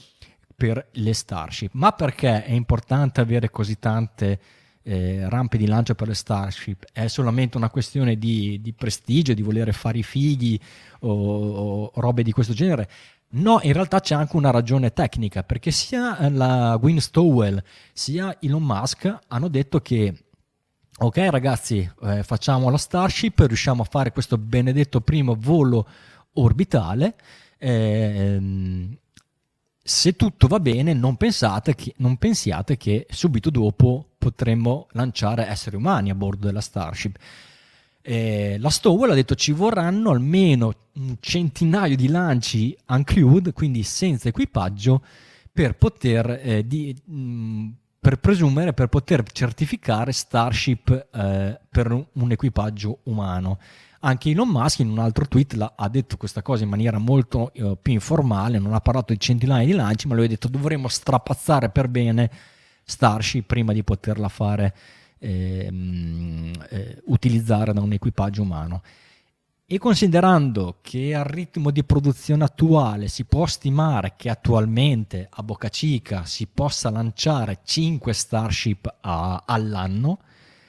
per 0.54 0.88
le 0.92 1.12
Starship. 1.12 1.72
Ma 1.74 1.92
perché 1.92 2.44
è 2.44 2.52
importante 2.52 3.20
avere 3.20 3.50
così 3.50 3.78
tante 3.78 4.40
eh, 4.82 5.28
rampe 5.28 5.58
di 5.58 5.66
lancio 5.66 5.94
per 5.94 6.08
le 6.08 6.14
Starship? 6.14 6.86
È 6.92 7.06
solamente 7.06 7.56
una 7.56 7.70
questione 7.70 8.16
di, 8.16 8.60
di 8.60 8.72
prestigio, 8.72 9.34
di 9.34 9.42
volere 9.42 9.72
fare 9.72 9.98
i 9.98 10.02
fighi 10.02 10.60
o, 11.00 11.90
o 11.92 12.00
robe 12.00 12.22
di 12.22 12.32
questo 12.32 12.52
genere. 12.52 12.88
No, 13.32 13.60
in 13.62 13.72
realtà 13.72 14.00
c'è 14.00 14.14
anche 14.14 14.36
una 14.36 14.50
ragione 14.50 14.92
tecnica, 14.92 15.44
perché 15.44 15.70
sia 15.70 16.28
la 16.30 16.76
Gwyn 16.80 17.00
Stowell 17.00 17.62
sia 17.92 18.36
Elon 18.40 18.62
Musk 18.62 19.18
hanno 19.28 19.48
detto 19.48 19.80
che 19.80 20.24
ok 20.98 21.16
ragazzi, 21.30 21.88
eh, 22.02 22.22
facciamo 22.24 22.70
la 22.70 22.76
Starship, 22.76 23.38
riusciamo 23.38 23.82
a 23.82 23.86
fare 23.88 24.10
questo 24.10 24.36
benedetto 24.36 25.00
primo 25.00 25.36
volo 25.38 25.86
orbitale. 26.34 27.14
Eh, 27.56 28.98
se 29.82 30.16
tutto 30.16 30.46
va 30.46 30.60
bene, 30.60 30.92
non, 30.92 31.16
che, 31.16 31.94
non 31.96 32.16
pensiate 32.16 32.76
che 32.76 33.06
subito 33.10 33.50
dopo 33.50 34.09
potremmo 34.20 34.86
lanciare 34.92 35.48
esseri 35.48 35.74
umani 35.74 36.10
a 36.10 36.14
bordo 36.14 36.46
della 36.46 36.60
Starship 36.60 37.18
eh, 38.02 38.56
la 38.58 38.70
Stowell 38.70 39.10
ha 39.10 39.14
detto 39.14 39.34
ci 39.34 39.52
vorranno 39.52 40.10
almeno 40.10 40.74
un 40.94 41.16
centinaio 41.20 41.96
di 41.96 42.08
lanci 42.08 42.76
uncrewed, 42.88 43.52
quindi 43.52 43.82
senza 43.82 44.28
equipaggio, 44.28 45.02
per 45.52 45.76
poter, 45.76 46.40
eh, 46.42 46.66
di, 46.66 46.96
mh, 47.04 47.14
mm, 47.14 47.68
per 47.98 48.18
presumere, 48.18 48.72
per 48.72 48.88
poter 48.88 49.22
certificare 49.30 50.12
Starship 50.12 51.08
eh, 51.12 51.60
per 51.68 51.92
un, 51.92 52.30
equipaggio 52.30 53.00
umano. 53.04 53.58
Anche 54.02 54.30
Elon 54.30 54.48
Musk 54.48 54.78
in 54.78 54.88
un 54.88 54.98
altro 54.98 55.28
tweet 55.28 55.52
la, 55.52 55.74
ha 55.76 55.88
detto 55.90 56.16
questa 56.16 56.40
cosa 56.40 56.64
in 56.64 56.70
maniera 56.70 56.96
molto 56.96 57.52
eh, 57.52 57.76
più 57.80 57.92
informale, 57.92 58.58
non 58.58 58.72
ha 58.72 58.80
parlato 58.80 59.12
di 59.12 59.20
centinaia 59.20 59.66
di 59.66 59.72
lanci, 59.72 60.08
ma 60.08 60.14
lui 60.14 60.24
ha 60.24 60.28
detto 60.28 60.48
dovremmo 60.48 60.88
strapazzare 60.88 61.68
per 61.68 61.88
bene 61.88 62.30
Starship 62.90 63.46
prima 63.46 63.72
di 63.72 63.82
poterla 63.82 64.28
fare 64.28 64.74
ehm, 65.18 66.52
eh, 66.68 67.02
utilizzare 67.06 67.72
da 67.72 67.80
un 67.80 67.92
equipaggio 67.92 68.42
umano. 68.42 68.82
E 69.72 69.78
considerando 69.78 70.78
che 70.82 71.14
al 71.14 71.24
ritmo 71.24 71.70
di 71.70 71.84
produzione 71.84 72.42
attuale 72.42 73.06
si 73.06 73.24
può 73.24 73.46
stimare 73.46 74.14
che 74.16 74.28
attualmente 74.28 75.28
a 75.30 75.44
Boca 75.44 75.68
Chica 75.68 76.24
si 76.24 76.48
possa 76.48 76.90
lanciare 76.90 77.60
5 77.62 78.12
Starship 78.12 78.96
a, 79.02 79.44
all'anno, 79.46 80.18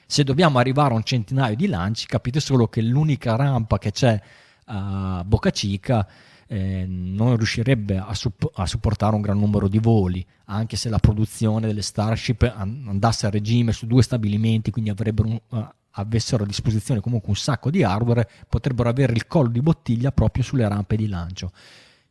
se 0.06 0.24
dobbiamo 0.24 0.60
arrivare 0.60 0.94
a 0.94 0.98
un 0.98 1.04
centinaio 1.04 1.56
di 1.56 1.66
lanci, 1.68 2.06
capite 2.06 2.40
solo 2.40 2.68
che 2.68 2.82
l'unica 2.82 3.36
rampa 3.36 3.80
che 3.80 3.92
c'è 3.92 4.22
a 4.66 5.24
Boca 5.26 5.50
Chica 5.50 6.08
eh, 6.52 6.86
non 6.86 7.38
riuscirebbe 7.38 7.98
a, 7.98 8.14
supp- 8.14 8.52
a, 8.60 8.66
supportare 8.66 9.16
un 9.16 9.22
gran 9.22 9.40
numero 9.40 9.70
di 9.70 9.80
voli, 9.80 10.26
anche 10.48 10.76
se 10.76 10.90
la 10.90 10.98
produzione 10.98 11.68
delle 11.68 11.82
Starship 11.82 12.44
andasse 12.54 13.26
a 13.26 13.30
regime 13.30 13.72
su 13.72 13.88
due 13.88 14.04
stabilimenti, 14.04 14.70
quindi 14.70 14.90
un, 14.90 15.40
uh, 15.48 15.66
avessero 15.92 16.44
a 16.44 16.46
disposizione 16.46 17.00
comunque 17.00 17.30
un 17.30 17.38
sacco 17.38 17.70
di 17.70 17.84
hardware, 17.84 18.30
potrebbero 18.50 18.90
avere 18.90 19.14
il 19.14 19.28
collo 19.28 19.48
di 19.48 19.62
bottiglia 19.62 20.12
proprio 20.12 20.44
sulle 20.44 20.68
rampe 20.68 20.98
di 20.98 21.08
lancio. 21.08 21.54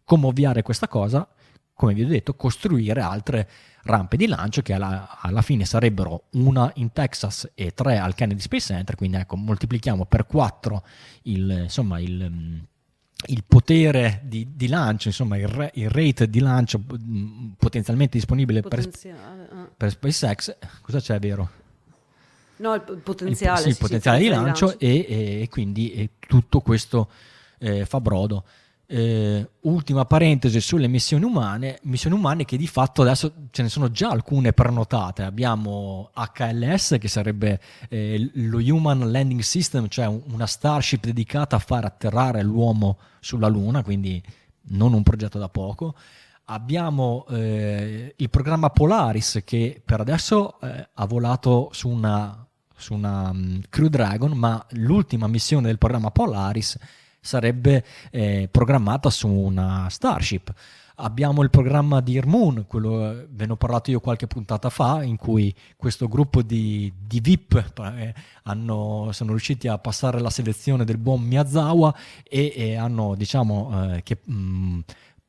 Come 0.05 0.27
ovviare 0.29 0.63
questa 0.63 0.89
cosa? 0.89 1.29
Come 1.75 1.93
vi 1.93 2.05
ho 2.05 2.09
detto, 2.09 2.35
costruire 2.35 3.03
altre 3.03 3.47
rampe 3.83 4.17
di 4.17 4.27
lancio 4.27 4.63
che 4.63 4.73
alla, 4.73 5.19
alla, 5.21 5.43
fine 5.43 5.67
sarebbero 5.67 6.29
una 6.33 6.71
in 6.77 6.93
Texas 6.93 7.51
e 7.55 7.73
tre 7.73 7.99
al 7.99 8.15
Kennedy 8.15 8.41
Space 8.41 8.73
Center, 8.73 8.95
quindi 8.95 9.19
ecco, 9.19 9.37
moltiplichiamo 9.37 10.07
per 10.07 10.25
quattro 10.25 10.83
il, 11.25 11.65
insomma, 11.65 12.01
il, 12.01 12.67
il 13.27 13.45
potere 13.47 14.21
di, 14.25 14.49
di, 14.55 14.69
lancio, 14.69 15.09
insomma 15.09 15.37
il, 15.37 15.47
re, 15.47 15.71
il, 15.75 15.91
rate 15.91 16.29
di 16.29 16.41
lancio 16.41 16.81
mm, 16.81 17.51
potenzialmente 17.59 18.17
disponibile 18.17 18.63
per, 18.63 18.89
ah. 19.13 19.69
per, 19.77 19.91
SpaceX, 19.91 20.57
cosa 20.81 21.01
c'è 21.01 21.19
vero? 21.19 21.51
No, 22.57 22.75
il 22.75 23.01
potenziale. 23.03 23.59
Il, 23.59 23.65
sì, 23.65 23.69
il 23.71 23.77
potenziale 23.79 24.19
di 24.19 24.29
lancio, 24.29 24.67
lancio. 24.67 24.81
E, 24.81 25.41
e, 25.43 25.49
quindi 25.51 25.93
e 25.93 26.11
tutto 26.19 26.61
questo 26.61 27.09
eh, 27.59 27.85
fa 27.85 28.01
brodo. 28.01 28.45
Eh, 28.93 29.49
ultima 29.61 30.05
parentesi 30.05 30.61
sulle 30.61 30.89
missioni 30.89 31.25
umane, 31.25 31.79
missioni 31.83 32.17
umane 32.17 32.45
che 32.45 32.57
di 32.57 32.67
fatto 32.67 33.03
adesso 33.03 33.33
ce 33.53 33.63
ne 33.63 33.69
sono 33.69 33.93
già 33.93 34.09
alcune 34.09 34.53
prenotate. 34.53 35.23
Abbiamo 35.23 36.11
HLS 36.13 36.97
che 36.99 37.07
sarebbe 37.07 37.61
eh, 37.89 38.29
lo 38.35 38.59
Human 38.59 39.13
Landing 39.13 39.43
System, 39.43 39.87
cioè 39.87 40.07
una 40.07 40.47
Starship 40.47 41.05
dedicata 41.05 41.55
a 41.55 41.61
far 41.61 41.85
atterrare 41.85 42.43
l'uomo 42.43 42.99
sulla 43.21 43.47
Luna, 43.47 43.85
quindi 43.85 44.21
non 44.71 44.93
un 44.93 45.05
progetto 45.05 45.39
da 45.39 45.49
poco. 45.49 45.95
Abbiamo 46.47 47.27
eh, 47.29 48.13
il 48.17 48.29
programma 48.29 48.71
Polaris 48.71 49.43
che 49.45 49.81
per 49.85 50.01
adesso 50.01 50.61
eh, 50.63 50.89
ha 50.93 51.07
volato 51.07 51.69
su 51.71 51.89
una, 51.89 52.45
su 52.77 52.95
una 52.95 53.31
um, 53.31 53.61
Crew 53.69 53.87
Dragon, 53.87 54.33
ma 54.33 54.67
l'ultima 54.71 55.29
missione 55.29 55.69
del 55.69 55.79
programma 55.79 56.11
Polaris 56.11 56.77
sarebbe 57.21 57.85
eh, 58.11 58.49
programmata 58.51 59.11
su 59.11 59.29
una 59.29 59.89
Starship. 59.89 60.53
Abbiamo 61.03 61.43
il 61.43 61.49
programma 61.49 62.01
di 62.01 62.21
Moon, 62.27 62.67
quello 62.67 63.11
eh, 63.11 63.27
ve 63.31 63.47
ne 63.47 63.53
ho 63.53 63.57
parlato 63.57 63.91
io 63.91 64.01
qualche 64.01 64.27
puntata 64.27 64.69
fa, 64.69 65.03
in 65.03 65.17
cui 65.17 65.55
questo 65.77 66.09
gruppo 66.09 66.43
di, 66.43 66.93
di 66.99 67.21
VIP 67.21 67.73
eh, 67.79 68.15
hanno, 68.43 69.09
sono 69.13 69.31
riusciti 69.31 69.67
a 69.67 69.79
passare 69.79 70.21
la 70.21 70.29
selezione 70.29 70.85
del 70.85 70.99
buon 70.99 71.23
Miyazawa 71.23 71.95
e, 72.23 72.53
e 72.55 72.77
hanno, 72.77 73.15
diciamo, 73.15 73.95
eh, 73.95 74.03
che... 74.03 74.19
Mh, 74.25 74.79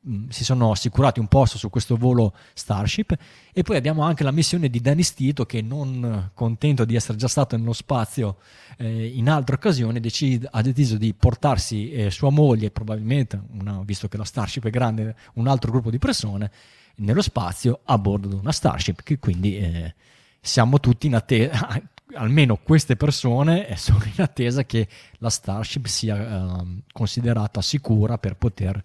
mm, 0.08 0.28
si 0.28 0.44
sono 0.44 0.70
assicurati 0.70 1.20
un 1.20 1.28
posto 1.28 1.58
su 1.58 1.70
questo 1.70 1.96
volo 1.96 2.34
Starship. 2.54 3.16
E 3.52 3.62
poi 3.62 3.76
abbiamo 3.76 4.02
anche 4.02 4.24
la 4.24 4.30
missione 4.30 4.68
di 4.68 4.80
Danny 4.80 5.02
Stito 5.02 5.44
che 5.46 5.62
non 5.62 6.30
contento 6.34 6.84
di 6.84 6.94
essere 6.94 7.18
già 7.18 7.28
stato 7.28 7.56
nello 7.56 7.72
spazio 7.72 8.38
eh, 8.78 9.06
in 9.06 9.28
altre 9.28 9.56
occasioni 9.56 10.00
decide, 10.00 10.48
ha 10.50 10.62
deciso 10.62 10.96
di 10.96 11.14
portarsi 11.14 11.90
eh, 11.92 12.10
sua 12.10 12.30
moglie 12.30 12.70
probabilmente 12.70 13.40
una, 13.58 13.82
visto 13.84 14.08
che 14.08 14.16
la 14.16 14.24
Starship 14.24 14.66
è 14.66 14.70
grande 14.70 15.14
un 15.34 15.46
altro 15.46 15.70
gruppo 15.70 15.90
di 15.90 15.98
persone 15.98 16.50
nello 16.96 17.22
spazio 17.22 17.80
a 17.84 17.98
bordo 17.98 18.28
di 18.28 18.34
una 18.34 18.52
Starship 18.52 19.02
che 19.02 19.18
quindi 19.18 19.56
eh, 19.56 19.94
siamo 20.40 20.80
tutti 20.80 21.06
in 21.06 21.14
attesa 21.14 21.80
almeno 22.14 22.56
queste 22.56 22.96
persone 22.96 23.68
eh, 23.68 23.76
sono 23.76 24.04
in 24.04 24.22
attesa 24.22 24.64
che 24.64 24.88
la 25.18 25.30
Starship 25.30 25.86
sia 25.86 26.16
eh, 26.60 26.82
considerata 26.92 27.62
sicura 27.62 28.18
per 28.18 28.36
poter 28.36 28.82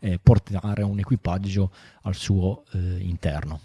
eh, 0.00 0.18
portare 0.22 0.82
un 0.82 0.98
equipaggio 0.98 1.70
al 2.02 2.14
suo 2.14 2.64
eh, 2.72 2.78
interno. 3.00 3.60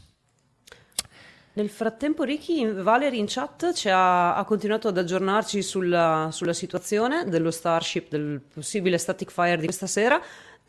Nel 1.56 1.70
frattempo 1.70 2.24
Ricky 2.24 2.82
Valerie 2.82 3.20
in 3.20 3.28
chat 3.28 3.74
ci 3.74 3.88
ha, 3.88 4.36
ha 4.36 4.44
continuato 4.44 4.88
ad 4.88 4.98
aggiornarci 4.98 5.62
sulla, 5.62 6.30
sulla, 6.32 6.54
situazione 6.54 7.26
dello 7.26 7.52
Starship, 7.52 8.10
del 8.10 8.42
possibile 8.42 8.98
static 8.98 9.30
fire 9.30 9.58
di 9.58 9.66
questa 9.66 9.86
sera. 9.86 10.20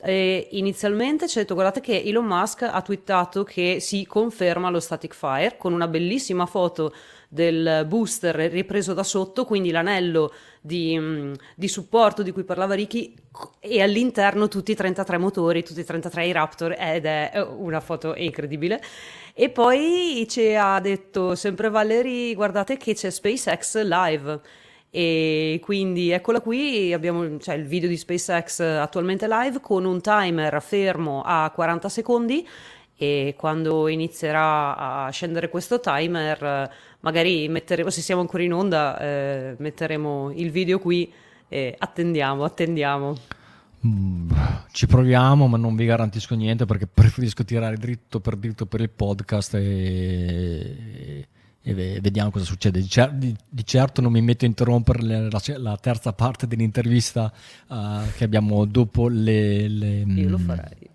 E 0.03 0.49
inizialmente 0.51 1.27
ci 1.27 1.39
ha 1.39 1.41
detto 1.41 1.55
guardate 1.55 1.81
che 1.81 2.03
Elon 2.05 2.27
Musk 2.27 2.62
ha 2.62 2.83
twittato 2.83 3.45
che 3.45 3.79
si 3.81 4.05
conferma 4.05 4.69
lo 4.69 4.81
static 4.81 5.15
fire 5.15 5.57
con 5.57 5.73
una 5.73 5.89
bellissima 5.89 6.45
foto 6.45 6.93
del 7.35 7.85
booster 7.89 8.37
ripreso 8.37 8.95
da 8.95 9.03
sotto, 9.03 9.45
quindi 9.45 9.72
l'anello 9.72 10.32
di, 10.61 10.97
mm, 10.97 11.32
di, 11.57 11.66
supporto 11.66 12.22
di 12.22 12.30
cui 12.30 12.45
parlava 12.45 12.74
Ricky 12.74 13.12
e 13.59 13.82
all'interno 13.82 14.47
tutti 14.47 14.70
i 14.70 14.76
33 14.76 15.18
motori, 15.18 15.64
tutti 15.64 15.80
i 15.80 15.85
33 15.85 16.30
Raptor 16.32 16.76
ed 16.78 17.07
è 17.07 17.45
una 17.57 17.80
foto 17.80 18.14
incredibile. 18.14 18.80
E 19.35 19.51
poi 19.51 20.24
ci 20.28 20.55
ha 20.55 20.78
detto 20.78 21.35
sempre 21.35 21.70
Valeri, 21.70 22.37
guardate 22.37 22.76
che 22.76 22.95
c'è 22.95 23.11
SpaceX 23.11 23.82
live 23.82 24.41
e 24.91 25.59
quindi 25.61 26.11
eccola 26.11 26.41
qui, 26.41 26.93
abbiamo 26.93 27.37
cioè, 27.41 27.57
il 27.57 27.64
video 27.64 27.89
di 27.89 27.97
SpaceX 27.97 28.61
attualmente 28.61 29.26
live 29.26 29.59
con 29.59 29.85
un 29.85 30.01
timer 30.01 30.62
fermo 30.62 31.20
a 31.26 31.51
40 31.53 31.89
secondi 31.89 32.47
e 32.97 33.35
quando 33.37 33.89
inizierà 33.89 34.76
a 34.76 35.11
scendere 35.11 35.49
questo 35.49 35.80
timer 35.80 36.70
magari 37.05 37.48
metteremo, 37.48 37.90
se 37.90 38.00
siamo 38.00 38.22
ancora 38.22 38.42
in 38.42 38.52
onda, 38.52 38.98
eh, 38.98 39.55
metteremo 39.59 40.32
il 40.34 40.50
video 40.50 40.78
qui 40.78 41.12
e 41.48 41.74
attendiamo, 41.78 42.44
attendiamo. 42.44 43.16
Mm, 43.86 44.30
ci 44.72 44.86
proviamo, 44.86 45.46
ma 45.46 45.59
non 45.59 45.76
vi 45.76 45.84
garantisco 45.84 46.34
niente 46.34 46.64
perché 46.64 46.86
preferisco 46.86 47.44
tirare 47.44 47.76
dritto 47.76 48.20
per 48.20 48.36
dritto 48.36 48.64
per 48.64 48.80
il 48.80 48.88
podcast 48.88 49.55
e, 49.57 51.26
e 51.61 52.00
vediamo 52.00 52.30
cosa 52.30 52.46
succede. 52.46 52.80
Di, 52.80 52.88
cer- 52.88 53.12
di, 53.12 53.36
di, 53.46 53.66
certo 53.66 54.00
non 54.00 54.11
mi 54.11 54.22
metto 54.22 54.46
a 54.46 54.48
interrompere 54.48 55.02
la, 55.02 55.40
la 55.59 55.76
terza 55.76 56.14
parte 56.14 56.46
dell'intervista 56.46 57.30
uh, 57.68 58.11
che 58.16 58.24
abbiamo 58.24 58.64
dopo 58.64 59.09
le, 59.09 59.68
le... 59.68 59.98
Io 60.00 60.30
lo 60.30 60.38
mm, 60.38 60.46
farei. 60.46 60.92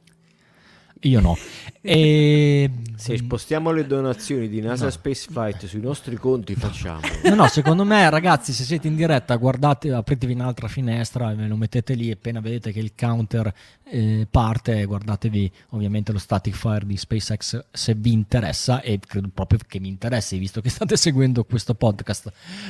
Io 1.01 1.19
no. 1.19 1.37
E... 1.81 2.69
Se 2.95 3.15
spostiamo 3.15 3.71
le 3.71 3.87
donazioni 3.87 4.49
di 4.49 4.59
NASA 4.59 4.83
no. 4.83 4.91
Spaceflight 4.91 5.65
sui 5.65 5.79
nostri 5.79 6.17
conti, 6.17 6.53
facciamo. 6.53 6.99
No, 7.23 7.35
no, 7.35 7.47
secondo 7.47 7.85
me, 7.85 8.09
ragazzi, 8.09 8.51
se 8.51 8.65
siete 8.65 8.89
in 8.89 8.97
diretta, 8.97 9.37
guardate, 9.37 9.93
apritevi 9.93 10.33
un'altra 10.33 10.67
finestra 10.67 11.31
e 11.31 11.35
me 11.35 11.47
lo 11.47 11.55
mettete 11.55 11.93
lì. 11.93 12.11
Appena 12.11 12.41
vedete 12.41 12.73
che 12.73 12.79
il 12.79 12.91
counter 12.97 13.53
eh, 13.85 14.27
parte, 14.29 14.83
guardatevi 14.83 15.49
ovviamente 15.69 16.11
lo 16.11 16.17
static 16.17 16.53
fire 16.53 16.85
di 16.85 16.97
SpaceX 16.97 17.63
se 17.71 17.93
vi 17.93 18.11
interessa. 18.11 18.81
E 18.81 18.99
credo 18.99 19.29
proprio 19.33 19.59
che 19.65 19.79
mi 19.79 19.87
interessi, 19.87 20.37
visto 20.37 20.59
che 20.59 20.69
state 20.69 20.97
seguendo 20.97 21.45
questo 21.45 21.75
podcast. 21.75 22.29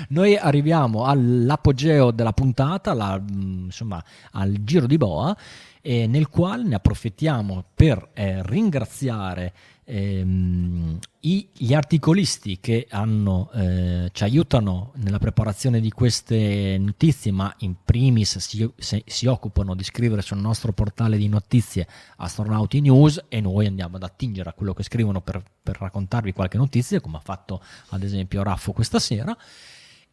Noi 0.09 0.37
arriviamo 0.37 1.05
all'apogeo 1.05 2.11
della 2.11 2.33
puntata, 2.33 2.93
la, 2.93 3.19
insomma, 3.27 4.01
al 4.33 4.55
giro 4.61 4.85
di 4.85 4.97
boa 4.97 5.35
eh, 5.81 6.07
nel 6.07 6.29
quale 6.29 6.63
ne 6.63 6.75
approfittiamo 6.75 7.63
per 7.73 8.09
eh, 8.13 8.41
ringraziare 8.43 9.53
ehm, 9.85 10.99
i, 11.21 11.49
gli 11.51 11.73
articolisti 11.73 12.59
che 12.59 12.87
hanno, 12.89 13.49
eh, 13.53 14.09
ci 14.11 14.23
aiutano 14.23 14.91
nella 14.97 15.19
preparazione 15.19 15.79
di 15.79 15.89
queste 15.91 16.77
notizie, 16.77 17.31
ma 17.31 17.53
in 17.59 17.75
primis 17.83 18.37
si, 18.37 18.69
se, 18.77 19.03
si, 19.05 19.25
occupano 19.25 19.75
di 19.75 19.83
scrivere 19.83 20.21
sul 20.21 20.37
nostro 20.37 20.71
portale 20.73 21.17
di 21.17 21.27
notizie 21.27 21.87
Astronauti 22.17 22.81
News 22.81 23.25
e 23.27 23.41
noi 23.41 23.65
andiamo 23.65 23.95
ad 23.95 24.03
attingere 24.03 24.49
a 24.49 24.53
quello 24.53 24.73
che 24.73 24.83
scrivono 24.83 25.21
per, 25.21 25.41
per 25.61 25.77
raccontarvi 25.79 26.33
qualche 26.33 26.57
notizia, 26.57 27.01
come 27.01 27.17
ha 27.17 27.21
fatto 27.23 27.61
ad 27.89 28.03
esempio 28.03 28.43
Raffo 28.43 28.71
questa 28.71 28.99
sera. 28.99 29.35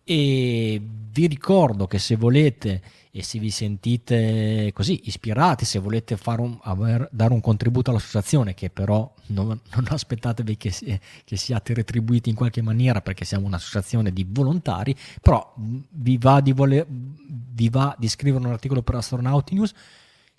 E 0.08 0.80
vi 1.10 1.26
ricordo 1.26 1.88
che 1.88 1.98
se 1.98 2.14
volete 2.14 2.80
e 3.16 3.22
se 3.22 3.38
vi 3.38 3.48
sentite 3.48 4.70
così 4.74 5.00
ispirati, 5.04 5.64
se 5.64 5.78
volete 5.78 6.18
un, 6.36 6.58
aver, 6.60 7.08
dare 7.10 7.32
un 7.32 7.40
contributo 7.40 7.88
all'associazione, 7.88 8.52
che 8.52 8.68
però 8.68 9.10
non, 9.28 9.58
non 9.74 9.86
aspettatevi 9.88 10.58
che, 10.58 10.70
si, 10.70 11.00
che, 11.24 11.36
siate 11.36 11.72
retribuiti 11.72 12.28
in 12.28 12.34
qualche 12.34 12.60
maniera 12.60 13.00
perché 13.00 13.24
siamo 13.24 13.46
un'associazione 13.46 14.12
di 14.12 14.26
volontari, 14.28 14.94
però 15.22 15.54
vi 15.56 16.18
va 16.18 16.42
di, 16.42 16.52
voler, 16.52 16.86
vi 16.88 17.70
va 17.70 17.96
di 17.98 18.06
scrivere 18.06 18.44
un 18.44 18.52
articolo 18.52 18.82
per 18.82 18.96
Astronauti 18.96 19.54
News, 19.54 19.72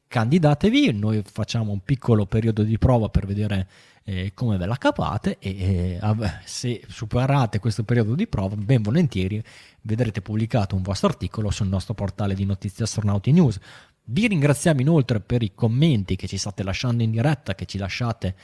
candidatevi, 0.07 0.91
noi 0.93 1.21
facciamo 1.29 1.71
un 1.71 1.81
piccolo 1.83 2.25
periodo 2.25 2.63
di 2.63 2.77
prova 2.77 3.09
per 3.09 3.25
vedere 3.25 3.67
eh, 4.03 4.31
come 4.33 4.57
ve 4.57 4.65
la 4.65 4.77
capate 4.77 5.37
e 5.39 5.99
eh, 5.99 5.99
se 6.45 6.81
superate 6.87 7.59
questo 7.59 7.83
periodo 7.83 8.15
di 8.15 8.25
prova, 8.25 8.55
ben 8.55 8.81
volentieri 8.81 9.43
vedrete 9.81 10.21
pubblicato 10.21 10.75
un 10.75 10.81
vostro 10.81 11.09
articolo 11.09 11.51
sul 11.51 11.67
nostro 11.67 11.93
portale 11.93 12.33
di 12.33 12.45
notizie 12.45 12.85
astronauti 12.85 13.31
news. 13.31 13.59
Vi 14.05 14.27
ringraziamo 14.27 14.79
inoltre 14.79 15.19
per 15.19 15.43
i 15.43 15.51
commenti 15.53 16.15
che 16.15 16.27
ci 16.27 16.37
state 16.37 16.63
lasciando 16.63 17.03
in 17.03 17.11
diretta, 17.11 17.55
che 17.55 17.65
ci 17.65 17.77
lasciate, 17.77 18.35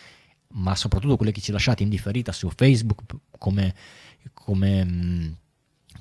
ma 0.50 0.76
soprattutto 0.76 1.16
quelli 1.16 1.32
che 1.32 1.40
ci 1.40 1.54
lasciate 1.54 1.84
in 1.84 1.90
differita 1.90 2.34
su 2.34 2.50
Facebook 2.50 3.02
come, 3.38 3.74
come, 4.34 4.84
mm, 4.84 5.32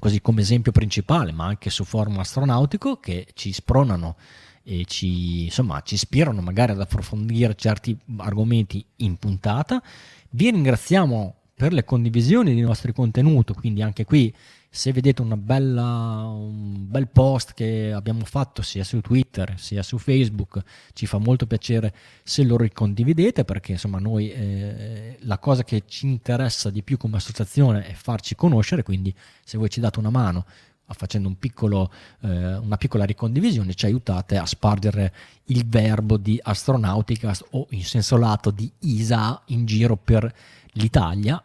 così, 0.01 0.21
come 0.21 0.41
esempio 0.41 0.73
principale, 0.73 1.31
ma 1.31 1.47
anche 1.47 1.71
su 1.71 1.85
forum 1.85 2.19
astronautico 2.19 2.97
che 2.99 3.29
ci 3.35 3.53
spronano 3.53 4.17
e 4.65 4.85
ci, 4.87 5.45
insomma, 5.45 5.81
ci 5.83 5.95
ispirano 5.95 6.41
magari 6.41 6.73
ad 6.73 6.81
approfondire 6.81 7.55
certi 7.55 7.97
argomenti 8.19 8.85
in 8.97 9.17
puntata. 9.17 9.83
Vi 10.31 10.51
ringraziamo 10.51 11.37
per 11.55 11.73
le 11.73 11.85
condivisioni 11.85 12.55
dei 12.55 12.63
nostri 12.63 12.93
contenuti, 12.93 13.53
quindi 13.53 13.83
anche 13.83 14.05
qui 14.05 14.35
se 14.75 14.91
vedete 14.91 15.23
bella, 15.23 16.25
un 16.25 16.89
bel 16.89 17.07
post 17.07 17.53
che 17.53 17.93
abbiamo 17.93 18.25
fatto 18.25 18.63
sia 18.63 18.83
su 18.85 19.03
Twitter 19.03 19.53
sia 19.59 19.83
su 19.83 19.99
Facebook, 19.99 20.63
ci 20.95 21.05
fa 21.05 21.19
molto 21.19 21.47
piacere 21.47 21.95
se 22.23 22.43
lo 22.43 22.57
ricondividete 22.57 23.45
perché 23.45 23.73
insomma 23.73 23.99
noi 23.99 24.33
eh, 24.33 25.19
la 25.21 25.37
cosa 25.39 25.63
che 25.63 25.83
ci 25.87 26.07
interessa 26.07 26.71
di 26.71 26.83
più 26.83 26.97
come 26.97 27.19
associazione 27.19 27.85
è 27.85 27.93
farci 27.93 28.35
conoscere, 28.35 28.83
quindi 28.83 29.15
se 29.45 29.59
voi 29.59 29.69
ci 29.69 29.79
date 29.79 29.99
una 29.99 30.09
mano 30.09 30.47
facendo 30.93 31.29
un 31.29 31.39
piccolo, 31.39 31.91
eh, 32.21 32.57
una 32.57 32.77
piccola 32.77 33.05
ricondivisione 33.05 33.75
ci 33.75 33.87
aiutate 33.87 34.37
a 34.37 34.47
spargere 34.47 35.13
il 35.47 35.67
verbo 35.67 36.17
di 36.17 36.39
astronautica 36.43 37.35
o 37.51 37.67
in 37.71 37.85
senso 37.85 38.17
lato 38.17 38.51
di 38.51 38.71
ISA 38.81 39.43
in 39.47 39.65
giro 39.65 39.97
per 39.97 40.33
l'Italia. 40.73 41.43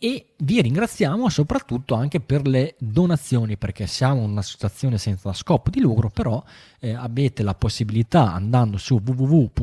E 0.00 0.34
vi 0.36 0.62
ringraziamo 0.62 1.28
soprattutto 1.28 1.96
anche 1.96 2.20
per 2.20 2.46
le 2.46 2.76
donazioni 2.78 3.56
perché 3.56 3.88
siamo 3.88 4.22
un'associazione 4.22 4.96
senza 4.96 5.32
scopo 5.32 5.70
di 5.70 5.80
lucro 5.80 6.08
però 6.08 6.40
eh, 6.78 6.92
avete 6.94 7.42
la 7.42 7.54
possibilità 7.54 8.32
andando 8.32 8.76
su 8.76 9.02
www.isaa.it 9.04 9.56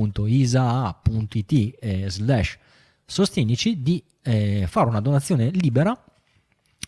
eh, 1.80 2.10
slash 2.10 2.58
sostenici 3.06 3.82
di 3.82 4.04
eh, 4.24 4.66
fare 4.68 4.90
una 4.90 5.00
donazione 5.00 5.52
libera 5.52 5.98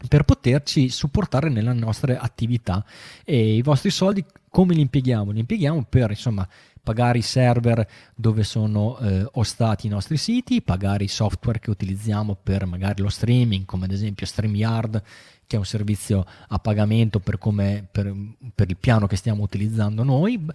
per 0.08 0.24
poterci 0.24 0.89
supportare 0.89 1.50
nelle 1.50 1.74
nostre 1.74 2.18
attività 2.18 2.86
e 3.24 3.56
i 3.56 3.62
vostri 3.62 3.89
soldi 3.89 4.24
come 4.50 4.74
li 4.74 4.82
impieghiamo? 4.82 5.32
Li 5.32 5.39
impieghiamo 5.39 5.86
per 5.89 6.12
insomma 6.12 6.48
pagare 6.82 7.18
i 7.18 7.22
server 7.22 7.86
dove 8.16 8.43
sono 8.43 8.98
eh, 9.00 9.28
ostati 9.34 9.88
i 9.88 9.89
nostri 9.89 10.16
siti, 10.16 10.62
pagare 10.62 11.04
i 11.04 11.10
software 11.10 11.60
che 11.60 11.70
utilizziamo 11.70 12.38
per 12.41 12.66
magari 12.66 13.02
lo 13.02 13.10
streaming, 13.10 13.66
come 13.66 13.86
ad 13.86 13.91
esempio 13.91 14.26
StreamYard, 14.26 15.04
che 15.45 15.56
è 15.58 15.60
un 15.60 15.66
servizio 15.66 16.26
a 16.48 16.60
pagamento 16.60 17.20
per, 17.20 17.38
per, 17.38 18.16
per 18.56 18.70
il 18.70 18.78
piano 18.78 19.06
che 19.06 19.18
stiamo 19.18 19.43
utilizzando 19.43 20.04
noi. 20.04 20.45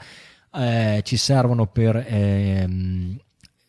Eh, 0.54 1.00
ci 1.04 1.16
servono 1.16 1.66
per 1.66 2.02
ehm, 2.08 3.18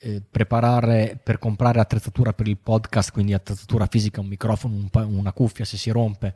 eh, 0.04 0.22
preparare 0.30 1.18
per 1.22 1.40
comprare 1.40 1.80
attrezzatura 1.80 2.34
per 2.34 2.48
il 2.48 2.58
podcast, 2.58 3.12
quindi 3.12 3.34
attrezzatura 3.34 3.88
fisica, 3.88 4.22
un 4.22 4.28
microfono, 4.28 4.76
un, 4.76 4.90
una 5.16 5.32
cuffia 5.32 5.66
se 5.66 5.78
si 5.78 5.90
rompe 5.90 6.34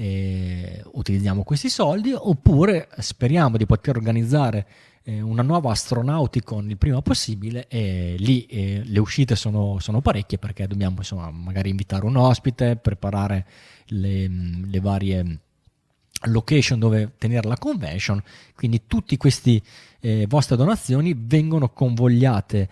eh, 0.00 0.80
utilizziamo 0.92 1.42
questi 1.42 1.68
soldi 1.68 2.12
oppure 2.14 2.88
speriamo 2.98 3.56
di 3.56 3.66
poter 3.66 3.96
organizzare 3.96 4.66
eh, 5.02 5.20
una 5.20 5.42
nuova 5.42 5.72
Astronauticon 5.72 6.70
il 6.70 6.76
prima 6.76 7.02
possibile 7.02 7.66
e 7.66 8.14
lì 8.16 8.46
eh, 8.46 8.82
le 8.84 9.00
uscite 9.00 9.34
sono, 9.34 9.80
sono, 9.80 10.00
parecchie 10.00 10.38
perché 10.38 10.68
dobbiamo 10.68 10.98
insomma 10.98 11.30
magari 11.32 11.70
invitare 11.70 12.04
un 12.04 12.16
ospite, 12.16 12.76
preparare 12.76 13.44
le, 13.86 14.28
le 14.28 14.80
varie 14.80 15.40
location 16.26 16.78
dove 16.78 17.14
tenere 17.18 17.48
la 17.48 17.56
convention, 17.56 18.22
quindi 18.54 18.82
tutte 18.86 19.16
queste 19.16 19.60
eh, 19.98 20.26
vostre 20.28 20.54
donazioni 20.54 21.12
vengono 21.16 21.70
convogliate 21.70 22.68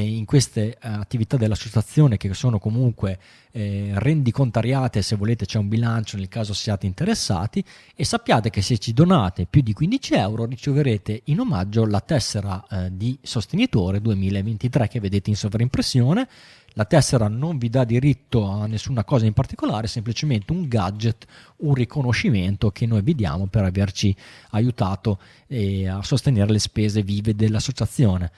in 0.00 0.24
queste 0.24 0.76
attività 0.80 1.36
dell'associazione 1.36 2.16
che 2.16 2.32
sono 2.34 2.58
comunque 2.58 3.18
eh, 3.52 3.92
rendicontariate 3.94 5.02
se 5.02 5.14
volete 5.14 5.46
c'è 5.46 5.58
un 5.58 5.68
bilancio 5.68 6.16
nel 6.16 6.28
caso 6.28 6.52
siate 6.52 6.86
interessati 6.86 7.64
e 7.94 8.04
sappiate 8.04 8.50
che 8.50 8.62
se 8.62 8.78
ci 8.78 8.92
donate 8.92 9.46
più 9.48 9.62
di 9.62 9.72
15 9.72 10.14
euro 10.14 10.46
riceverete 10.46 11.22
in 11.24 11.40
omaggio 11.40 11.86
la 11.86 12.00
tessera 12.00 12.64
eh, 12.68 12.88
di 12.92 13.16
sostenitore 13.22 14.00
2023 14.00 14.88
che 14.88 15.00
vedete 15.00 15.30
in 15.30 15.36
sovraimpressione 15.36 16.28
la 16.76 16.84
tessera 16.84 17.28
non 17.28 17.56
vi 17.58 17.68
dà 17.68 17.84
diritto 17.84 18.48
a 18.48 18.66
nessuna 18.66 19.04
cosa 19.04 19.26
in 19.26 19.32
particolare, 19.32 19.86
semplicemente 19.86 20.52
un 20.52 20.66
gadget, 20.66 21.24
un 21.58 21.72
riconoscimento 21.72 22.72
che 22.72 22.84
noi 22.84 23.02
vi 23.02 23.14
diamo 23.14 23.46
per 23.46 23.62
averci 23.62 24.14
aiutato 24.50 25.20
eh, 25.46 25.86
a 25.86 26.02
sostenere 26.02 26.50
le 26.50 26.58
spese 26.58 27.02
vive 27.02 27.36
dell'associazione. 27.36 28.32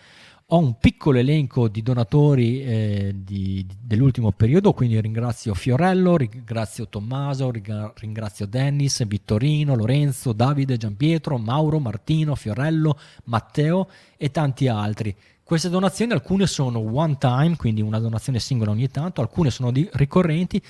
Ho 0.50 0.58
un 0.58 0.78
piccolo 0.78 1.18
elenco 1.18 1.66
di 1.66 1.82
donatori 1.82 2.62
eh, 2.62 3.12
di, 3.16 3.66
dell'ultimo 3.82 4.30
periodo, 4.30 4.72
quindi 4.74 5.00
ringrazio 5.00 5.54
Fiorello, 5.54 6.16
ringrazio 6.16 6.86
Tommaso, 6.86 7.50
ringrazio 7.50 8.46
Dennis, 8.46 9.04
Vittorino, 9.04 9.74
Lorenzo, 9.74 10.32
Davide, 10.32 10.76
Giampietro, 10.76 11.36
Mauro, 11.36 11.80
Martino, 11.80 12.36
Fiorello, 12.36 12.96
Matteo 13.24 13.88
e 14.16 14.30
tanti 14.30 14.68
altri. 14.68 15.12
Queste 15.42 15.68
donazioni 15.68 16.12
alcune 16.12 16.46
sono 16.46 16.78
one 16.78 17.16
time, 17.18 17.56
quindi 17.56 17.80
una 17.80 17.98
donazione 17.98 18.38
singola 18.38 18.70
ogni 18.70 18.88
tanto, 18.88 19.22
alcune 19.22 19.50
sono 19.50 19.72
ricorrenti, 19.94 20.62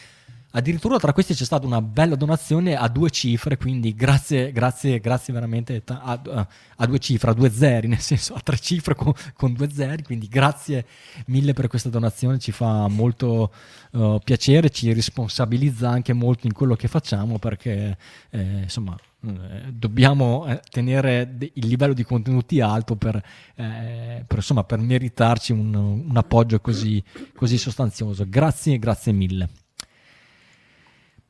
Addirittura 0.52 0.98
tra 0.98 1.12
questi 1.12 1.34
c'è 1.34 1.44
stata 1.44 1.66
una 1.66 1.82
bella 1.82 2.16
donazione 2.16 2.76
a 2.76 2.88
due 2.88 3.10
cifre, 3.10 3.56
quindi 3.58 3.94
grazie, 3.94 4.52
grazie, 4.52 5.00
grazie 5.00 5.34
veramente 5.34 5.82
a, 5.86 6.20
a, 6.24 6.48
a 6.76 6.86
due 6.86 6.98
cifre, 6.98 7.30
a 7.30 7.34
due 7.34 7.50
zeri, 7.50 7.88
nel 7.88 8.00
senso 8.00 8.34
a 8.34 8.40
tre 8.40 8.58
cifre 8.58 8.94
con, 8.94 9.12
con, 9.34 9.52
due 9.52 9.70
zeri, 9.70 10.02
quindi 10.02 10.28
grazie 10.28 10.86
mille 11.26 11.52
per 11.52 11.68
questa 11.68 11.90
donazione, 11.90 12.38
ci 12.38 12.52
fa 12.52 12.88
molto 12.88 13.52
uh, 13.92 14.18
piacere, 14.24 14.70
ci 14.70 14.92
responsabilizza 14.92 15.90
anche 15.90 16.14
molto 16.14 16.46
in 16.46 16.54
quello 16.54 16.74
che 16.74 16.88
facciamo 16.88 17.38
perché 17.38 17.98
eh, 18.30 18.62
insomma 18.62 18.96
eh, 19.26 19.72
dobbiamo 19.72 20.46
eh, 20.46 20.60
tenere 20.70 21.36
il 21.38 21.66
livello 21.66 21.92
di 21.92 22.04
contenuti 22.04 22.60
alto 22.60 22.96
per, 22.96 23.16
eh, 23.56 24.24
per, 24.26 24.36
insomma, 24.36 24.64
per 24.64 24.78
meritarci 24.78 25.52
un, 25.52 25.74
un 25.74 26.16
appoggio 26.16 26.60
così, 26.60 27.02
così 27.34 27.58
sostanzioso. 27.58 28.24
Grazie, 28.28 28.78
grazie 28.78 29.12
mille. 29.12 29.48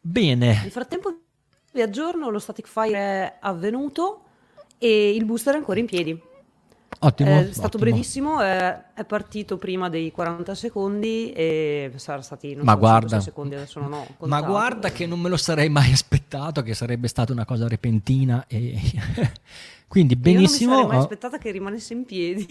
Bene. 0.06 0.60
Nel 0.62 0.70
frattempo 0.70 1.18
vi 1.72 1.82
aggiorno, 1.82 2.30
lo 2.30 2.38
static 2.38 2.68
fire 2.68 2.98
è 2.98 3.36
avvenuto 3.40 4.22
e 4.78 5.10
il 5.14 5.24
booster 5.24 5.54
è 5.54 5.56
ancora 5.56 5.80
in 5.80 5.86
piedi. 5.86 6.22
Ottimo, 7.00 7.40
è 7.40 7.48
stato 7.50 7.76
ottimo. 7.76 7.82
brevissimo, 7.82 8.40
è, 8.40 8.92
è, 8.94 9.04
partito 9.04 9.58
prima 9.58 9.90
dei 9.90 10.12
40 10.12 10.54
secondi 10.54 11.30
e 11.32 11.92
sarà 11.96 12.22
stati 12.22 12.54
non 12.54 12.64
ma 12.64 12.72
so, 12.72 12.78
guarda, 12.78 13.20
secondi, 13.20 13.54
adesso 13.56 13.80
non 13.80 13.92
ho 13.92 14.06
contato. 14.16 14.26
Ma 14.26 14.40
guarda 14.40 14.90
che 14.90 15.06
non 15.06 15.20
me 15.20 15.28
lo 15.28 15.36
sarei 15.36 15.68
mai 15.68 15.92
aspettato, 15.92 16.62
che 16.62 16.72
sarebbe 16.72 17.08
stata 17.08 17.32
una 17.32 17.44
cosa 17.44 17.66
repentina 17.68 18.44
e 18.46 18.80
Quindi 19.88 20.16
benissimo. 20.16 20.72
Io 20.72 20.76
non 20.78 20.84
mi 20.86 20.90
sarei 20.90 20.98
mai 20.98 20.98
aspettata 20.98 21.38
che 21.38 21.50
rimanesse 21.52 21.92
in 21.92 22.04
piedi. 22.04 22.46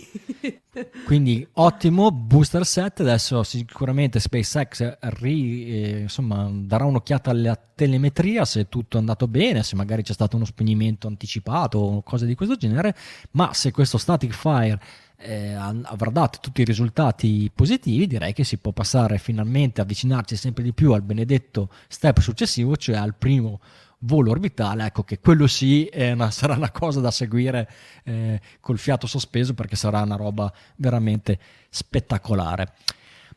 quindi 1.06 1.46
ottimo, 1.54 2.12
booster 2.12 2.66
set. 2.66 3.02
Adesso 3.02 3.44
sicuramente 3.44 4.20
SpaceX 4.20 4.98
ri, 5.20 5.66
eh, 5.68 6.00
insomma, 6.02 6.50
darà 6.52 6.86
un'occhiata 6.86 7.32
alla 7.32 7.60
telemetria 7.76 8.46
se 8.46 8.70
tutto 8.70 8.96
è 8.98 9.00
andato 9.00 9.28
bene, 9.28 9.64
se 9.64 9.76
magari 9.76 10.02
c'è 10.02 10.14
stato 10.14 10.38
uno 10.38 10.46
spegnimento 10.46 11.08
anticipato 11.08 11.78
o 11.78 12.02
cose 12.04 12.26
di 12.26 12.36
questo 12.36 12.56
genere. 12.56 12.96
Ma 13.32 13.54
se 13.54 13.72
questo 13.72 13.98
static 13.98 14.32
fire 14.32 14.80
eh, 15.18 15.54
avrà 15.54 16.10
dato 16.10 16.40
tutti 16.42 16.62
i 16.62 16.66
risultati 16.66 17.52
positivi, 17.54 18.08
direi 18.08 18.34
che 18.34 18.44
si 18.44 18.58
può 18.58 18.72
passare 18.72 19.18
finalmente, 19.18 19.82
avvicinarci 19.82 20.36
sempre 20.36 20.64
di 20.64 20.74
più 20.74 20.94
al 20.94 21.02
benedetto 21.02 21.70
step 21.88 22.20
successivo, 22.20 22.76
cioè 22.78 22.96
al 22.96 23.16
primo 23.16 23.60
volo 24.06 24.32
orbitale, 24.32 24.86
ecco 24.86 25.04
che 25.04 25.20
quello 25.20 25.48
sì 25.48 25.90
una, 25.94 26.32
sarà 26.32 26.56
una 26.56 26.72
cosa 26.72 27.00
da 27.00 27.12
seguire 27.12 27.70
eh, 28.04 28.40
col 28.60 28.78
fiato 28.78 29.08
sospeso 29.08 29.54
perché 29.54 29.76
sarà 29.76 30.02
una 30.02 30.16
roba 30.16 30.52
veramente 30.78 31.40
spettacolare. 31.70 32.74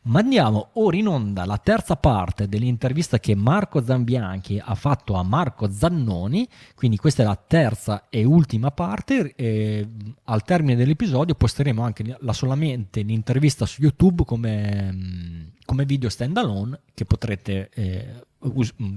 Ma 0.01 0.19
andiamo 0.19 0.69
ora 0.73 0.95
in 0.95 1.07
onda 1.07 1.45
la 1.45 1.57
terza 1.57 1.97
parte 1.97 2.47
dell'intervista 2.47 3.19
che 3.19 3.35
Marco 3.35 3.83
Zambianchi 3.83 4.59
ha 4.63 4.73
fatto 4.73 5.15
a 5.15 5.23
Marco 5.23 5.69
Zannoni, 5.69 6.47
quindi 6.73 6.95
questa 6.95 7.23
è 7.23 7.25
la 7.25 7.35
terza 7.35 8.07
e 8.09 8.23
ultima 8.23 8.71
parte. 8.71 9.35
E 9.35 9.87
al 10.23 10.43
termine 10.43 10.77
dell'episodio 10.77 11.35
posteremo 11.35 11.83
anche 11.83 12.17
la, 12.17 12.33
solamente 12.33 13.01
l'intervista 13.01 13.65
su 13.65 13.81
YouTube 13.81 14.23
come, 14.23 15.51
come 15.69 15.85
video 15.85 16.09
stand 16.09 16.35
alone 16.35 16.79
che 16.95 17.05
potrete 17.05 17.69
eh, 17.75 18.25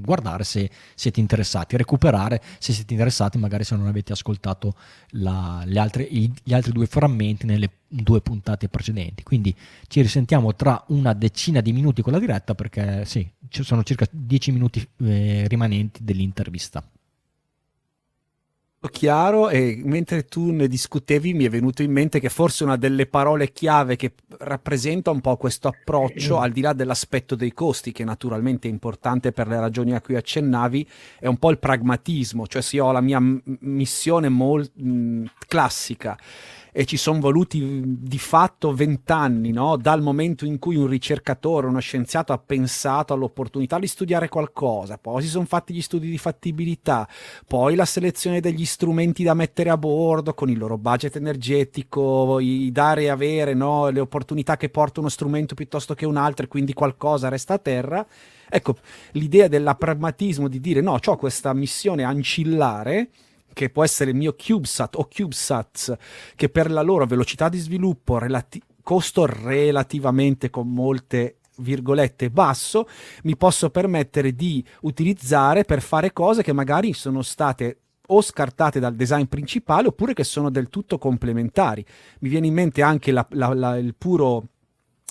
guardare 0.00 0.42
se 0.42 0.70
siete 0.94 1.20
interessati, 1.20 1.76
recuperare 1.76 2.40
se 2.58 2.72
siete 2.72 2.94
interessati, 2.94 3.36
magari 3.36 3.62
se 3.62 3.76
non 3.76 3.88
avete 3.88 4.12
ascoltato 4.12 4.74
la, 5.10 5.66
altre, 5.76 6.08
gli 6.10 6.54
altri 6.54 6.72
due 6.72 6.86
frammenti 6.86 7.44
nelle 7.44 7.68
due 7.86 8.22
puntate 8.22 8.70
precedenti. 8.70 9.22
Quindi 9.22 9.54
ci 9.86 10.00
risentiamo 10.00 10.54
tra 10.54 10.82
una 10.88 11.12
decina 11.12 11.60
di 11.60 11.74
minuti 11.74 12.00
con 12.00 12.14
la 12.14 12.18
diretta 12.18 12.54
perché 12.54 13.04
sì, 13.04 13.30
ci 13.48 13.62
sono 13.64 13.82
circa 13.82 14.06
dieci 14.10 14.50
minuti 14.50 14.82
eh, 15.02 15.46
rimanenti 15.48 16.02
dell'intervista 16.02 16.82
chiaro 18.90 19.48
e 19.48 19.80
mentre 19.84 20.24
tu 20.24 20.50
ne 20.50 20.66
discutevi 20.66 21.34
mi 21.34 21.44
è 21.44 21.48
venuto 21.48 21.82
in 21.82 21.92
mente 21.92 22.18
che 22.18 22.28
forse 22.28 22.64
una 22.64 22.76
delle 22.76 23.06
parole 23.06 23.52
chiave 23.52 23.96
che 23.96 24.14
rappresenta 24.38 25.10
un 25.10 25.20
po' 25.20 25.36
questo 25.36 25.68
approccio 25.68 26.38
al 26.38 26.52
di 26.52 26.60
là 26.60 26.72
dell'aspetto 26.72 27.34
dei 27.34 27.52
costi 27.52 27.92
che 27.92 28.04
naturalmente 28.04 28.68
è 28.68 28.70
importante 28.70 29.32
per 29.32 29.46
le 29.46 29.60
ragioni 29.60 29.94
a 29.94 30.00
cui 30.00 30.16
accennavi 30.16 30.88
è 31.20 31.26
un 31.26 31.36
po' 31.36 31.50
il 31.50 31.58
pragmatismo 31.58 32.46
cioè 32.46 32.62
se 32.62 32.76
io 32.76 32.86
ho 32.86 32.92
la 32.92 33.00
mia 33.00 33.20
missione 33.60 34.28
molt- 34.28 34.72
mh, 34.74 35.24
classica 35.46 36.18
e 36.74 36.86
ci 36.86 36.96
sono 36.96 37.20
voluti 37.20 37.82
di 37.84 38.18
fatto 38.18 38.72
vent'anni, 38.72 39.52
no? 39.52 39.76
dal 39.76 40.00
momento 40.00 40.46
in 40.46 40.58
cui 40.58 40.74
un 40.76 40.86
ricercatore, 40.86 41.66
uno 41.66 41.80
scienziato 41.80 42.32
ha 42.32 42.38
pensato 42.38 43.12
all'opportunità 43.12 43.78
di 43.78 43.86
studiare 43.86 44.30
qualcosa, 44.30 44.96
poi 44.96 45.20
si 45.20 45.28
sono 45.28 45.44
fatti 45.44 45.74
gli 45.74 45.82
studi 45.82 46.08
di 46.08 46.16
fattibilità, 46.16 47.06
poi 47.46 47.74
la 47.74 47.84
selezione 47.84 48.40
degli 48.40 48.64
strumenti 48.64 49.22
da 49.22 49.34
mettere 49.34 49.68
a 49.68 49.76
bordo 49.76 50.32
con 50.32 50.48
il 50.48 50.56
loro 50.56 50.78
budget 50.78 51.16
energetico, 51.16 52.40
i 52.40 52.72
dare 52.72 53.02
e 53.02 53.08
avere 53.10 53.52
no? 53.52 53.90
le 53.90 54.00
opportunità 54.00 54.56
che 54.56 54.70
porta 54.70 55.00
uno 55.00 55.10
strumento 55.10 55.54
piuttosto 55.54 55.92
che 55.92 56.06
un 56.06 56.16
altro 56.16 56.46
e 56.46 56.48
quindi 56.48 56.72
qualcosa 56.72 57.28
resta 57.28 57.54
a 57.54 57.58
terra. 57.58 58.06
Ecco, 58.48 58.76
l'idea 59.12 59.48
del 59.48 59.74
pragmatismo 59.78 60.48
di 60.48 60.60
dire 60.60 60.80
no, 60.80 60.98
ho 61.02 61.16
questa 61.16 61.52
missione 61.52 62.02
ancillare 62.02 63.10
che 63.52 63.70
può 63.70 63.84
essere 63.84 64.10
il 64.10 64.16
mio 64.16 64.34
CubeSat 64.34 64.96
o 64.96 65.08
CubeSats, 65.08 65.96
che 66.34 66.48
per 66.48 66.70
la 66.70 66.82
loro 66.82 67.06
velocità 67.06 67.48
di 67.48 67.58
sviluppo, 67.58 68.18
relati- 68.18 68.62
costo 68.82 69.26
relativamente 69.26 70.50
con 70.50 70.68
molte 70.72 71.38
virgolette 71.58 72.30
basso, 72.30 72.88
mi 73.24 73.36
posso 73.36 73.70
permettere 73.70 74.34
di 74.34 74.64
utilizzare 74.82 75.64
per 75.64 75.82
fare 75.82 76.12
cose 76.12 76.42
che 76.42 76.52
magari 76.52 76.92
sono 76.92 77.22
state 77.22 77.78
o 78.08 78.20
scartate 78.20 78.80
dal 78.80 78.94
design 78.94 79.24
principale 79.24 79.88
oppure 79.88 80.12
che 80.12 80.24
sono 80.24 80.50
del 80.50 80.68
tutto 80.68 80.98
complementari. 80.98 81.84
Mi 82.20 82.28
viene 82.28 82.46
in 82.46 82.54
mente 82.54 82.82
anche 82.82 83.12
la, 83.12 83.26
la, 83.30 83.54
la, 83.54 83.76
il 83.76 83.94
puro 83.94 84.48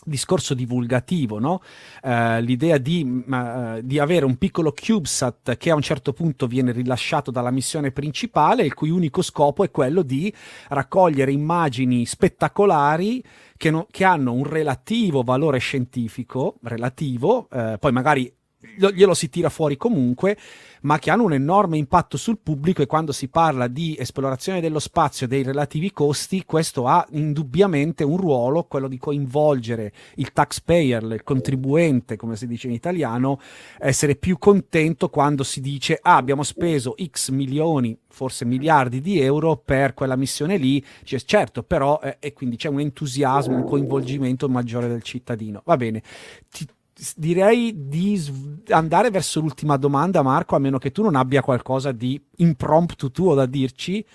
discorso 0.03 0.53
divulgativo, 0.53 1.39
no? 1.39 1.61
uh, 2.03 2.39
l'idea 2.39 2.77
di, 2.77 3.23
uh, 3.27 3.81
di, 3.81 3.99
avere 3.99 4.25
un 4.25 4.37
piccolo 4.37 4.73
CubeSat 4.73 5.57
che 5.57 5.69
a 5.69 5.75
un 5.75 5.81
certo 5.81 6.13
punto 6.13 6.47
viene 6.47 6.71
rilasciato 6.71 7.31
dalla 7.31 7.51
missione 7.51 7.91
principale, 7.91 8.63
il 8.63 8.73
cui 8.73 8.89
unico 8.89 9.21
scopo 9.21 9.63
è 9.63 9.71
quello 9.71 10.01
di 10.01 10.33
raccogliere 10.69 11.31
immagini 11.31 12.05
spettacolari 12.05 13.23
che, 13.57 13.69
no, 13.69 13.87
che 13.91 14.03
hanno 14.03 14.33
un 14.33 14.43
relativo 14.43 15.21
valore 15.21 15.59
scientifico, 15.59 16.55
relativo, 16.63 17.47
uh, 17.51 17.77
poi 17.79 17.91
magari 17.91 18.33
glielo 18.77 19.13
si 19.13 19.29
tira 19.29 19.49
fuori 19.49 19.77
comunque, 19.77 20.37
ma 20.81 20.99
che 20.99 21.11
hanno 21.11 21.23
un 21.23 21.33
enorme 21.33 21.77
impatto 21.77 22.17
sul 22.17 22.39
pubblico 22.41 22.81
e 22.81 22.87
quando 22.87 23.11
si 23.11 23.27
parla 23.27 23.67
di 23.67 23.95
esplorazione 23.97 24.61
dello 24.61 24.79
spazio 24.79 25.25
e 25.25 25.29
dei 25.29 25.43
relativi 25.43 25.91
costi, 25.91 26.43
questo 26.45 26.87
ha 26.87 27.05
indubbiamente 27.11 28.03
un 28.03 28.17
ruolo, 28.17 28.63
quello 28.63 28.87
di 28.87 28.97
coinvolgere 28.97 29.91
il 30.15 30.31
taxpayer, 30.31 31.03
il 31.03 31.23
contribuente, 31.23 32.15
come 32.15 32.35
si 32.35 32.47
dice 32.47 32.67
in 32.67 32.73
italiano, 32.73 33.39
essere 33.79 34.15
più 34.15 34.37
contento 34.37 35.09
quando 35.09 35.43
si 35.43 35.61
dice 35.61 35.99
ah, 36.01 36.15
abbiamo 36.15 36.43
speso 36.43 36.95
x 37.01 37.29
milioni, 37.29 37.97
forse 38.09 38.45
miliardi 38.45 39.01
di 39.01 39.19
euro 39.19 39.57
per 39.57 39.93
quella 39.93 40.15
missione 40.15 40.57
lì, 40.57 40.83
dice, 41.01 41.19
certo, 41.19 41.63
però, 41.63 41.99
eh, 42.03 42.17
e 42.19 42.33
quindi 42.33 42.55
c'è 42.55 42.69
un 42.69 42.79
entusiasmo, 42.79 43.55
un 43.55 43.63
coinvolgimento 43.63 44.49
maggiore 44.49 44.87
del 44.87 45.03
cittadino. 45.03 45.61
Va 45.65 45.77
bene, 45.77 46.01
ti, 46.49 46.67
direi 47.15 47.87
di 47.87 48.21
andare 48.69 49.09
verso 49.09 49.39
l'ultima 49.39 49.77
domanda, 49.77 50.21
Marco, 50.21 50.55
a 50.55 50.59
meno 50.59 50.77
che 50.77 50.91
tu 50.91 51.01
non 51.01 51.15
abbia 51.15 51.41
qualcosa 51.41 51.91
di 51.91 52.21
impromptu 52.37 53.11
tuo 53.11 53.33
da 53.33 53.45
dirci. 53.45 54.05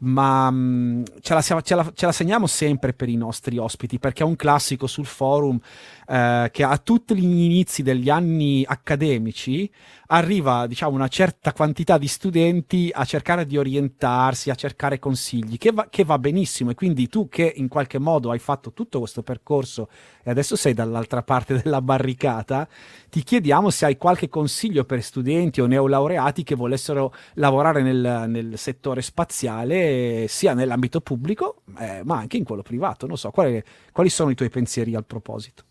Ma 0.00 0.50
mh, 0.50 0.56
mm, 0.56 1.02
ce, 1.20 1.34
la, 1.34 1.42
ce, 1.42 1.54
la, 1.74 1.92
ce, 1.94 2.06
la, 2.06 2.12
segniamo 2.12 2.46
sempre 2.46 2.92
per 2.92 3.08
i 3.08 3.16
nostri 3.16 3.58
ospiti 3.58 3.98
perché 3.98 4.22
è 4.22 4.26
un 4.26 4.36
classico 4.36 4.86
sul 4.86 5.06
forum 5.06 5.58
eh, 6.06 6.48
che 6.52 6.62
a 6.62 6.78
tutti 6.78 7.16
gli 7.16 7.24
inizi 7.24 7.82
degli 7.82 8.08
anni 8.08 8.64
accademici 8.66 9.68
arriva 10.10 10.66
diciamo 10.66 10.94
una 10.94 11.08
certa 11.08 11.52
quantità 11.52 11.98
di 11.98 12.06
studenti 12.06 12.90
a 12.92 13.04
cercare 13.04 13.44
di 13.44 13.58
orientarsi, 13.58 14.50
a 14.50 14.54
cercare 14.54 14.98
consigli, 14.98 15.58
che 15.58 15.72
va, 15.72 15.88
che 15.90 16.04
va 16.04 16.18
benissimo. 16.18 16.70
E 16.70 16.74
quindi 16.74 17.08
tu 17.08 17.28
che 17.28 17.52
in 17.56 17.68
qualche 17.68 17.98
modo 17.98 18.30
hai 18.30 18.38
fatto 18.38 18.72
tutto 18.72 19.00
questo 19.00 19.22
percorso 19.22 19.88
e 20.22 20.30
adesso 20.30 20.56
sei 20.56 20.74
dall'altra 20.74 21.22
parte 21.22 21.60
della 21.60 21.82
barricata, 21.82 22.68
ti 23.10 23.22
chiediamo 23.22 23.70
se 23.70 23.86
hai 23.86 23.96
qualche 23.96 24.28
consiglio 24.28 24.84
per 24.84 25.02
studenti 25.02 25.60
o 25.60 25.66
neolaureati 25.66 26.42
che 26.42 26.54
volessero 26.54 27.12
lavorare 27.34 27.82
nel, 27.82 28.24
nel 28.28 28.58
settore 28.58 29.02
spaziale 29.02 29.87
sia 30.28 30.54
nell'ambito 30.54 31.00
pubblico 31.00 31.62
eh, 31.78 32.02
ma 32.04 32.18
anche 32.18 32.36
in 32.36 32.44
quello 32.44 32.62
privato, 32.62 33.06
non 33.06 33.16
so, 33.16 33.30
quali, 33.30 33.62
quali 33.92 34.08
sono 34.08 34.30
i 34.30 34.34
tuoi 34.34 34.50
pensieri 34.50 34.94
al 34.94 35.04
proposito? 35.04 35.64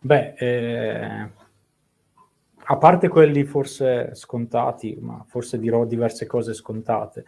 Beh, 0.00 0.34
eh, 0.36 1.30
a 2.68 2.76
parte 2.76 3.08
quelli 3.08 3.44
forse 3.44 4.10
scontati, 4.14 4.96
ma 5.00 5.24
forse 5.26 5.58
dirò 5.58 5.84
diverse 5.84 6.26
cose 6.26 6.52
scontate, 6.52 7.24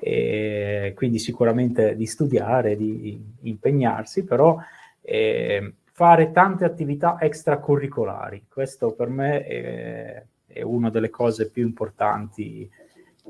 e 0.00 0.92
quindi 0.96 1.18
sicuramente 1.18 1.94
di 1.96 2.06
studiare, 2.06 2.76
di 2.76 3.20
impegnarsi, 3.42 4.24
però 4.24 4.58
eh, 5.00 5.74
fare 5.92 6.32
tante 6.32 6.64
attività 6.64 7.18
extracurricolari, 7.20 8.46
questo 8.48 8.92
per 8.92 9.08
me 9.08 9.44
è, 9.44 10.24
è 10.46 10.62
una 10.62 10.90
delle 10.90 11.10
cose 11.10 11.50
più 11.50 11.64
importanti 11.64 12.68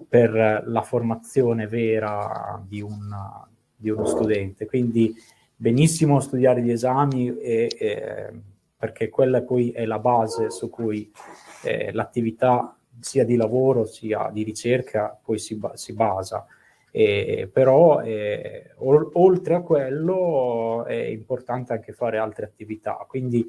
per 0.08 0.64
la 0.66 0.82
formazione 0.82 1.66
vera 1.66 2.62
di, 2.66 2.80
una, 2.80 3.48
di 3.74 3.90
uno 3.90 4.04
studente. 4.04 4.66
Quindi 4.66 5.14
benissimo 5.54 6.20
studiare 6.20 6.62
gli 6.62 6.70
esami 6.70 7.36
e, 7.38 7.68
e 7.78 8.32
perché 8.76 9.10
quella 9.10 9.42
poi 9.42 9.72
è 9.72 9.84
la 9.84 9.98
base 9.98 10.50
su 10.50 10.70
cui 10.70 11.12
eh, 11.64 11.92
l'attività 11.92 12.74
sia 12.98 13.24
di 13.24 13.36
lavoro 13.36 13.84
sia 13.84 14.30
di 14.32 14.42
ricerca 14.42 15.18
poi 15.22 15.38
si, 15.38 15.60
si 15.74 15.92
basa. 15.92 16.46
Eh, 16.92 17.48
però 17.52 18.00
eh, 18.00 18.72
o- 18.76 19.10
oltre 19.14 19.54
a 19.54 19.60
quello 19.60 20.84
è 20.86 20.94
importante 20.94 21.72
anche 21.72 21.92
fare 21.92 22.18
altre 22.18 22.46
attività. 22.46 23.04
Quindi, 23.06 23.46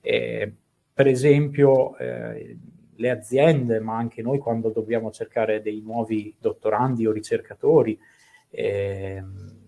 eh, 0.00 0.52
per 0.92 1.06
esempio, 1.06 1.96
eh, 1.98 2.56
le 3.00 3.10
aziende, 3.10 3.80
ma 3.80 3.96
anche 3.96 4.20
noi 4.20 4.38
quando 4.38 4.68
dobbiamo 4.68 5.10
cercare 5.10 5.62
dei 5.62 5.80
nuovi 5.80 6.34
dottorandi 6.38 7.06
o 7.06 7.12
ricercatori, 7.12 7.98
ehm, 8.50 9.58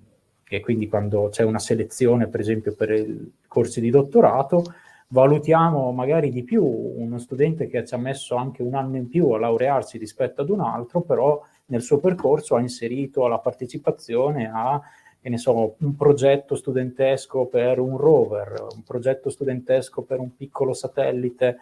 e 0.49 0.61
quindi 0.61 0.87
quando 0.87 1.30
c'è 1.30 1.43
una 1.43 1.59
selezione, 1.59 2.28
per 2.28 2.41
esempio, 2.41 2.74
per 2.74 2.91
i 2.91 3.33
corsi 3.49 3.80
di 3.80 3.89
dottorato, 3.89 4.64
valutiamo 5.09 5.93
magari 5.93 6.30
di 6.30 6.43
più 6.43 6.62
uno 6.62 7.18
studente 7.18 7.66
che 7.68 7.87
ci 7.87 7.95
ha 7.95 7.99
messo 7.99 8.37
anche 8.37 8.62
un 8.62 8.74
anno 8.74 8.97
in 8.97 9.09
più 9.09 9.30
a 9.30 9.39
laurearsi 9.39 9.97
rispetto 9.97 10.43
ad 10.43 10.51
un 10.51 10.61
altro, 10.61 11.01
però 11.01 11.43
nel 11.66 11.80
suo 11.80 11.99
percorso 11.99 12.55
ha 12.55 12.61
inserito 12.61 13.26
la 13.26 13.39
partecipazione 13.39 14.51
a 14.53 14.80
che 15.22 15.28
ne 15.28 15.39
so, 15.39 15.76
un 15.78 15.95
progetto 15.95 16.57
studentesco 16.57 17.47
per 17.47 17.78
un 17.78 17.97
rover, 17.97 18.66
un 18.74 18.83
progetto 18.83 19.30
studentesco 19.30 20.03
per 20.03 20.18
un 20.18 20.35
piccolo 20.35 20.72
satellite. 20.72 21.59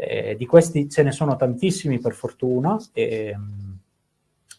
Eh, 0.00 0.36
di 0.36 0.46
questi 0.46 0.88
ce 0.88 1.02
ne 1.02 1.10
sono 1.10 1.34
tantissimi 1.34 1.98
per 1.98 2.12
fortuna 2.12 2.78
e, 2.92 3.36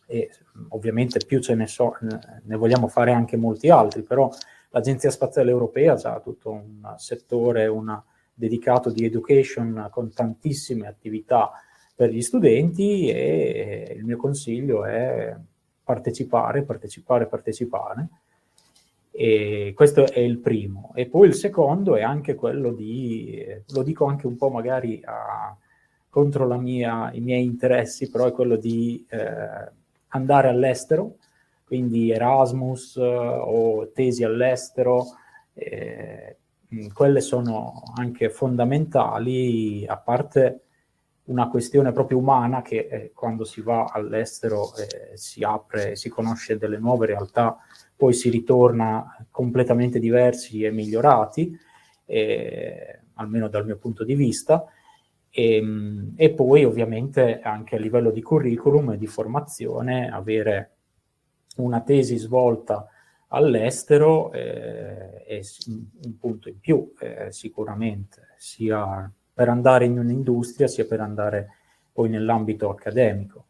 e 0.05 0.29
ovviamente 0.69 1.25
più 1.25 1.39
ce 1.39 1.55
ne 1.55 1.65
so, 1.65 1.95
ne 2.43 2.55
vogliamo 2.57 2.89
fare 2.89 3.13
anche 3.13 3.37
molti 3.37 3.69
altri, 3.69 4.03
però 4.03 4.29
l'Agenzia 4.71 5.09
Spaziale 5.09 5.49
Europea 5.49 5.93
ha 5.93 6.19
tutto 6.19 6.51
un 6.51 6.93
settore, 6.97 7.67
una, 7.67 8.03
dedicato 8.33 8.89
di 8.89 9.05
education 9.05 9.87
con 9.89 10.11
tantissime 10.13 10.87
attività 10.87 11.51
per 11.95 12.09
gli 12.09 12.21
studenti 12.21 13.07
e 13.07 13.93
il 13.95 14.03
mio 14.03 14.17
consiglio 14.17 14.83
è 14.83 15.33
partecipare, 15.81 16.63
partecipare, 16.63 17.27
partecipare. 17.27 18.09
E 19.11 19.73
questo 19.75 20.11
è 20.11 20.19
il 20.19 20.37
primo. 20.37 20.91
E 20.95 21.07
poi 21.07 21.27
il 21.27 21.33
secondo 21.33 21.95
è 21.95 22.01
anche 22.01 22.35
quello 22.35 22.71
di, 22.71 23.43
lo 23.69 23.83
dico 23.83 24.05
anche 24.05 24.27
un 24.27 24.37
po' 24.37 24.49
magari 24.49 25.01
a, 25.03 25.55
contro 26.09 26.47
mia, 26.57 27.11
i 27.13 27.21
miei 27.21 27.45
interessi, 27.45 28.09
però 28.09 28.25
è 28.25 28.31
quello 28.31 28.55
di 28.55 29.05
eh, 29.09 29.71
andare 30.09 30.49
all'estero, 30.49 31.15
quindi 31.65 32.11
Erasmus 32.11 32.97
eh, 32.97 33.01
o 33.03 33.89
tesi 33.91 34.23
all'estero, 34.23 35.05
eh, 35.53 36.37
quelle 36.93 37.21
sono 37.21 37.83
anche 37.95 38.29
fondamentali, 38.29 39.85
a 39.87 39.97
parte 39.97 40.61
una 41.25 41.47
questione 41.47 41.91
proprio 41.91 42.17
umana 42.17 42.61
che 42.63 42.87
eh, 42.89 43.11
quando 43.13 43.43
si 43.43 43.61
va 43.61 43.85
all'estero 43.91 44.71
eh, 44.75 45.15
si 45.15 45.43
apre, 45.43 45.95
si 45.95 46.09
conosce 46.09 46.57
delle 46.57 46.79
nuove 46.79 47.05
realtà, 47.05 47.57
poi 47.99 48.13
si 48.13 48.29
ritorna 48.29 49.27
completamente 49.29 49.99
diversi 49.99 50.63
e 50.63 50.71
migliorati, 50.71 51.53
eh, 52.05 52.99
almeno 53.15 53.49
dal 53.49 53.65
mio 53.65 53.75
punto 53.75 54.05
di 54.05 54.15
vista. 54.15 54.63
E, 55.29 55.55
ehm, 55.55 56.13
e, 56.15 56.29
poi 56.29 56.63
ovviamente 56.63 57.41
anche 57.41 57.75
a 57.75 57.79
livello 57.79 58.09
di 58.11 58.21
curriculum 58.21 58.91
e 58.91 58.97
di 58.97 59.05
formazione 59.05 60.09
avere 60.09 60.75
una 61.57 61.81
tesi 61.81 62.15
svolta 62.15 62.87
all'estero 63.27 64.31
eh, 64.31 65.21
è 65.25 65.41
un 66.05 66.17
punto 66.17 66.47
in 66.47 66.57
più 66.61 66.93
eh, 67.01 67.33
sicuramente, 67.33 68.29
sia 68.37 69.11
per 69.33 69.49
andare 69.49 69.83
in 69.83 69.99
un'industria 69.99 70.67
sia 70.67 70.85
per 70.85 71.01
andare 71.01 71.49
poi 71.91 72.07
nell'ambito 72.07 72.69
accademico. 72.69 73.47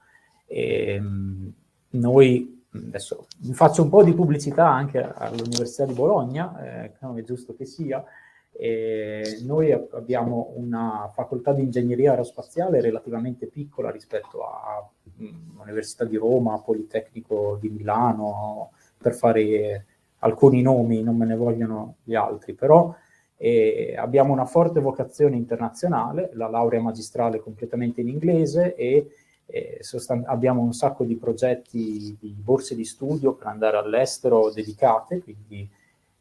E, 0.47 0.93
ehm, 0.95 1.53
noi 1.91 2.58
adesso 2.71 3.27
faccio 3.51 3.83
un 3.83 3.89
po' 3.89 4.03
di 4.03 4.13
pubblicità 4.13 4.67
anche 4.67 5.01
all'Università 5.01 5.85
di 5.85 5.93
Bologna, 5.93 6.83
eh, 6.83 6.91
è 6.97 7.23
giusto 7.23 7.55
che 7.55 7.65
sia. 7.65 8.03
E 8.51 9.39
noi 9.43 9.71
abbiamo 9.71 10.53
una 10.55 11.09
facoltà 11.13 11.53
di 11.53 11.61
ingegneria 11.61 12.11
aerospaziale 12.11 12.81
relativamente 12.81 13.47
piccola 13.47 13.89
rispetto 13.89 14.39
all'Università 14.43 16.03
di 16.03 16.17
Roma, 16.17 16.59
Politecnico 16.59 17.57
di 17.59 17.69
Milano, 17.69 18.71
per 18.97 19.13
fare 19.13 19.85
alcuni 20.19 20.61
nomi, 20.61 21.01
non 21.01 21.15
me 21.15 21.25
ne 21.25 21.35
vogliono 21.35 21.95
gli 22.03 22.15
altri, 22.15 22.53
però 22.53 22.93
eh, 23.37 23.95
abbiamo 23.97 24.33
una 24.33 24.45
forte 24.45 24.81
vocazione 24.81 25.37
internazionale, 25.37 26.31
la 26.33 26.49
laurea 26.49 26.81
magistrale 26.81 27.39
completamente 27.39 28.01
in 28.01 28.09
inglese 28.09 28.75
e 28.75 29.07
eh, 29.51 29.77
sostan- 29.81 30.25
abbiamo 30.27 30.61
un 30.61 30.73
sacco 30.73 31.03
di 31.03 31.15
progetti 31.15 32.15
di 32.19 32.35
borse 32.37 32.75
di 32.75 32.85
studio 32.85 33.33
per 33.33 33.47
andare 33.47 33.77
all'estero 33.77 34.51
dedicate, 34.51 35.21
quindi 35.21 35.69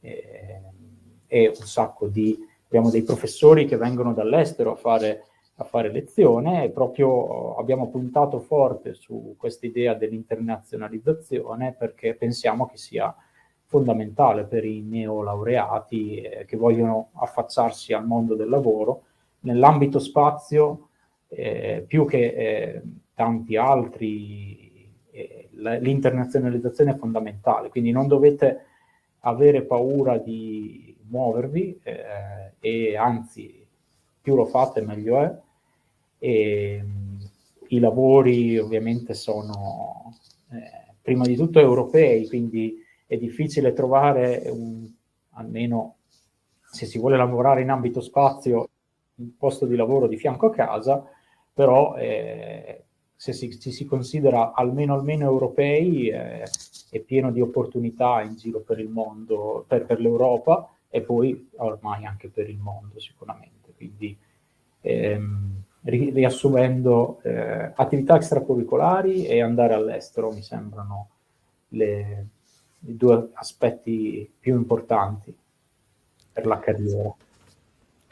eh, 0.01 0.63
e 1.27 1.49
un 1.49 1.67
sacco 1.67 2.07
di... 2.07 2.37
abbiamo 2.67 2.91
dei 2.91 3.03
professori 3.03 3.67
che 3.67 3.77
vengono 3.77 4.15
dall'estero 4.15 4.73
a 4.73 4.77
fare 4.77 5.23
a 5.61 5.65
fare 5.65 5.91
lezione 5.91 6.65
e 6.65 6.71
proprio 6.71 7.57
abbiamo 7.57 7.91
puntato 7.91 8.39
forte 8.39 8.95
su 8.95 9.35
questa 9.37 9.67
idea 9.67 9.95
dell'internazionalizzazione 9.95 11.75
perché 11.77 12.15
pensiamo 12.15 12.67
che 12.67 12.77
sia 12.77 13.15
fondamentale 13.65 14.45
per 14.45 14.65
i 14.65 14.83
neolaureati 14.83 16.21
eh, 16.21 16.45
che 16.45 16.57
vogliono 16.57 17.11
affacciarsi 17.15 17.93
al 17.93 18.07
mondo 18.07 18.37
del 18.37 18.49
lavoro 18.49 19.03
nell'ambito 19.41 19.99
spazio 19.99 20.91
eh, 21.29 21.85
più 21.87 22.07
che 22.07 22.27
eh, 22.27 22.83
tanti 23.19 23.57
altri 23.57 24.89
eh, 25.11 25.49
l'internazionalizzazione 25.51 26.93
è 26.93 26.97
fondamentale 26.97 27.69
quindi 27.69 27.91
non 27.91 28.07
dovete 28.07 28.67
avere 29.21 29.63
paura 29.63 30.19
di 30.19 30.97
muovervi 31.09 31.81
eh, 31.83 32.53
e 32.61 32.97
anzi 32.97 33.67
più 34.21 34.37
lo 34.37 34.47
fate 34.47 34.83
meglio 34.83 35.21
è. 35.21 35.37
E, 36.19 36.85
I 37.69 37.79
lavori 37.79 38.59
ovviamente 38.59 39.15
sono 39.15 40.15
eh, 40.51 40.95
prima 41.03 41.25
di 41.25 41.37
tutto 41.37 41.59
europei, 41.61 42.27
quindi 42.29 42.83
è 43.07 43.17
difficile 43.17 43.73
trovare 43.73 44.43
un, 44.51 44.87
almeno 45.31 45.97
se 46.71 46.87
si 46.87 46.99
vuole 46.99 47.17
lavorare 47.17 47.63
in 47.63 47.71
ambito 47.71 48.01
spazio 48.01 48.69
un 49.15 49.37
posto 49.37 49.67
di 49.67 49.77
lavoro 49.77 50.07
di 50.07 50.17
fianco 50.17 50.47
a 50.47 50.51
casa, 50.51 51.05
però 51.53 51.97
eh, 51.97 52.85
se 53.21 53.33
si, 53.33 53.59
ci 53.59 53.73
si 53.73 53.85
considera 53.85 54.53
almeno 54.53 54.95
almeno 54.95 55.25
europei 55.25 56.09
eh, 56.09 56.45
è 56.89 57.01
pieno 57.01 57.33
di 57.33 57.41
opportunità 57.41 58.23
in 58.23 58.37
giro 58.37 58.61
per 58.61 58.79
il 58.79 58.89
mondo, 58.89 59.65
per, 59.67 59.87
per 59.87 59.99
l'Europa 59.99 60.71
e 60.89 61.01
poi 61.01 61.49
ormai 61.57 62.05
anche 62.05 62.29
per 62.29 62.49
il 62.49 62.59
mondo 62.59 63.01
sicuramente. 63.01 63.73
Quindi 63.77 64.17
ehm, 64.83 65.63
ri- 65.83 66.11
riassumendo, 66.11 67.21
eh, 67.25 67.73
attività 67.75 68.15
extracurricolari 68.15 69.27
e 69.27 69.43
andare 69.43 69.75
all'estero 69.75 70.31
mi 70.31 70.43
sembrano 70.43 71.09
le, 71.71 72.27
i 72.87 72.97
due 72.97 73.31
aspetti 73.33 74.31
più 74.39 74.55
importanti 74.55 75.37
per 76.33 76.47
la 76.47 76.61
carriera. 76.61 77.13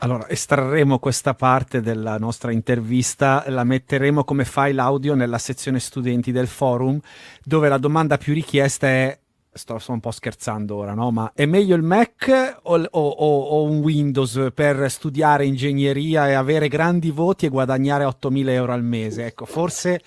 Allora, 0.00 0.28
estrarremo 0.28 0.98
questa 0.98 1.32
parte 1.32 1.80
della 1.80 2.18
nostra 2.18 2.52
intervista, 2.52 3.44
la 3.48 3.64
metteremo 3.64 4.24
come 4.24 4.44
file 4.44 4.80
audio 4.80 5.14
nella 5.14 5.38
sezione 5.38 5.80
studenti 5.80 6.32
del 6.32 6.48
forum, 6.48 7.00
dove 7.42 7.68
la 7.68 7.78
domanda 7.78 8.18
più 8.18 8.34
richiesta 8.34 8.86
è 8.86 9.18
sto, 9.56 9.78
sto, 9.78 9.92
un 9.92 10.00
po' 10.00 10.10
scherzando 10.10 10.76
ora, 10.76 10.94
no? 10.94 11.10
Ma 11.10 11.32
è 11.34 11.46
meglio 11.46 11.74
il 11.76 11.82
Mac 11.82 12.58
o, 12.62 12.76
o, 12.76 13.08
o, 13.08 13.62
un 13.64 13.78
Windows 13.78 14.48
per 14.54 14.90
studiare 14.90 15.46
ingegneria 15.46 16.28
e 16.28 16.32
avere 16.32 16.68
grandi 16.68 17.10
voti 17.10 17.46
e 17.46 17.48
guadagnare 17.48 18.04
8.000 18.04 18.48
euro 18.50 18.72
al 18.72 18.82
mese? 18.82 19.26
Ecco, 19.26 19.44
forse 19.44 20.00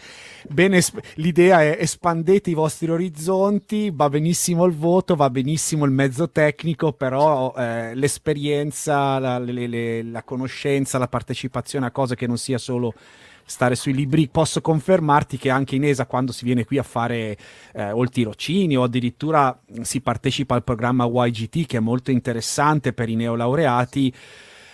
bene, 0.47 0.81
l'idea 1.15 1.61
è 1.61 1.77
espandete 1.79 2.49
i 2.49 2.53
vostri 2.53 2.89
orizzonti, 2.89 3.91
va 3.93 4.09
benissimo 4.09 4.65
il 4.65 4.73
voto, 4.73 5.15
va 5.15 5.29
benissimo 5.29 5.85
il 5.85 5.91
mezzo 5.91 6.29
tecnico, 6.29 6.93
però 6.93 7.53
eh, 7.57 7.93
l'esperienza, 7.95 9.19
la, 9.19 9.39
le, 9.39 9.67
le, 9.67 10.03
la 10.03 10.23
conoscenza, 10.23 10.97
la 10.97 11.07
partecipazione 11.07 11.85
a 11.85 11.91
cose 11.91 12.15
che 12.15 12.27
non 12.27 12.37
sia 12.37 12.57
solo 12.57 12.93
stare 13.49 13.73
sui 13.73 13.93
libri, 13.93 14.27
posso 14.27 14.61
confermarti 14.61 15.37
che 15.37 15.49
anche 15.49 15.75
in 15.75 15.83
ESA 15.83 16.05
quando 16.05 16.31
si 16.31 16.45
viene 16.45 16.65
qui 16.65 16.77
a 16.77 16.83
fare 16.83 17.35
eh, 17.73 17.91
o 17.91 18.03
il 18.03 18.09
tirocini 18.09 18.77
o 18.77 18.83
addirittura 18.83 19.59
si 19.81 20.01
partecipa 20.01 20.53
al 20.53 20.63
programma 20.63 21.05
YGT 21.05 21.65
che 21.65 21.77
è 21.77 21.79
molto 21.79 22.11
interessante 22.11 22.93
per 22.93 23.09
i 23.09 23.15
neolaureati, 23.15 24.13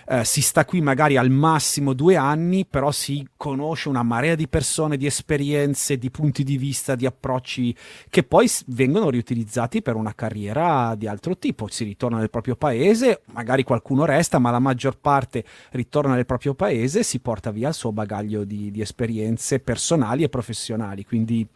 eh, 0.08 0.24
si 0.24 0.42
sta 0.42 0.66
qui 0.66 0.82
magari 0.82 1.18
al 1.18 1.30
massimo 1.30 1.94
due 1.94 2.16
anni, 2.16 2.66
però 2.66 2.92
si 2.92 3.28
conosce 3.36 3.90
una 3.90 4.04
marea 4.04 4.36
di 4.36 4.48
persone, 4.48 4.98
di 4.98 5.06
esperienze, 5.06 5.98
di 5.98 6.12
punti 6.12 6.44
di 6.44 6.58
vista, 6.58 6.96
di 6.96 7.06
approcci 7.06 7.76
che 8.10 8.24
poi 8.24 8.50
vengono 8.68 9.10
riutilizzati 9.10 9.82
per 9.82 9.96
una 9.96 10.14
carriera 10.14 10.96
di 10.96 11.08
altro 11.08 11.38
tipo. 11.38 11.68
Si 11.68 11.84
ritorna 11.84 12.18
nel 12.18 12.30
proprio 12.30 12.56
paese, 12.56 13.22
magari 13.34 13.64
qualcuno 13.64 14.06
resta, 14.06 14.40
ma 14.40 14.52
la 14.52 14.60
maggior 14.60 14.98
parte 15.00 15.44
ritorna 15.72 16.14
nel 16.16 16.26
proprio 16.26 16.54
paese 16.54 17.00
e 17.00 17.04
si 17.04 17.20
porta 17.20 17.52
via 17.52 17.70
il 17.70 17.74
suo 17.74 17.92
bagaglio 17.92 18.44
di, 18.44 18.72
di 18.72 18.82
esperienze 18.82 19.60
personali 19.60 20.24
e 20.24 20.30
professionali. 20.30 21.04
Quindi 21.06 21.48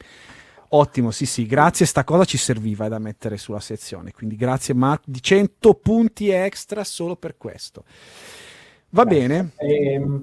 Ottimo, 0.70 1.12
sì, 1.12 1.26
sì, 1.26 1.46
grazie. 1.46 1.86
Sta 1.86 2.04
cosa 2.04 2.26
ci 2.26 2.38
serviva 2.38 2.88
da 2.88 3.00
mettere 3.00 3.38
sulla 3.38 3.60
sezione. 3.60 4.12
Quindi 4.12 4.36
grazie, 4.36 4.74
Mark, 4.74 5.04
di 5.06 5.22
100 5.22 5.74
punti 5.76 6.30
extra 6.30 6.84
solo 6.84 7.16
per 7.16 7.38
questo. 7.38 7.84
Va 8.90 9.04
Beh, 9.04 9.20
bene. 9.20 9.52
E, 9.58 9.94
ehm, 9.94 10.22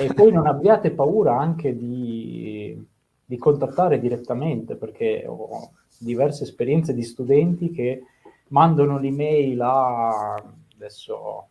e, 0.00 0.12
poi 0.12 0.32
non 0.32 0.46
abbiate 0.46 0.90
paura 0.90 1.38
anche 1.38 1.76
di, 1.76 2.76
di, 3.24 3.38
contattare 3.38 4.00
direttamente, 4.00 4.74
perché 4.76 5.24
ho 5.26 5.70
diverse 5.98 6.44
esperienze 6.44 6.92
di 6.92 7.02
studenti 7.02 7.70
che 7.70 8.02
mandano 8.48 8.98
l'email 8.98 9.60
a 9.60 10.34
adesso 10.74 11.48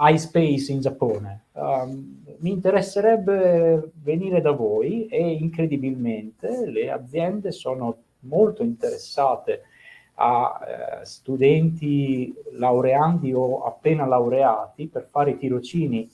iSpace 0.00 0.72
in 0.72 0.80
Giappone. 0.80 1.44
Um, 1.52 2.24
mi 2.38 2.52
interesserebbe 2.52 3.90
venire 4.02 4.40
da 4.40 4.52
voi 4.52 5.06
e 5.06 5.32
incredibilmente 5.32 6.66
le 6.66 6.90
aziende 6.90 7.52
sono 7.52 7.96
molto 8.20 8.62
interessate 8.62 9.62
a 10.14 10.60
eh, 11.00 11.04
studenti 11.04 12.34
laureandi 12.52 13.32
o 13.32 13.64
appena 13.64 14.06
laureati 14.06 14.86
per 14.86 15.06
fare 15.08 15.32
i 15.32 15.38
tirocini 15.38 16.10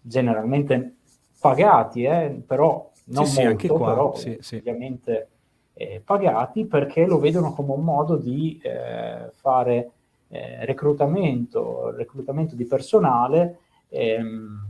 generalmente 0.00 0.96
pagati, 1.40 2.04
eh, 2.04 2.42
però 2.46 2.90
non 3.04 3.26
sì, 3.26 3.42
molto, 3.42 3.60
sì, 3.60 3.66
qua, 3.68 3.86
però 3.86 4.14
sì, 4.14 4.56
ovviamente 4.56 5.28
eh, 5.74 6.00
pagati 6.04 6.66
perché 6.66 7.06
lo 7.06 7.18
vedono 7.18 7.52
come 7.52 7.72
un 7.72 7.82
modo 7.82 8.16
di 8.16 8.60
eh, 8.62 9.30
fare 9.32 9.90
eh, 10.32 10.64
reclutamento, 10.64 11.94
reclutamento 11.94 12.54
di 12.54 12.64
personale 12.64 13.58
ehm, 13.88 14.66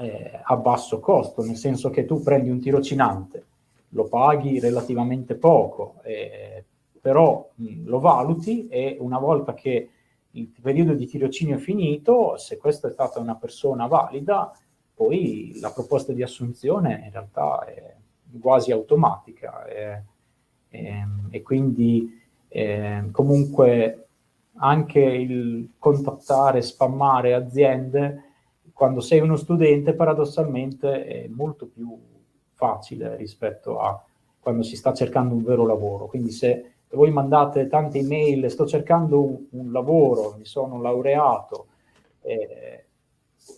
eh, 0.00 0.40
a 0.40 0.56
basso 0.56 1.00
costo, 1.00 1.42
nel 1.42 1.56
senso 1.56 1.90
che 1.90 2.04
tu 2.04 2.22
prendi 2.22 2.48
un 2.48 2.60
tirocinante, 2.60 3.44
lo 3.90 4.04
paghi 4.04 4.60
relativamente 4.60 5.34
poco, 5.34 5.96
eh, 6.04 6.64
però 7.00 7.50
mh, 7.56 7.86
lo 7.86 7.98
valuti 7.98 8.68
e 8.68 8.96
una 9.00 9.18
volta 9.18 9.52
che 9.52 9.90
il 10.30 10.48
periodo 10.62 10.94
di 10.94 11.06
tirocinio 11.06 11.56
è 11.56 11.58
finito, 11.58 12.36
se 12.36 12.56
questa 12.56 12.86
è 12.86 12.92
stata 12.92 13.18
una 13.18 13.34
persona 13.34 13.86
valida, 13.86 14.52
poi 14.94 15.58
la 15.60 15.72
proposta 15.72 16.12
di 16.12 16.22
assunzione 16.22 17.02
in 17.04 17.10
realtà 17.10 17.64
è 17.64 17.96
quasi 18.40 18.70
automatica 18.70 19.64
e, 19.64 20.02
e, 20.68 21.04
e 21.30 21.42
quindi 21.42 22.16
eh, 22.46 23.08
comunque 23.10 24.07
anche 24.58 25.00
il 25.00 25.70
contattare, 25.78 26.62
spammare 26.62 27.34
aziende, 27.34 28.22
quando 28.72 29.00
sei 29.00 29.20
uno 29.20 29.36
studente 29.36 29.94
paradossalmente 29.94 31.04
è 31.04 31.28
molto 31.28 31.66
più 31.66 31.98
facile 32.52 33.16
rispetto 33.16 33.80
a 33.80 34.00
quando 34.38 34.62
si 34.62 34.76
sta 34.76 34.92
cercando 34.92 35.34
un 35.34 35.42
vero 35.42 35.66
lavoro. 35.66 36.06
Quindi 36.06 36.30
se 36.30 36.72
voi 36.92 37.10
mandate 37.10 37.66
tante 37.66 37.98
email, 37.98 38.50
sto 38.50 38.66
cercando 38.66 39.22
un, 39.22 39.44
un 39.50 39.72
lavoro, 39.72 40.36
mi 40.38 40.44
sono 40.44 40.80
laureato, 40.80 41.66
eh, 42.22 42.84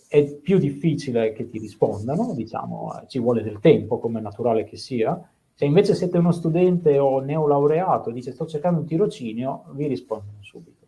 è 0.07 0.25
più 0.35 0.57
difficile 0.57 1.33
che 1.33 1.47
ti 1.49 1.59
rispondano, 1.59 2.33
diciamo, 2.33 3.03
ci 3.07 3.19
vuole 3.19 3.43
del 3.43 3.59
tempo, 3.59 3.99
come 3.99 4.19
è 4.19 4.21
naturale 4.21 4.63
che 4.63 4.77
sia. 4.77 5.21
Se 5.53 5.65
invece 5.65 5.93
siete 5.93 6.17
uno 6.17 6.31
studente 6.31 6.97
o 6.97 7.19
neolaureato, 7.19 8.11
dice 8.11 8.31
sto 8.31 8.45
cercando 8.45 8.79
un 8.79 8.85
tirocinio, 8.85 9.65
vi 9.71 9.87
rispondono 9.87 10.37
subito. 10.41 10.80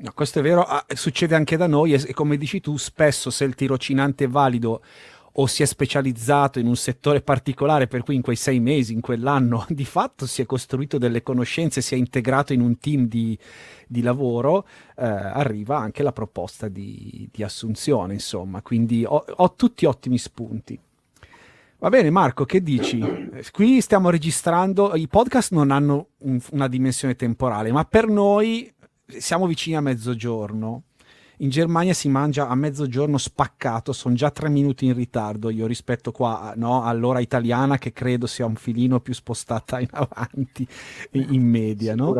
No, 0.00 0.12
questo 0.14 0.38
è 0.38 0.42
vero, 0.42 0.62
ah, 0.62 0.86
succede 0.94 1.34
anche 1.34 1.56
da 1.56 1.66
noi 1.66 1.92
e, 1.92 2.14
come 2.14 2.36
dici 2.36 2.60
tu, 2.60 2.76
spesso 2.76 3.30
se 3.30 3.44
il 3.44 3.56
tirocinante 3.56 4.24
è 4.24 4.28
valido 4.28 4.80
o 5.32 5.46
si 5.46 5.64
è 5.64 5.66
specializzato 5.66 6.60
in 6.60 6.68
un 6.68 6.76
settore 6.76 7.20
particolare, 7.20 7.88
per 7.88 8.04
cui 8.04 8.14
in 8.14 8.22
quei 8.22 8.36
sei 8.36 8.60
mesi, 8.60 8.92
in 8.92 9.00
quell'anno, 9.00 9.66
di 9.70 9.84
fatto 9.84 10.24
si 10.26 10.40
è 10.40 10.46
costruito 10.46 10.98
delle 10.98 11.24
conoscenze, 11.24 11.80
si 11.80 11.94
è 11.94 11.98
integrato 11.98 12.52
in 12.52 12.60
un 12.60 12.78
team 12.78 13.08
di, 13.08 13.36
di 13.88 14.00
lavoro, 14.00 14.66
eh, 14.96 15.04
arriva 15.04 15.78
anche 15.78 16.04
la 16.04 16.12
proposta 16.12 16.68
di, 16.68 17.28
di 17.32 17.42
assunzione, 17.42 18.12
insomma. 18.12 18.62
Quindi 18.62 19.04
ho, 19.04 19.24
ho, 19.28 19.54
tutti 19.54 19.84
ottimi 19.84 20.18
spunti. 20.18 20.78
Va 21.80 21.88
bene 21.88 22.10
Marco, 22.10 22.44
che 22.44 22.62
dici? 22.62 23.00
Qui 23.52 23.80
stiamo 23.80 24.10
registrando, 24.10 24.94
i 24.94 25.08
podcast 25.08 25.52
non 25.52 25.72
hanno 25.72 26.10
un, 26.18 26.40
una 26.50 26.68
dimensione 26.68 27.16
temporale, 27.16 27.72
ma 27.72 27.84
per 27.84 28.06
noi 28.06 28.72
siamo 29.08 29.46
vicini 29.46 29.76
a 29.76 29.80
mezzogiorno 29.80 30.82
in 31.40 31.50
Germania 31.50 31.94
si 31.94 32.08
mangia 32.08 32.48
a 32.48 32.54
mezzogiorno 32.56 33.16
spaccato, 33.16 33.92
sono 33.92 34.14
già 34.14 34.30
tre 34.30 34.48
minuti 34.48 34.86
in 34.86 34.94
ritardo 34.94 35.50
io 35.50 35.66
rispetto 35.66 36.10
qua 36.10 36.52
no, 36.56 36.82
all'ora 36.82 37.20
italiana 37.20 37.78
che 37.78 37.92
credo 37.92 38.26
sia 38.26 38.44
un 38.44 38.56
filino 38.56 38.98
più 39.00 39.14
spostata 39.14 39.78
in 39.78 39.88
avanti 39.92 40.66
in 41.12 41.42
media. 41.42 41.94
No? 41.94 42.12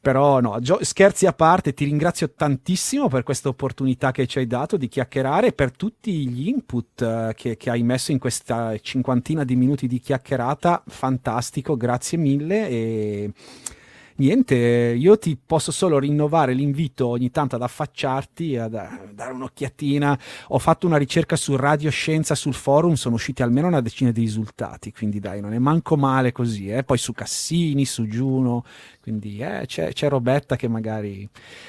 Però 0.00 0.40
no, 0.40 0.58
gio- 0.60 0.82
scherzi 0.82 1.26
a 1.26 1.32
parte, 1.32 1.74
ti 1.74 1.84
ringrazio 1.84 2.32
tantissimo 2.32 3.08
per 3.08 3.22
questa 3.22 3.48
opportunità 3.48 4.10
che 4.10 4.26
ci 4.26 4.38
hai 4.38 4.46
dato 4.46 4.76
di 4.76 4.88
chiacchierare 4.88 5.48
e 5.48 5.52
per 5.52 5.70
tutti 5.72 6.28
gli 6.28 6.48
input 6.48 7.00
uh, 7.00 7.32
che, 7.34 7.56
che, 7.56 7.70
hai 7.70 7.82
messo 7.82 8.10
in 8.10 8.18
questa 8.18 8.76
cinquantina 8.78 9.44
di 9.44 9.54
minuti 9.54 9.86
di 9.86 9.98
chiacchierata. 10.00 10.82
Fantastico, 10.86 11.76
grazie 11.76 12.16
mille 12.16 12.68
e 12.68 13.32
niente, 14.18 14.54
io 14.54 15.18
ti 15.18 15.36
posso 15.36 15.72
solo 15.72 15.98
rinnovare 15.98 16.52
l'invito 16.52 17.08
ogni 17.08 17.30
tanto 17.30 17.56
ad 17.56 17.62
affacciarti, 17.62 18.56
a 18.56 18.68
dare 18.68 19.32
un'occhiatina. 19.32 20.18
Ho 20.48 20.58
fatto 20.58 20.86
una 20.86 20.96
ricerca 20.96 21.36
su 21.36 21.56
Radioscienza 21.56 22.34
sul 22.34 22.54
forum, 22.54 22.94
sono 22.94 23.16
usciti 23.16 23.42
almeno 23.42 23.66
una 23.66 23.80
decina 23.80 24.10
di 24.10 24.20
risultati, 24.20 24.92
quindi 24.92 25.20
dai, 25.20 25.40
non 25.40 25.52
è 25.52 25.58
manco 25.58 25.96
male 25.96 26.32
così. 26.32 26.68
Eh? 26.68 26.84
Poi 26.84 26.98
su 26.98 27.12
Cassini, 27.12 27.84
su 27.84 28.06
Giuno, 28.06 28.64
quindi 29.00 29.38
eh, 29.38 29.64
c'è, 29.66 29.92
c'è, 29.92 30.08
Robetta 30.08 30.56
che 30.56 30.68
magari... 30.68 31.28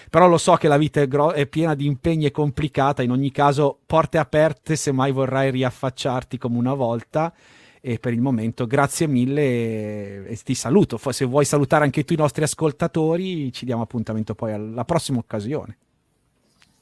Però 0.09 0.27
lo 0.27 0.37
so 0.37 0.55
che 0.55 0.67
la 0.67 0.77
vita 0.77 1.01
è, 1.01 1.07
gro- 1.07 1.31
è 1.31 1.45
piena 1.47 1.75
di 1.75 1.85
impegni 1.85 2.25
e 2.25 2.31
complicata, 2.31 3.01
in 3.01 3.11
ogni 3.11 3.31
caso 3.31 3.79
porte 3.85 4.17
aperte 4.17 4.75
se 4.75 4.91
mai 4.91 5.11
vorrai 5.11 5.51
riaffacciarti 5.51 6.37
come 6.37 6.57
una 6.57 6.73
volta 6.73 7.33
e 7.81 7.99
per 7.99 8.13
il 8.13 8.21
momento 8.21 8.67
grazie 8.67 9.07
mille 9.07 10.25
e, 10.25 10.39
ti 10.43 10.53
saluto. 10.53 10.97
Se 10.97 11.25
vuoi 11.25 11.45
salutare 11.45 11.83
anche 11.83 12.03
tu 12.03 12.13
i 12.13 12.17
nostri 12.17 12.43
ascoltatori, 12.43 13.51
ci 13.51 13.65
diamo 13.65 13.83
appuntamento 13.83 14.35
poi 14.35 14.53
alla 14.53 14.85
prossima 14.85 15.19
occasione. 15.19 15.77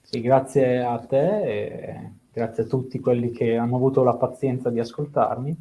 Sì, 0.02 0.22
grazie 0.22 0.84
a 0.84 0.98
te 1.00 2.12
grazie 2.38 2.64
a 2.64 2.66
tutti 2.68 3.00
quelli 3.00 3.32
che 3.32 3.58
hanno 3.58 3.78
avuto 3.78 4.04
la 4.04 4.14
pazienza 4.14 4.70
di 4.70 4.80
ascoltarmi. 4.80 5.56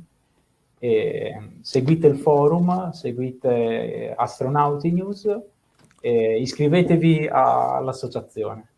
E 0.79 1.41
seguite 1.63 2.07
il 2.07 2.19
forum, 2.19 2.91
seguite 2.91 4.13
Astronauti 4.15 4.93
News 4.93 5.41
e 6.01 6.39
iscrivetevi 6.39 7.29
all'associazione. 7.31 8.69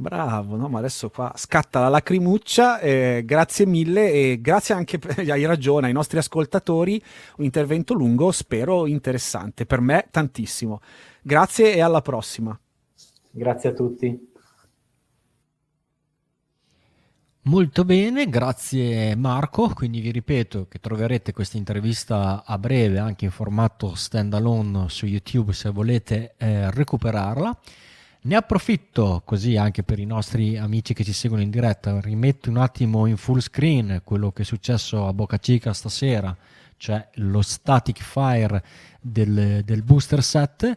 Bravo, 0.00 0.56
no? 0.56 0.70
ma 0.70 0.78
adesso 0.78 1.10
qua 1.10 1.30
scatta 1.36 1.78
la 1.78 1.90
lacrimuccia, 1.90 2.80
eh, 2.80 3.22
grazie 3.22 3.66
mille 3.66 4.10
e 4.10 4.40
grazie 4.40 4.74
anche, 4.74 4.98
hai 5.28 5.44
ragione, 5.44 5.88
ai 5.88 5.92
nostri 5.92 6.16
ascoltatori, 6.16 7.02
un 7.36 7.44
intervento 7.44 7.92
lungo, 7.92 8.32
spero 8.32 8.86
interessante, 8.86 9.66
per 9.66 9.82
me 9.82 10.06
tantissimo. 10.10 10.80
Grazie 11.20 11.74
e 11.74 11.82
alla 11.82 12.00
prossima. 12.00 12.58
Grazie 13.30 13.68
a 13.68 13.72
tutti. 13.74 14.28
Molto 17.42 17.84
bene, 17.84 18.26
grazie 18.30 19.14
Marco, 19.16 19.68
quindi 19.74 20.00
vi 20.00 20.12
ripeto 20.12 20.66
che 20.66 20.78
troverete 20.78 21.34
questa 21.34 21.58
intervista 21.58 22.42
a 22.46 22.56
breve 22.56 22.98
anche 22.98 23.26
in 23.26 23.30
formato 23.30 23.94
stand 23.94 24.32
alone 24.32 24.88
su 24.88 25.04
YouTube 25.04 25.52
se 25.52 25.68
volete 25.68 26.36
eh, 26.38 26.70
recuperarla. 26.70 27.58
Ne 28.22 28.36
approfitto 28.36 29.22
così 29.24 29.56
anche 29.56 29.82
per 29.82 29.98
i 29.98 30.04
nostri 30.04 30.58
amici 30.58 30.92
che 30.92 31.04
ci 31.04 31.14
seguono 31.14 31.42
in 31.42 31.48
diretta, 31.48 31.98
rimetto 32.00 32.50
un 32.50 32.58
attimo 32.58 33.06
in 33.06 33.16
full 33.16 33.38
screen 33.38 34.02
quello 34.04 34.30
che 34.30 34.42
è 34.42 34.44
successo 34.44 35.06
a 35.06 35.14
Boca 35.14 35.38
Chica 35.38 35.72
stasera, 35.72 36.36
cioè 36.76 37.08
lo 37.14 37.40
static 37.40 38.02
fire 38.02 38.62
del, 39.00 39.62
del 39.64 39.82
booster 39.82 40.22
set 40.22 40.76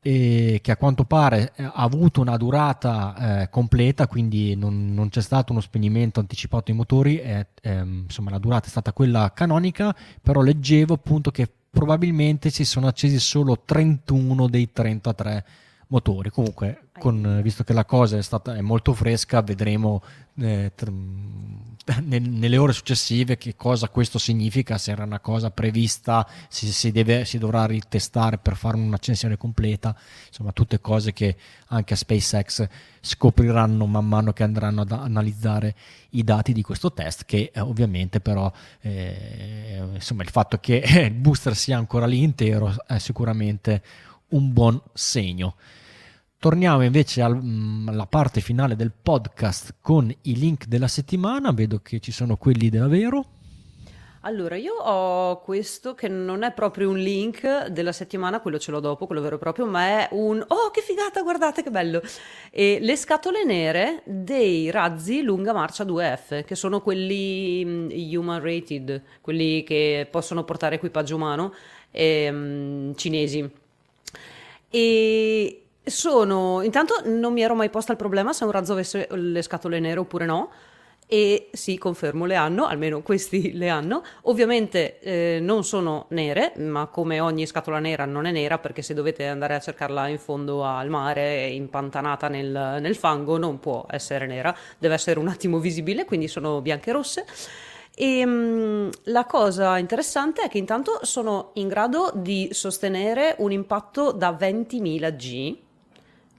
e 0.00 0.60
che 0.62 0.70
a 0.70 0.78
quanto 0.78 1.04
pare 1.04 1.52
eh, 1.56 1.64
ha 1.64 1.72
avuto 1.74 2.22
una 2.22 2.38
durata 2.38 3.42
eh, 3.42 3.50
completa, 3.50 4.06
quindi 4.06 4.56
non, 4.56 4.94
non, 4.94 5.10
c'è 5.10 5.20
stato 5.20 5.52
uno 5.52 5.60
spegnimento 5.60 6.20
anticipato 6.20 6.64
dei 6.66 6.74
motori, 6.74 7.16
è, 7.16 7.46
è, 7.60 7.80
insomma 7.80 8.30
la 8.30 8.38
durata 8.38 8.66
è 8.66 8.70
stata 8.70 8.94
quella 8.94 9.30
canonica, 9.34 9.94
però 10.22 10.40
leggevo 10.40 10.94
appunto 10.94 11.30
che 11.30 11.50
probabilmente 11.68 12.48
si 12.48 12.64
sono 12.64 12.86
accesi 12.86 13.18
solo 13.18 13.60
31 13.62 14.48
dei 14.48 14.72
33 14.72 15.44
motori. 15.88 16.30
Comunque, 16.30 16.88
con, 16.98 17.40
visto 17.42 17.64
che 17.64 17.72
la 17.72 17.84
cosa 17.84 18.16
è 18.16 18.22
stata 18.22 18.54
è 18.54 18.60
molto 18.60 18.94
fresca, 18.94 19.42
vedremo 19.42 20.02
eh, 20.36 20.72
tr- 20.74 20.92
nelle 22.02 22.56
ore 22.58 22.72
successive 22.72 23.36
che 23.36 23.56
cosa 23.56 23.88
questo 23.88 24.18
significa, 24.18 24.78
se 24.78 24.90
era 24.90 25.04
una 25.04 25.20
cosa 25.20 25.50
prevista, 25.50 26.28
se 26.48 26.66
si, 26.66 26.92
deve, 26.92 27.24
si 27.24 27.38
dovrà 27.38 27.64
ritestare 27.66 28.38
per 28.38 28.56
fare 28.56 28.76
un'accensione 28.76 29.36
completa, 29.36 29.96
insomma 30.26 30.52
tutte 30.52 30.80
cose 30.80 31.12
che 31.12 31.36
anche 31.68 31.94
a 31.94 31.96
SpaceX 31.96 32.68
scopriranno 33.00 33.86
man 33.86 34.06
mano 34.06 34.32
che 34.32 34.42
andranno 34.42 34.82
ad 34.82 34.92
analizzare 34.92 35.74
i 36.10 36.24
dati 36.24 36.52
di 36.52 36.62
questo 36.62 36.92
test 36.92 37.24
che 37.24 37.50
eh, 37.54 37.60
ovviamente 37.60 38.20
però 38.20 38.50
eh, 38.80 39.82
insomma 39.94 40.22
il 40.22 40.30
fatto 40.30 40.58
che 40.58 40.82
il 41.08 41.12
booster 41.12 41.54
sia 41.56 41.78
ancora 41.78 42.06
lì 42.06 42.22
intero 42.22 42.74
è 42.86 42.98
sicuramente 42.98 43.82
un 44.30 44.52
buon 44.52 44.80
segno. 44.92 45.54
Torniamo 46.40 46.84
invece 46.84 47.20
al, 47.20 47.34
mm, 47.34 47.88
alla 47.88 48.06
parte 48.06 48.40
finale 48.40 48.76
del 48.76 48.92
podcast 48.92 49.74
con 49.80 50.08
i 50.08 50.36
link 50.36 50.66
della 50.66 50.86
settimana. 50.86 51.50
Vedo 51.50 51.80
che 51.82 51.98
ci 51.98 52.12
sono 52.12 52.36
quelli 52.36 52.68
della 52.68 52.86
Vero. 52.86 53.24
Allora, 54.20 54.54
io 54.54 54.74
ho 54.74 55.40
questo 55.40 55.96
che 55.96 56.06
non 56.06 56.44
è 56.44 56.52
proprio 56.52 56.90
un 56.90 56.98
link 56.98 57.66
della 57.66 57.90
settimana, 57.90 58.40
quello 58.40 58.60
ce 58.60 58.70
l'ho 58.70 58.78
dopo, 58.78 59.06
quello 59.06 59.20
vero 59.20 59.34
e 59.34 59.38
proprio, 59.38 59.66
ma 59.66 59.86
è 59.86 60.08
un 60.12 60.44
oh 60.46 60.70
che 60.70 60.80
figata, 60.80 61.22
guardate 61.22 61.64
che 61.64 61.70
bello! 61.70 62.00
E 62.52 62.78
le 62.80 62.96
scatole 62.96 63.44
nere 63.44 64.02
dei 64.04 64.70
razzi 64.70 65.22
lunga 65.22 65.52
marcia 65.52 65.82
2F, 65.84 66.44
che 66.44 66.54
sono 66.54 66.80
quelli 66.82 67.64
mm, 67.64 67.88
human 68.14 68.40
rated, 68.40 69.02
quelli 69.20 69.64
che 69.64 70.06
possono 70.08 70.44
portare 70.44 70.76
equipaggio 70.76 71.16
umano, 71.16 71.52
e, 71.90 72.28
um, 72.30 72.94
cinesi. 72.94 73.50
E 74.70 75.62
sono, 75.90 76.62
intanto 76.62 77.02
non 77.04 77.32
mi 77.32 77.42
ero 77.42 77.54
mai 77.54 77.70
posta 77.70 77.92
il 77.92 77.98
problema 77.98 78.32
se 78.32 78.44
un 78.44 78.50
razzo 78.50 78.72
avesse 78.72 79.08
le 79.10 79.42
scatole 79.42 79.80
nere 79.80 80.00
oppure 80.00 80.26
no. 80.26 80.50
E 81.10 81.48
sì, 81.52 81.78
confermo, 81.78 82.26
le 82.26 82.34
hanno, 82.34 82.66
almeno 82.66 83.00
questi 83.00 83.52
le 83.56 83.70
hanno. 83.70 84.02
Ovviamente 84.24 84.98
eh, 85.00 85.38
non 85.40 85.64
sono 85.64 86.04
nere, 86.10 86.52
ma 86.58 86.88
come 86.88 87.18
ogni 87.18 87.46
scatola 87.46 87.78
nera 87.78 88.04
non 88.04 88.26
è 88.26 88.30
nera, 88.30 88.58
perché 88.58 88.82
se 88.82 88.92
dovete 88.92 89.26
andare 89.26 89.54
a 89.54 89.58
cercarla 89.58 90.08
in 90.08 90.18
fondo 90.18 90.64
al 90.64 90.90
mare, 90.90 91.46
impantanata 91.46 92.28
nel, 92.28 92.76
nel 92.82 92.94
fango, 92.94 93.38
non 93.38 93.58
può 93.58 93.86
essere 93.88 94.26
nera, 94.26 94.54
deve 94.76 94.94
essere 94.94 95.18
un 95.18 95.28
attimo 95.28 95.58
visibile, 95.60 96.04
quindi 96.04 96.28
sono 96.28 96.60
bianche 96.60 96.90
e 96.90 96.92
rosse. 96.92 97.24
E 98.00 98.24
um, 98.24 98.90
la 99.04 99.24
cosa 99.24 99.76
interessante 99.78 100.42
è 100.42 100.48
che 100.48 100.58
intanto 100.58 101.00
sono 101.02 101.50
in 101.54 101.66
grado 101.66 102.12
di 102.14 102.50
sostenere 102.52 103.34
un 103.38 103.50
impatto 103.50 104.12
da 104.12 104.30
20.000 104.38 105.16
G, 105.16 105.56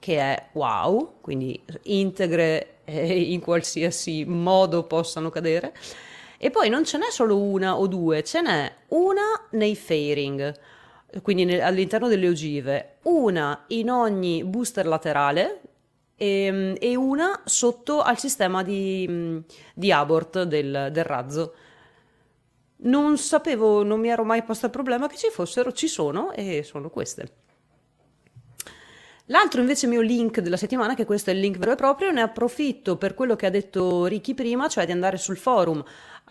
che 0.00 0.18
è 0.18 0.48
wow, 0.52 1.20
quindi 1.20 1.62
integre 1.82 2.78
eh, 2.84 3.32
in 3.32 3.40
qualsiasi 3.40 4.24
modo 4.24 4.82
possano 4.84 5.30
cadere. 5.30 5.72
E 6.38 6.50
poi 6.50 6.68
non 6.70 6.84
ce 6.84 6.98
n'è 6.98 7.10
solo 7.10 7.38
una 7.38 7.78
o 7.78 7.86
due, 7.86 8.24
ce 8.24 8.40
n'è 8.40 8.72
una 8.88 9.46
nei 9.50 9.76
fairing, 9.76 10.58
quindi 11.22 11.44
nel, 11.44 11.60
all'interno 11.60 12.08
delle 12.08 12.28
ogive, 12.28 12.96
una 13.02 13.64
in 13.68 13.90
ogni 13.90 14.42
booster 14.42 14.86
laterale 14.86 15.60
e, 16.16 16.44
ehm, 16.44 16.76
e 16.80 16.96
una 16.96 17.42
sotto 17.44 18.00
al 18.00 18.18
sistema 18.18 18.62
di, 18.62 19.42
di 19.74 19.92
abort 19.92 20.42
del, 20.44 20.88
del 20.90 21.04
razzo. 21.04 21.54
Non 22.82 23.18
sapevo, 23.18 23.82
non 23.82 24.00
mi 24.00 24.08
ero 24.08 24.24
mai 24.24 24.42
posto 24.42 24.64
il 24.64 24.72
problema 24.72 25.06
che 25.08 25.18
ci 25.18 25.28
fossero, 25.30 25.72
ci 25.72 25.88
sono 25.88 26.32
e 26.32 26.62
sono 26.62 26.88
queste. 26.88 27.48
L'altro 29.30 29.60
invece 29.60 29.86
mio 29.86 30.00
link 30.00 30.40
della 30.40 30.56
settimana, 30.56 30.94
che 30.94 31.04
questo 31.04 31.30
è 31.30 31.32
il 31.32 31.38
link 31.38 31.56
vero 31.56 31.72
e 31.72 31.76
proprio, 31.76 32.10
ne 32.10 32.20
approfitto 32.20 32.96
per 32.96 33.14
quello 33.14 33.36
che 33.36 33.46
ha 33.46 33.50
detto 33.50 34.06
Ricky 34.06 34.34
prima, 34.34 34.66
cioè 34.66 34.86
di 34.86 34.92
andare 34.92 35.18
sul 35.18 35.36
forum 35.36 35.82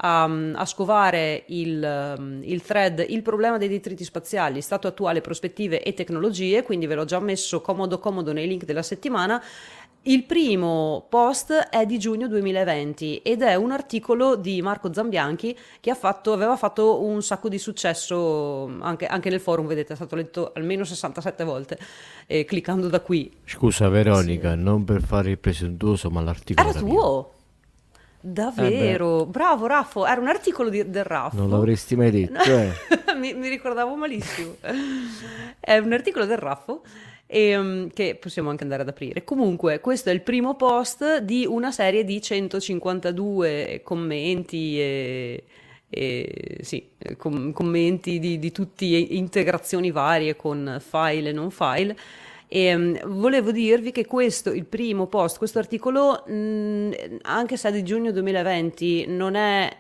a, 0.02 0.24
a 0.24 0.66
scovare 0.66 1.44
il, 1.48 2.42
il, 2.44 2.62
thread 2.62 3.06
Il 3.08 3.22
problema 3.22 3.58
dei 3.58 3.70
detriti 3.70 4.04
spaziali, 4.04 4.60
stato 4.60 4.88
attuale, 4.88 5.22
prospettive 5.22 5.82
e 5.82 5.94
tecnologie, 5.94 6.64
quindi 6.64 6.88
ve 6.88 6.96
l'ho 6.96 7.06
già 7.06 7.22
messo 7.22 7.62
comodo 7.62 8.00
comodo 8.00 8.34
nei 8.34 8.48
link 8.48 8.66
della 8.66 8.84
settimana 8.84 9.42
il 10.04 10.24
primo 10.24 11.06
post 11.10 11.52
è 11.52 11.86
di 11.86 12.00
giugno 12.00 12.28
2020 12.28 13.18
ed 13.18 13.42
è 13.42 13.56
un 13.56 13.72
articolo 13.72 14.36
di 14.38 14.62
Marco 14.62 14.94
Zambianchi 14.94 15.58
che 15.82 15.94
fatto, 15.94 16.32
aveva 16.32 16.56
fatto 16.56 17.04
un 17.04 17.22
sacco 17.22 17.50
di 17.50 17.58
successo 17.58 18.66
anche, 18.80 19.06
anche, 19.06 19.30
nel 19.30 19.42
forum, 19.42 19.68
vedete, 19.68 19.94
è 19.94 19.96
stato 19.98 20.16
letto 20.16 20.54
almeno 20.56 20.86
67 20.86 21.44
volte, 21.44 21.78
eh, 22.28 22.46
cliccando 22.46 22.88
da 22.88 23.02
qui. 23.02 23.30
Scusa 23.44 23.90
Veronica, 23.90 24.54
sì. 24.54 24.60
non 24.60 24.86
per 24.86 25.02
fare 25.02 25.32
il 25.32 25.38
presuntuoso, 25.38 26.10
ma 26.10 26.22
l'articolo 26.22 26.70
era 26.70 26.80
tuo. 26.80 27.34
Davvero, 28.22 29.24
eh 29.24 29.26
bravo 29.28 29.66
Raffo, 29.68 30.06
era 30.06 30.20
un 30.20 30.28
articolo 30.28 30.70
di, 30.70 30.90
del 30.90 31.04
Raffo. 31.04 31.36
Non 31.36 31.50
l'avresti 31.50 31.96
mai 31.96 32.12
detto, 32.12 32.42
eh. 32.42 32.72
mi, 33.18 33.34
mi, 33.34 33.50
ricordavo 33.50 33.96
malissimo. 33.96 34.56
è 35.60 35.78
un 35.78 35.92
articolo 35.92 36.26
del 36.26 36.38
Raffo 36.38 36.84
e, 37.32 37.56
um, 37.56 37.90
che 37.90 38.18
possiamo 38.20 38.50
anche 38.50 38.64
andare 38.64 38.82
ad 38.82 38.88
aprire. 38.88 39.24
Comunque, 39.24 39.80
questo 39.82 40.10
è 40.10 40.14
il 40.14 40.22
primo 40.22 40.56
post 40.56 41.20
di 41.20 41.46
una 41.46 41.72
serie 41.72 42.04
di 42.04 42.20
152 42.20 43.82
commenti 43.84 44.80
e, 44.80 45.44
e 45.88 46.58
sì, 46.62 46.90
com- 47.18 47.52
commenti 47.52 48.18
di, 48.18 48.40
di 48.40 48.52
tutte 48.52 48.86
integrazioni 48.86 49.92
varie 49.92 50.36
con 50.36 50.82
file 50.84 51.30
e 51.30 51.32
non 51.32 51.52
file. 51.52 51.96
E 52.48 52.74
um, 52.74 53.00
volevo 53.20 53.52
dirvi 53.52 53.92
che 53.92 54.08
questo, 54.08 54.52
il 54.52 54.66
primo 54.66 55.06
post, 55.06 55.38
questo 55.38 55.60
articolo, 55.60 56.24
mh, 56.26 56.34
mm, 56.34 56.92
anche 57.22 57.58
se 57.58 57.70
è 57.70 57.72
di 57.72 57.84
giugno 57.84 58.12
2020, 58.12 59.06
non 59.06 59.36
è 59.36 59.72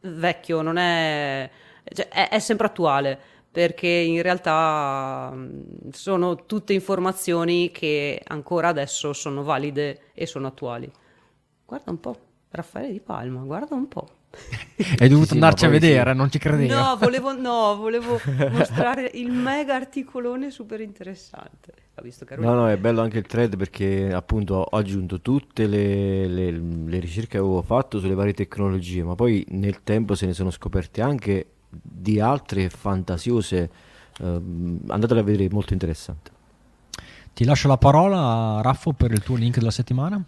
vecchio, 0.00 0.60
non 0.60 0.76
è, 0.76 1.48
cioè, 1.94 2.08
è, 2.08 2.30
è 2.30 2.38
sempre 2.40 2.66
attuale 2.66 3.38
perché 3.50 3.88
in 3.88 4.22
realtà 4.22 5.34
sono 5.90 6.46
tutte 6.46 6.72
informazioni 6.72 7.70
che 7.72 8.22
ancora 8.26 8.68
adesso 8.68 9.12
sono 9.12 9.42
valide 9.42 10.02
e 10.14 10.26
sono 10.26 10.46
attuali. 10.46 10.90
Guarda 11.66 11.90
un 11.90 12.00
po', 12.00 12.16
Raffaele 12.50 12.92
Di 12.92 13.00
Palma, 13.00 13.40
guarda 13.40 13.74
un 13.74 13.88
po'. 13.88 14.08
Hai 14.98 15.08
dovuto 15.08 15.28
sì, 15.28 15.34
andarci 15.34 15.64
a 15.64 15.68
vedere, 15.68 16.12
sì. 16.12 16.16
non 16.16 16.30
ci 16.30 16.38
credevo. 16.38 16.72
No, 16.72 16.96
volevo, 16.96 17.36
no, 17.36 17.76
volevo 17.76 18.20
mostrare 18.52 19.10
il 19.14 19.30
mega 19.32 19.74
articolone 19.74 20.50
super 20.52 20.80
interessante. 20.80 21.72
no, 22.36 22.54
no, 22.54 22.68
è 22.70 22.76
bello 22.76 23.00
anche 23.02 23.18
il 23.18 23.26
thread 23.26 23.56
perché 23.56 24.12
appunto 24.12 24.54
ho 24.54 24.76
aggiunto 24.76 25.20
tutte 25.20 25.66
le, 25.66 26.28
le, 26.28 26.50
le 26.52 26.98
ricerche 27.00 27.30
che 27.30 27.36
avevo 27.38 27.62
fatto 27.62 27.98
sulle 27.98 28.14
varie 28.14 28.32
tecnologie, 28.32 29.02
ma 29.02 29.16
poi 29.16 29.44
nel 29.50 29.82
tempo 29.82 30.14
se 30.14 30.26
ne 30.26 30.32
sono 30.32 30.50
scoperte 30.50 31.02
anche 31.02 31.46
di 31.70 32.20
altre 32.20 32.68
fantasiose. 32.68 33.70
Eh, 34.18 34.24
andatele 34.88 35.20
a 35.20 35.22
vedere, 35.22 35.48
molto 35.50 35.72
interessante. 35.72 36.30
Ti 37.32 37.44
lascio 37.44 37.68
la 37.68 37.78
parola, 37.78 38.60
Raffo, 38.62 38.92
per 38.92 39.12
il 39.12 39.22
tuo 39.22 39.36
link 39.36 39.58
della 39.58 39.70
settimana. 39.70 40.22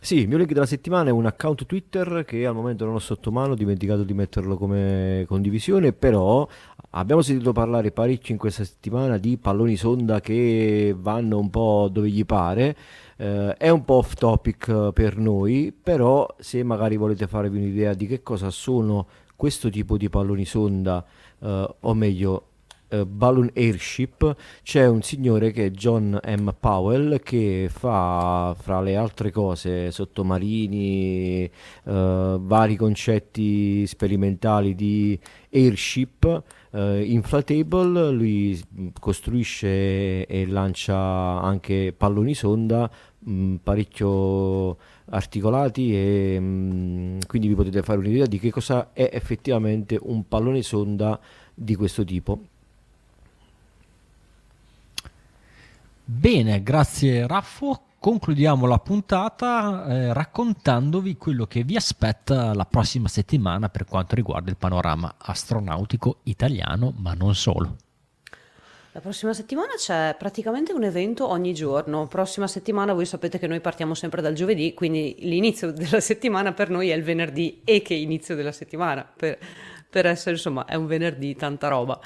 Sì, 0.00 0.16
il 0.18 0.28
mio 0.28 0.36
link 0.36 0.52
della 0.52 0.66
settimana 0.66 1.10
è 1.10 1.12
un 1.12 1.26
account 1.26 1.64
Twitter 1.64 2.24
che 2.26 2.44
al 2.44 2.54
momento 2.54 2.84
non 2.84 2.94
ho 2.94 2.98
sotto 2.98 3.30
mano, 3.30 3.52
ho 3.52 3.54
dimenticato 3.54 4.02
di 4.02 4.12
metterlo 4.12 4.56
come 4.56 5.24
condivisione, 5.28 5.92
però 5.92 6.48
Abbiamo 6.94 7.22
sentito 7.22 7.52
parlare 7.52 7.90
parecchio 7.90 8.34
in 8.34 8.38
questa 8.38 8.64
settimana 8.64 9.16
di 9.16 9.38
palloni 9.38 9.76
sonda 9.76 10.20
che 10.20 10.94
vanno 10.94 11.38
un 11.38 11.48
po' 11.48 11.88
dove 11.90 12.10
gli 12.10 12.26
pare. 12.26 12.76
Eh, 13.16 13.54
è 13.56 13.70
un 13.70 13.82
po' 13.82 13.94
off 13.94 14.12
topic 14.12 14.92
per 14.92 15.16
noi, 15.16 15.72
però 15.72 16.26
se 16.38 16.62
magari 16.62 16.98
volete 16.98 17.26
farvi 17.26 17.56
un'idea 17.56 17.94
di 17.94 18.06
che 18.06 18.22
cosa 18.22 18.50
sono 18.50 19.06
questo 19.42 19.70
tipo 19.70 19.96
di 19.96 20.08
palloni 20.08 20.44
sonda, 20.44 21.04
eh, 21.40 21.68
o 21.80 21.94
meglio 21.94 22.46
uh, 22.90 23.04
Balloon 23.04 23.50
Airship 23.56 24.36
c'è 24.62 24.86
un 24.86 25.02
signore 25.02 25.50
che 25.50 25.66
è 25.66 25.70
John 25.70 26.16
M. 26.24 26.54
Powell 26.60 27.20
che 27.20 27.66
fa 27.68 28.54
fra 28.56 28.80
le 28.80 28.94
altre 28.94 29.32
cose 29.32 29.90
sottomarini, 29.90 31.50
uh, 31.82 31.90
vari 32.38 32.76
concetti 32.76 33.84
sperimentali 33.84 34.76
di 34.76 35.18
airship. 35.52 36.42
Uh, 36.70 37.02
inflatable, 37.02 38.12
lui 38.12 38.62
costruisce 38.98 40.24
e 40.24 40.46
lancia 40.46 40.96
anche 40.96 41.92
palloni 41.94 42.32
sonda 42.32 42.88
mh, 43.24 43.56
parecchio 43.62 44.76
articolati 45.06 45.94
e 45.94 46.40
mh, 46.40 47.26
quindi 47.26 47.48
vi 47.48 47.54
potete 47.54 47.82
fare 47.82 47.98
un'idea 47.98 48.26
di 48.26 48.38
che 48.38 48.50
cosa 48.50 48.90
è 48.92 49.10
effettivamente 49.12 49.98
un 50.00 50.26
pallone 50.26 50.62
sonda 50.62 51.18
di 51.54 51.74
questo 51.74 52.04
tipo. 52.04 52.40
Bene, 56.04 56.62
grazie 56.62 57.26
Raffo. 57.26 57.84
Concludiamo 57.98 58.66
la 58.66 58.78
puntata 58.78 59.86
eh, 59.86 60.12
raccontandovi 60.12 61.16
quello 61.16 61.46
che 61.46 61.62
vi 61.62 61.76
aspetta 61.76 62.52
la 62.52 62.66
prossima 62.66 63.06
settimana 63.06 63.68
per 63.68 63.84
quanto 63.84 64.16
riguarda 64.16 64.50
il 64.50 64.56
panorama 64.56 65.14
astronautico 65.18 66.18
italiano, 66.24 66.92
ma 66.96 67.14
non 67.14 67.36
solo. 67.36 67.76
La 68.94 69.00
prossima 69.00 69.32
settimana 69.32 69.72
c'è 69.74 70.14
praticamente 70.18 70.74
un 70.74 70.84
evento 70.84 71.26
ogni 71.26 71.54
giorno. 71.54 72.06
Prossima 72.08 72.46
settimana 72.46 72.92
voi 72.92 73.06
sapete 73.06 73.38
che 73.38 73.46
noi 73.46 73.62
partiamo 73.62 73.94
sempre 73.94 74.20
dal 74.20 74.34
giovedì, 74.34 74.74
quindi 74.74 75.16
l'inizio 75.20 75.72
della 75.72 75.98
settimana 75.98 76.52
per 76.52 76.68
noi 76.68 76.90
è 76.90 76.94
il 76.94 77.02
venerdì 77.02 77.62
e 77.64 77.80
che 77.80 77.94
inizio 77.94 78.34
della 78.34 78.52
settimana, 78.52 79.02
per, 79.02 79.38
per 79.88 80.04
essere 80.04 80.32
insomma 80.32 80.66
è 80.66 80.74
un 80.74 80.86
venerdì 80.86 81.34
tanta 81.34 81.68
roba. 81.68 81.98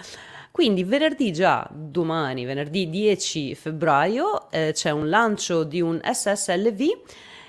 Quindi 0.53 0.85
venerdì 0.85 1.33
già, 1.33 1.69
domani, 1.73 2.45
venerdì 2.45 2.89
10 2.89 3.57
febbraio, 3.57 4.49
eh, 4.53 4.71
c'è 4.73 4.91
un 4.91 5.09
lancio 5.09 5.65
di 5.65 5.81
un 5.81 6.01
SSLV 6.01 6.83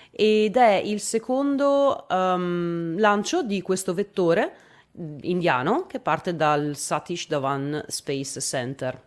ed 0.10 0.58
è 0.58 0.82
il 0.84 1.00
secondo 1.00 2.08
um, 2.10 2.98
lancio 2.98 3.44
di 3.44 3.62
questo 3.62 3.94
vettore 3.94 4.52
mm, 5.00 5.18
indiano 5.22 5.86
che 5.86 6.00
parte 6.00 6.36
dal 6.36 6.76
Satish 6.76 7.28
Dhawan 7.28 7.86
Space 7.88 8.42
Center. 8.42 9.07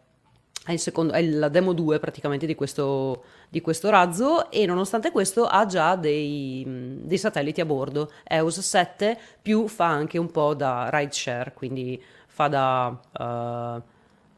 È, 0.62 0.76
secondo, 0.76 1.14
è 1.14 1.22
la 1.22 1.48
demo 1.48 1.72
2 1.72 1.98
praticamente 1.98 2.46
di 2.46 2.54
questo, 2.54 3.24
di 3.48 3.60
questo, 3.60 3.88
razzo 3.88 4.50
e 4.50 4.66
nonostante 4.66 5.10
questo 5.10 5.46
ha 5.46 5.64
già 5.64 5.96
dei, 5.96 6.98
dei 7.02 7.18
satelliti 7.18 7.60
a 7.60 7.64
bordo. 7.64 8.10
EOS 8.24 8.60
7 8.60 9.18
più 9.40 9.66
fa 9.68 9.86
anche 9.86 10.18
un 10.18 10.30
po' 10.30 10.54
da 10.54 10.88
ride 10.92 11.12
share, 11.12 11.52
quindi 11.54 12.02
fa 12.26 12.48
da... 12.48 13.82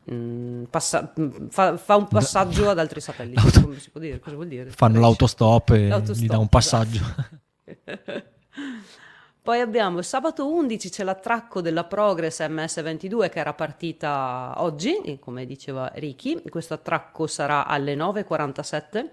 Uh, 0.05 0.65
passa, 0.69 1.13
fa, 1.49 1.77
fa, 1.77 1.97
un 1.97 2.09
passaggio 2.09 2.71
ad 2.71 2.79
altri 2.79 3.01
satelliti. 3.01 3.41
L'auto... 3.41 3.61
Come 3.63 3.79
si 3.79 3.91
può 3.91 4.01
dire? 4.01 4.19
Cosa 4.21 4.37
vuol 4.37 4.49
dire? 4.49 4.71
Fanno 4.71 5.01
l'autostop 5.01 5.71
e 5.71 6.03
gli 6.15 6.27
dà 6.27 6.39
un 6.39 6.49
passaggio. 6.49 7.01
Esatto. 7.65 8.31
Poi 9.43 9.59
abbiamo 9.59 10.03
sabato 10.03 10.47
11 10.47 10.89
c'è 10.89 11.03
l'attracco 11.03 11.61
della 11.61 11.83
Progress 11.83 12.43
MS22 12.43 13.29
che 13.29 13.41
era 13.41 13.53
partita 13.55 14.55
oggi, 14.59 15.19
come 15.19 15.47
diceva 15.47 15.91
Ricky. 15.97 16.49
Questo 16.49 16.75
attracco 16.75 17.27
sarà 17.27 17.67
alle 17.67 17.97
9.47. 17.97 19.09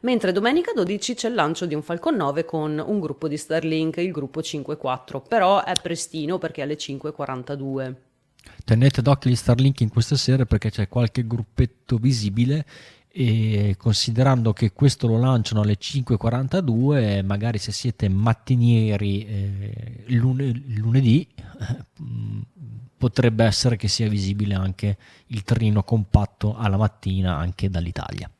Mentre 0.00 0.30
domenica 0.30 0.72
12 0.74 1.14
c'è 1.14 1.28
il 1.28 1.34
lancio 1.34 1.64
di 1.64 1.74
un 1.74 1.80
Falcon 1.80 2.16
9 2.16 2.44
con 2.44 2.84
un 2.86 3.00
gruppo 3.00 3.28
di 3.28 3.38
Starlink, 3.38 3.96
il 3.96 4.12
gruppo 4.12 4.40
5.4, 4.40 5.22
però 5.26 5.64
è 5.64 5.72
prestino 5.80 6.36
perché 6.36 6.60
è 6.60 6.64
alle 6.64 6.76
5.42. 6.76 7.94
Tenete 8.62 9.00
d'occhio 9.00 9.30
gli 9.30 9.36
Starlink 9.36 9.80
in 9.80 9.88
queste 9.88 10.18
sere 10.18 10.44
perché 10.44 10.70
c'è 10.70 10.86
qualche 10.86 11.26
gruppetto 11.26 11.96
visibile 11.96 12.66
e 13.10 13.74
considerando 13.78 14.52
che 14.52 14.72
questo 14.72 15.06
lo 15.06 15.18
lanciano 15.18 15.62
alle 15.62 15.78
5.42 15.78 17.24
magari 17.24 17.58
se 17.58 17.72
siete 17.72 18.08
mattinieri 18.08 19.26
eh, 19.26 20.04
lune- 20.08 20.62
lunedì 20.66 21.26
eh, 21.36 21.84
potrebbe 22.96 23.44
essere 23.44 23.76
che 23.76 23.88
sia 23.88 24.08
visibile 24.08 24.54
anche 24.54 24.96
il 25.28 25.42
treno 25.44 25.82
compatto 25.82 26.56
alla 26.56 26.76
mattina 26.76 27.36
anche 27.36 27.70
dall'Italia. 27.70 28.30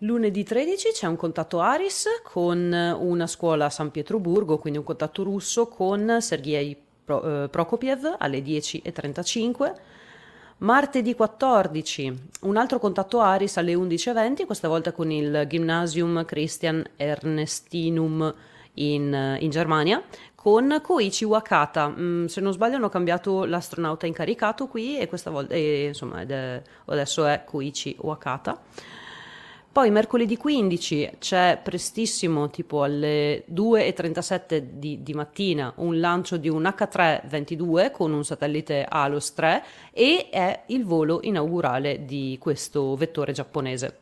Lunedì 0.00 0.44
13 0.44 0.90
c'è 0.92 1.06
un 1.06 1.16
contatto 1.16 1.60
Aris 1.60 2.04
con 2.22 2.70
una 2.98 3.26
scuola 3.26 3.66
a 3.66 3.70
San 3.70 3.90
Pietroburgo, 3.90 4.58
quindi 4.58 4.78
un 4.78 4.84
contatto 4.84 5.22
russo 5.22 5.68
con 5.68 6.18
Sergei 6.20 6.70
eh, 6.72 7.48
Prokopiev 7.50 8.16
alle 8.18 8.40
10.35. 8.40 9.74
Martedì 10.58 11.14
14 11.14 12.28
un 12.42 12.56
altro 12.56 12.78
contatto 12.78 13.20
Aris 13.20 13.58
alle 13.58 13.74
11.20, 13.74 14.46
questa 14.46 14.68
volta 14.68 14.90
con 14.90 15.10
il 15.10 15.44
Gymnasium 15.46 16.24
Christian 16.24 16.82
Ernestinum 16.96 18.34
in, 18.74 19.36
in 19.38 19.50
Germania, 19.50 20.02
con 20.34 20.80
Koichi 20.82 21.24
Wakata. 21.24 21.88
Mm, 21.88 22.24
se 22.24 22.40
non 22.40 22.54
sbaglio 22.54 22.76
hanno 22.76 22.88
cambiato 22.88 23.44
l'astronauta 23.44 24.06
incaricato 24.06 24.66
qui 24.66 24.98
e 24.98 25.08
questa 25.08 25.28
volta, 25.28 25.52
e, 25.52 25.88
insomma, 25.88 26.22
è, 26.22 26.62
adesso 26.86 27.26
è 27.26 27.44
Koichi 27.44 27.94
Wakata. 28.00 28.58
Poi 29.76 29.90
mercoledì 29.90 30.38
15 30.38 31.16
c'è 31.18 31.60
prestissimo, 31.62 32.48
tipo 32.48 32.82
alle 32.82 33.44
2.37 33.52 34.56
di, 34.56 35.02
di 35.02 35.12
mattina, 35.12 35.70
un 35.76 36.00
lancio 36.00 36.38
di 36.38 36.48
un 36.48 36.62
H322 36.62 37.90
con 37.90 38.14
un 38.14 38.24
satellite 38.24 38.86
ALOS 38.88 39.34
3 39.34 39.64
e 39.92 40.30
è 40.30 40.62
il 40.68 40.86
volo 40.86 41.18
inaugurale 41.20 42.06
di 42.06 42.38
questo 42.40 42.96
vettore 42.96 43.32
giapponese. 43.32 43.98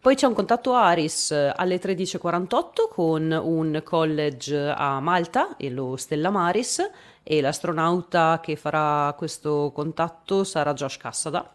Poi 0.00 0.14
c'è 0.14 0.26
un 0.26 0.32
contatto 0.32 0.72
Aris 0.72 1.30
alle 1.30 1.78
13.48 1.78 2.88
con 2.88 3.30
un 3.30 3.82
college 3.84 4.56
a 4.74 5.00
Malta, 5.00 5.58
e 5.58 5.68
lo 5.68 5.96
Stella 5.96 6.30
Maris, 6.30 6.90
e 7.22 7.42
l'astronauta 7.42 8.40
che 8.42 8.56
farà 8.56 9.12
questo 9.18 9.70
contatto 9.74 10.44
sarà 10.44 10.72
Josh 10.72 10.96
Cassada 10.96 11.54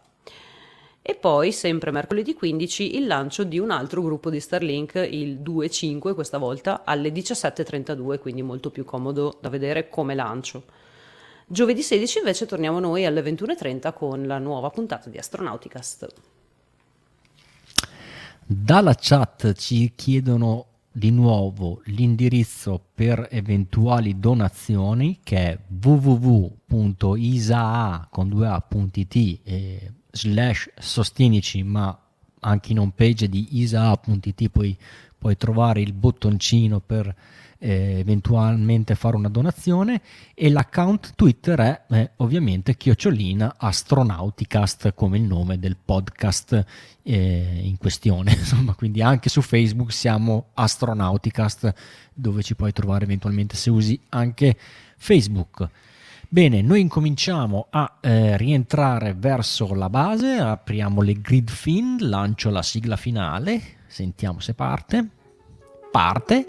e 1.10 1.16
poi 1.16 1.50
sempre 1.50 1.90
mercoledì 1.90 2.34
15 2.34 2.94
il 2.94 3.08
lancio 3.08 3.42
di 3.42 3.58
un 3.58 3.72
altro 3.72 4.00
gruppo 4.00 4.30
di 4.30 4.38
Starlink, 4.38 4.94
il 5.10 5.40
2.5 5.40 6.14
questa 6.14 6.38
volta 6.38 6.82
alle 6.84 7.10
17.32, 7.10 8.20
quindi 8.20 8.42
molto 8.42 8.70
più 8.70 8.84
comodo 8.84 9.36
da 9.40 9.48
vedere 9.48 9.88
come 9.88 10.14
lancio. 10.14 10.62
Giovedì 11.48 11.82
16 11.82 12.18
invece 12.18 12.46
torniamo 12.46 12.78
noi 12.78 13.06
alle 13.06 13.22
21.30 13.22 13.92
con 13.92 14.24
la 14.24 14.38
nuova 14.38 14.70
puntata 14.70 15.10
di 15.10 15.18
Astronauticast. 15.18 16.06
Dalla 18.46 18.94
chat 18.94 19.52
ci 19.54 19.90
chiedono 19.96 20.66
di 20.92 21.10
nuovo 21.10 21.82
l'indirizzo 21.84 22.84
per 22.94 23.28
eventuali 23.30 24.18
donazioni 24.18 25.20
che 25.22 25.36
è 25.36 25.58
www.isaa.it 25.82 26.60
slash 30.10 30.70
sostenici 30.76 31.62
ma 31.62 31.96
anche 32.40 32.72
in 32.72 32.78
home 32.78 32.92
page 32.94 33.28
di 33.28 33.60
isa.it 33.60 34.48
puoi, 34.48 34.76
puoi 35.20 35.36
trovare 35.36 35.82
il 35.82 35.92
bottoncino 35.92 36.80
per 36.80 37.14
eh, 37.62 37.98
eventualmente 37.98 38.94
fare 38.94 39.16
una 39.16 39.28
donazione 39.28 40.00
e 40.34 40.48
l'account 40.48 41.12
Twitter 41.14 41.60
è 41.60 41.82
eh, 41.90 42.10
ovviamente 42.16 42.74
chiocciolina 42.74 43.56
astronauticast 43.58 44.94
come 44.94 45.18
il 45.18 45.24
nome 45.24 45.58
del 45.58 45.76
podcast 45.76 46.64
eh, 47.02 47.60
in 47.62 47.76
questione. 47.76 48.32
Insomma 48.40 48.72
quindi 48.72 49.02
anche 49.02 49.28
su 49.28 49.42
Facebook 49.42 49.92
siamo 49.92 50.46
astronauticast 50.54 51.74
dove 52.14 52.42
ci 52.42 52.54
puoi 52.54 52.72
trovare 52.72 53.04
eventualmente 53.04 53.56
se 53.56 53.68
usi 53.68 54.00
anche 54.08 54.56
Facebook. 54.96 55.68
Bene, 56.32 56.62
noi 56.62 56.80
incominciamo 56.80 57.66
a 57.70 57.98
eh, 58.00 58.36
rientrare 58.36 59.14
verso 59.14 59.74
la 59.74 59.90
base, 59.90 60.38
apriamo 60.38 61.02
le 61.02 61.14
grid 61.14 61.50
fin, 61.50 61.96
lancio 61.98 62.50
la 62.50 62.62
sigla 62.62 62.96
finale, 62.96 63.78
sentiamo 63.90 64.40
se 64.40 64.54
parte. 64.54 65.06
Parte. 65.90 66.46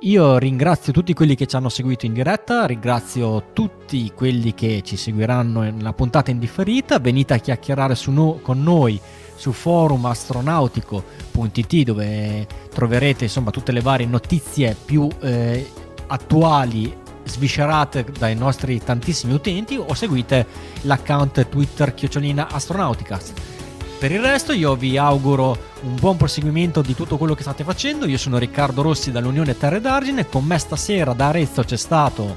Io 0.00 0.36
ringrazio 0.36 0.92
tutti 0.92 1.14
quelli 1.14 1.34
che 1.34 1.46
ci 1.46 1.56
hanno 1.56 1.70
seguito 1.70 2.04
in 2.04 2.12
diretta, 2.12 2.66
ringrazio 2.66 3.52
tutti 3.54 4.12
quelli 4.14 4.52
che 4.52 4.82
ci 4.84 4.96
seguiranno 4.96 5.62
nella 5.62 5.94
puntata 5.94 6.30
indifferita, 6.30 6.98
venite 6.98 7.32
a 7.32 7.38
chiacchierare 7.38 7.94
no- 8.08 8.40
con 8.42 8.62
noi 8.62 9.00
su 9.36 9.52
forumastronautico.it 9.52 11.82
dove 11.82 12.46
troverete 12.72 13.24
insomma 13.24 13.50
tutte 13.50 13.72
le 13.72 13.80
varie 13.80 14.06
notizie 14.06 14.76
più 14.82 15.08
eh, 15.20 15.66
attuali 16.06 16.94
sviscerate 17.24 18.04
dai 18.18 18.36
nostri 18.36 18.78
tantissimi 18.82 19.32
utenti 19.32 19.76
o 19.76 19.94
seguite 19.94 20.46
l'account 20.82 21.48
Twitter 21.48 21.94
chiocciolina 21.94 22.50
astronauticast. 22.50 23.55
Per 23.98 24.12
il 24.12 24.20
resto 24.20 24.52
io 24.52 24.76
vi 24.76 24.98
auguro 24.98 25.56
un 25.82 25.94
buon 25.94 26.16
proseguimento 26.16 26.82
di 26.82 26.94
tutto 26.94 27.16
quello 27.16 27.34
che 27.34 27.42
state 27.42 27.64
facendo. 27.64 28.06
Io 28.06 28.18
sono 28.18 28.36
Riccardo 28.36 28.82
Rossi 28.82 29.10
dall'Unione 29.10 29.56
Terre 29.56 29.80
d'Argine. 29.80 30.28
Con 30.28 30.44
me 30.44 30.58
stasera 30.58 31.14
da 31.14 31.28
Arezzo 31.28 31.62
c'è 31.62 31.76
stato 31.76 32.36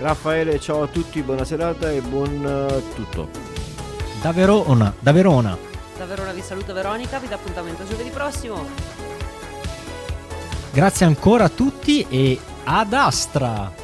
Raffaele, 0.00 0.58
ciao 0.58 0.82
a 0.82 0.86
tutti, 0.86 1.22
buona 1.22 1.44
serata 1.44 1.90
e 1.90 2.00
buon 2.00 2.44
uh, 2.44 2.94
tutto. 2.94 3.28
Da 4.20 4.32
Verona, 4.32 4.92
da 4.98 5.12
Verona. 5.12 5.56
Da 5.96 6.04
Verona 6.06 6.32
vi 6.32 6.42
saluta 6.42 6.72
Veronica, 6.72 7.18
vi 7.18 7.28
do 7.28 7.34
appuntamento 7.34 7.86
giovedì 7.86 8.10
prossimo. 8.10 8.66
Grazie 10.72 11.06
ancora 11.06 11.44
a 11.44 11.48
tutti 11.48 12.04
e 12.08 12.38
ad 12.64 12.92
Astra! 12.92 13.83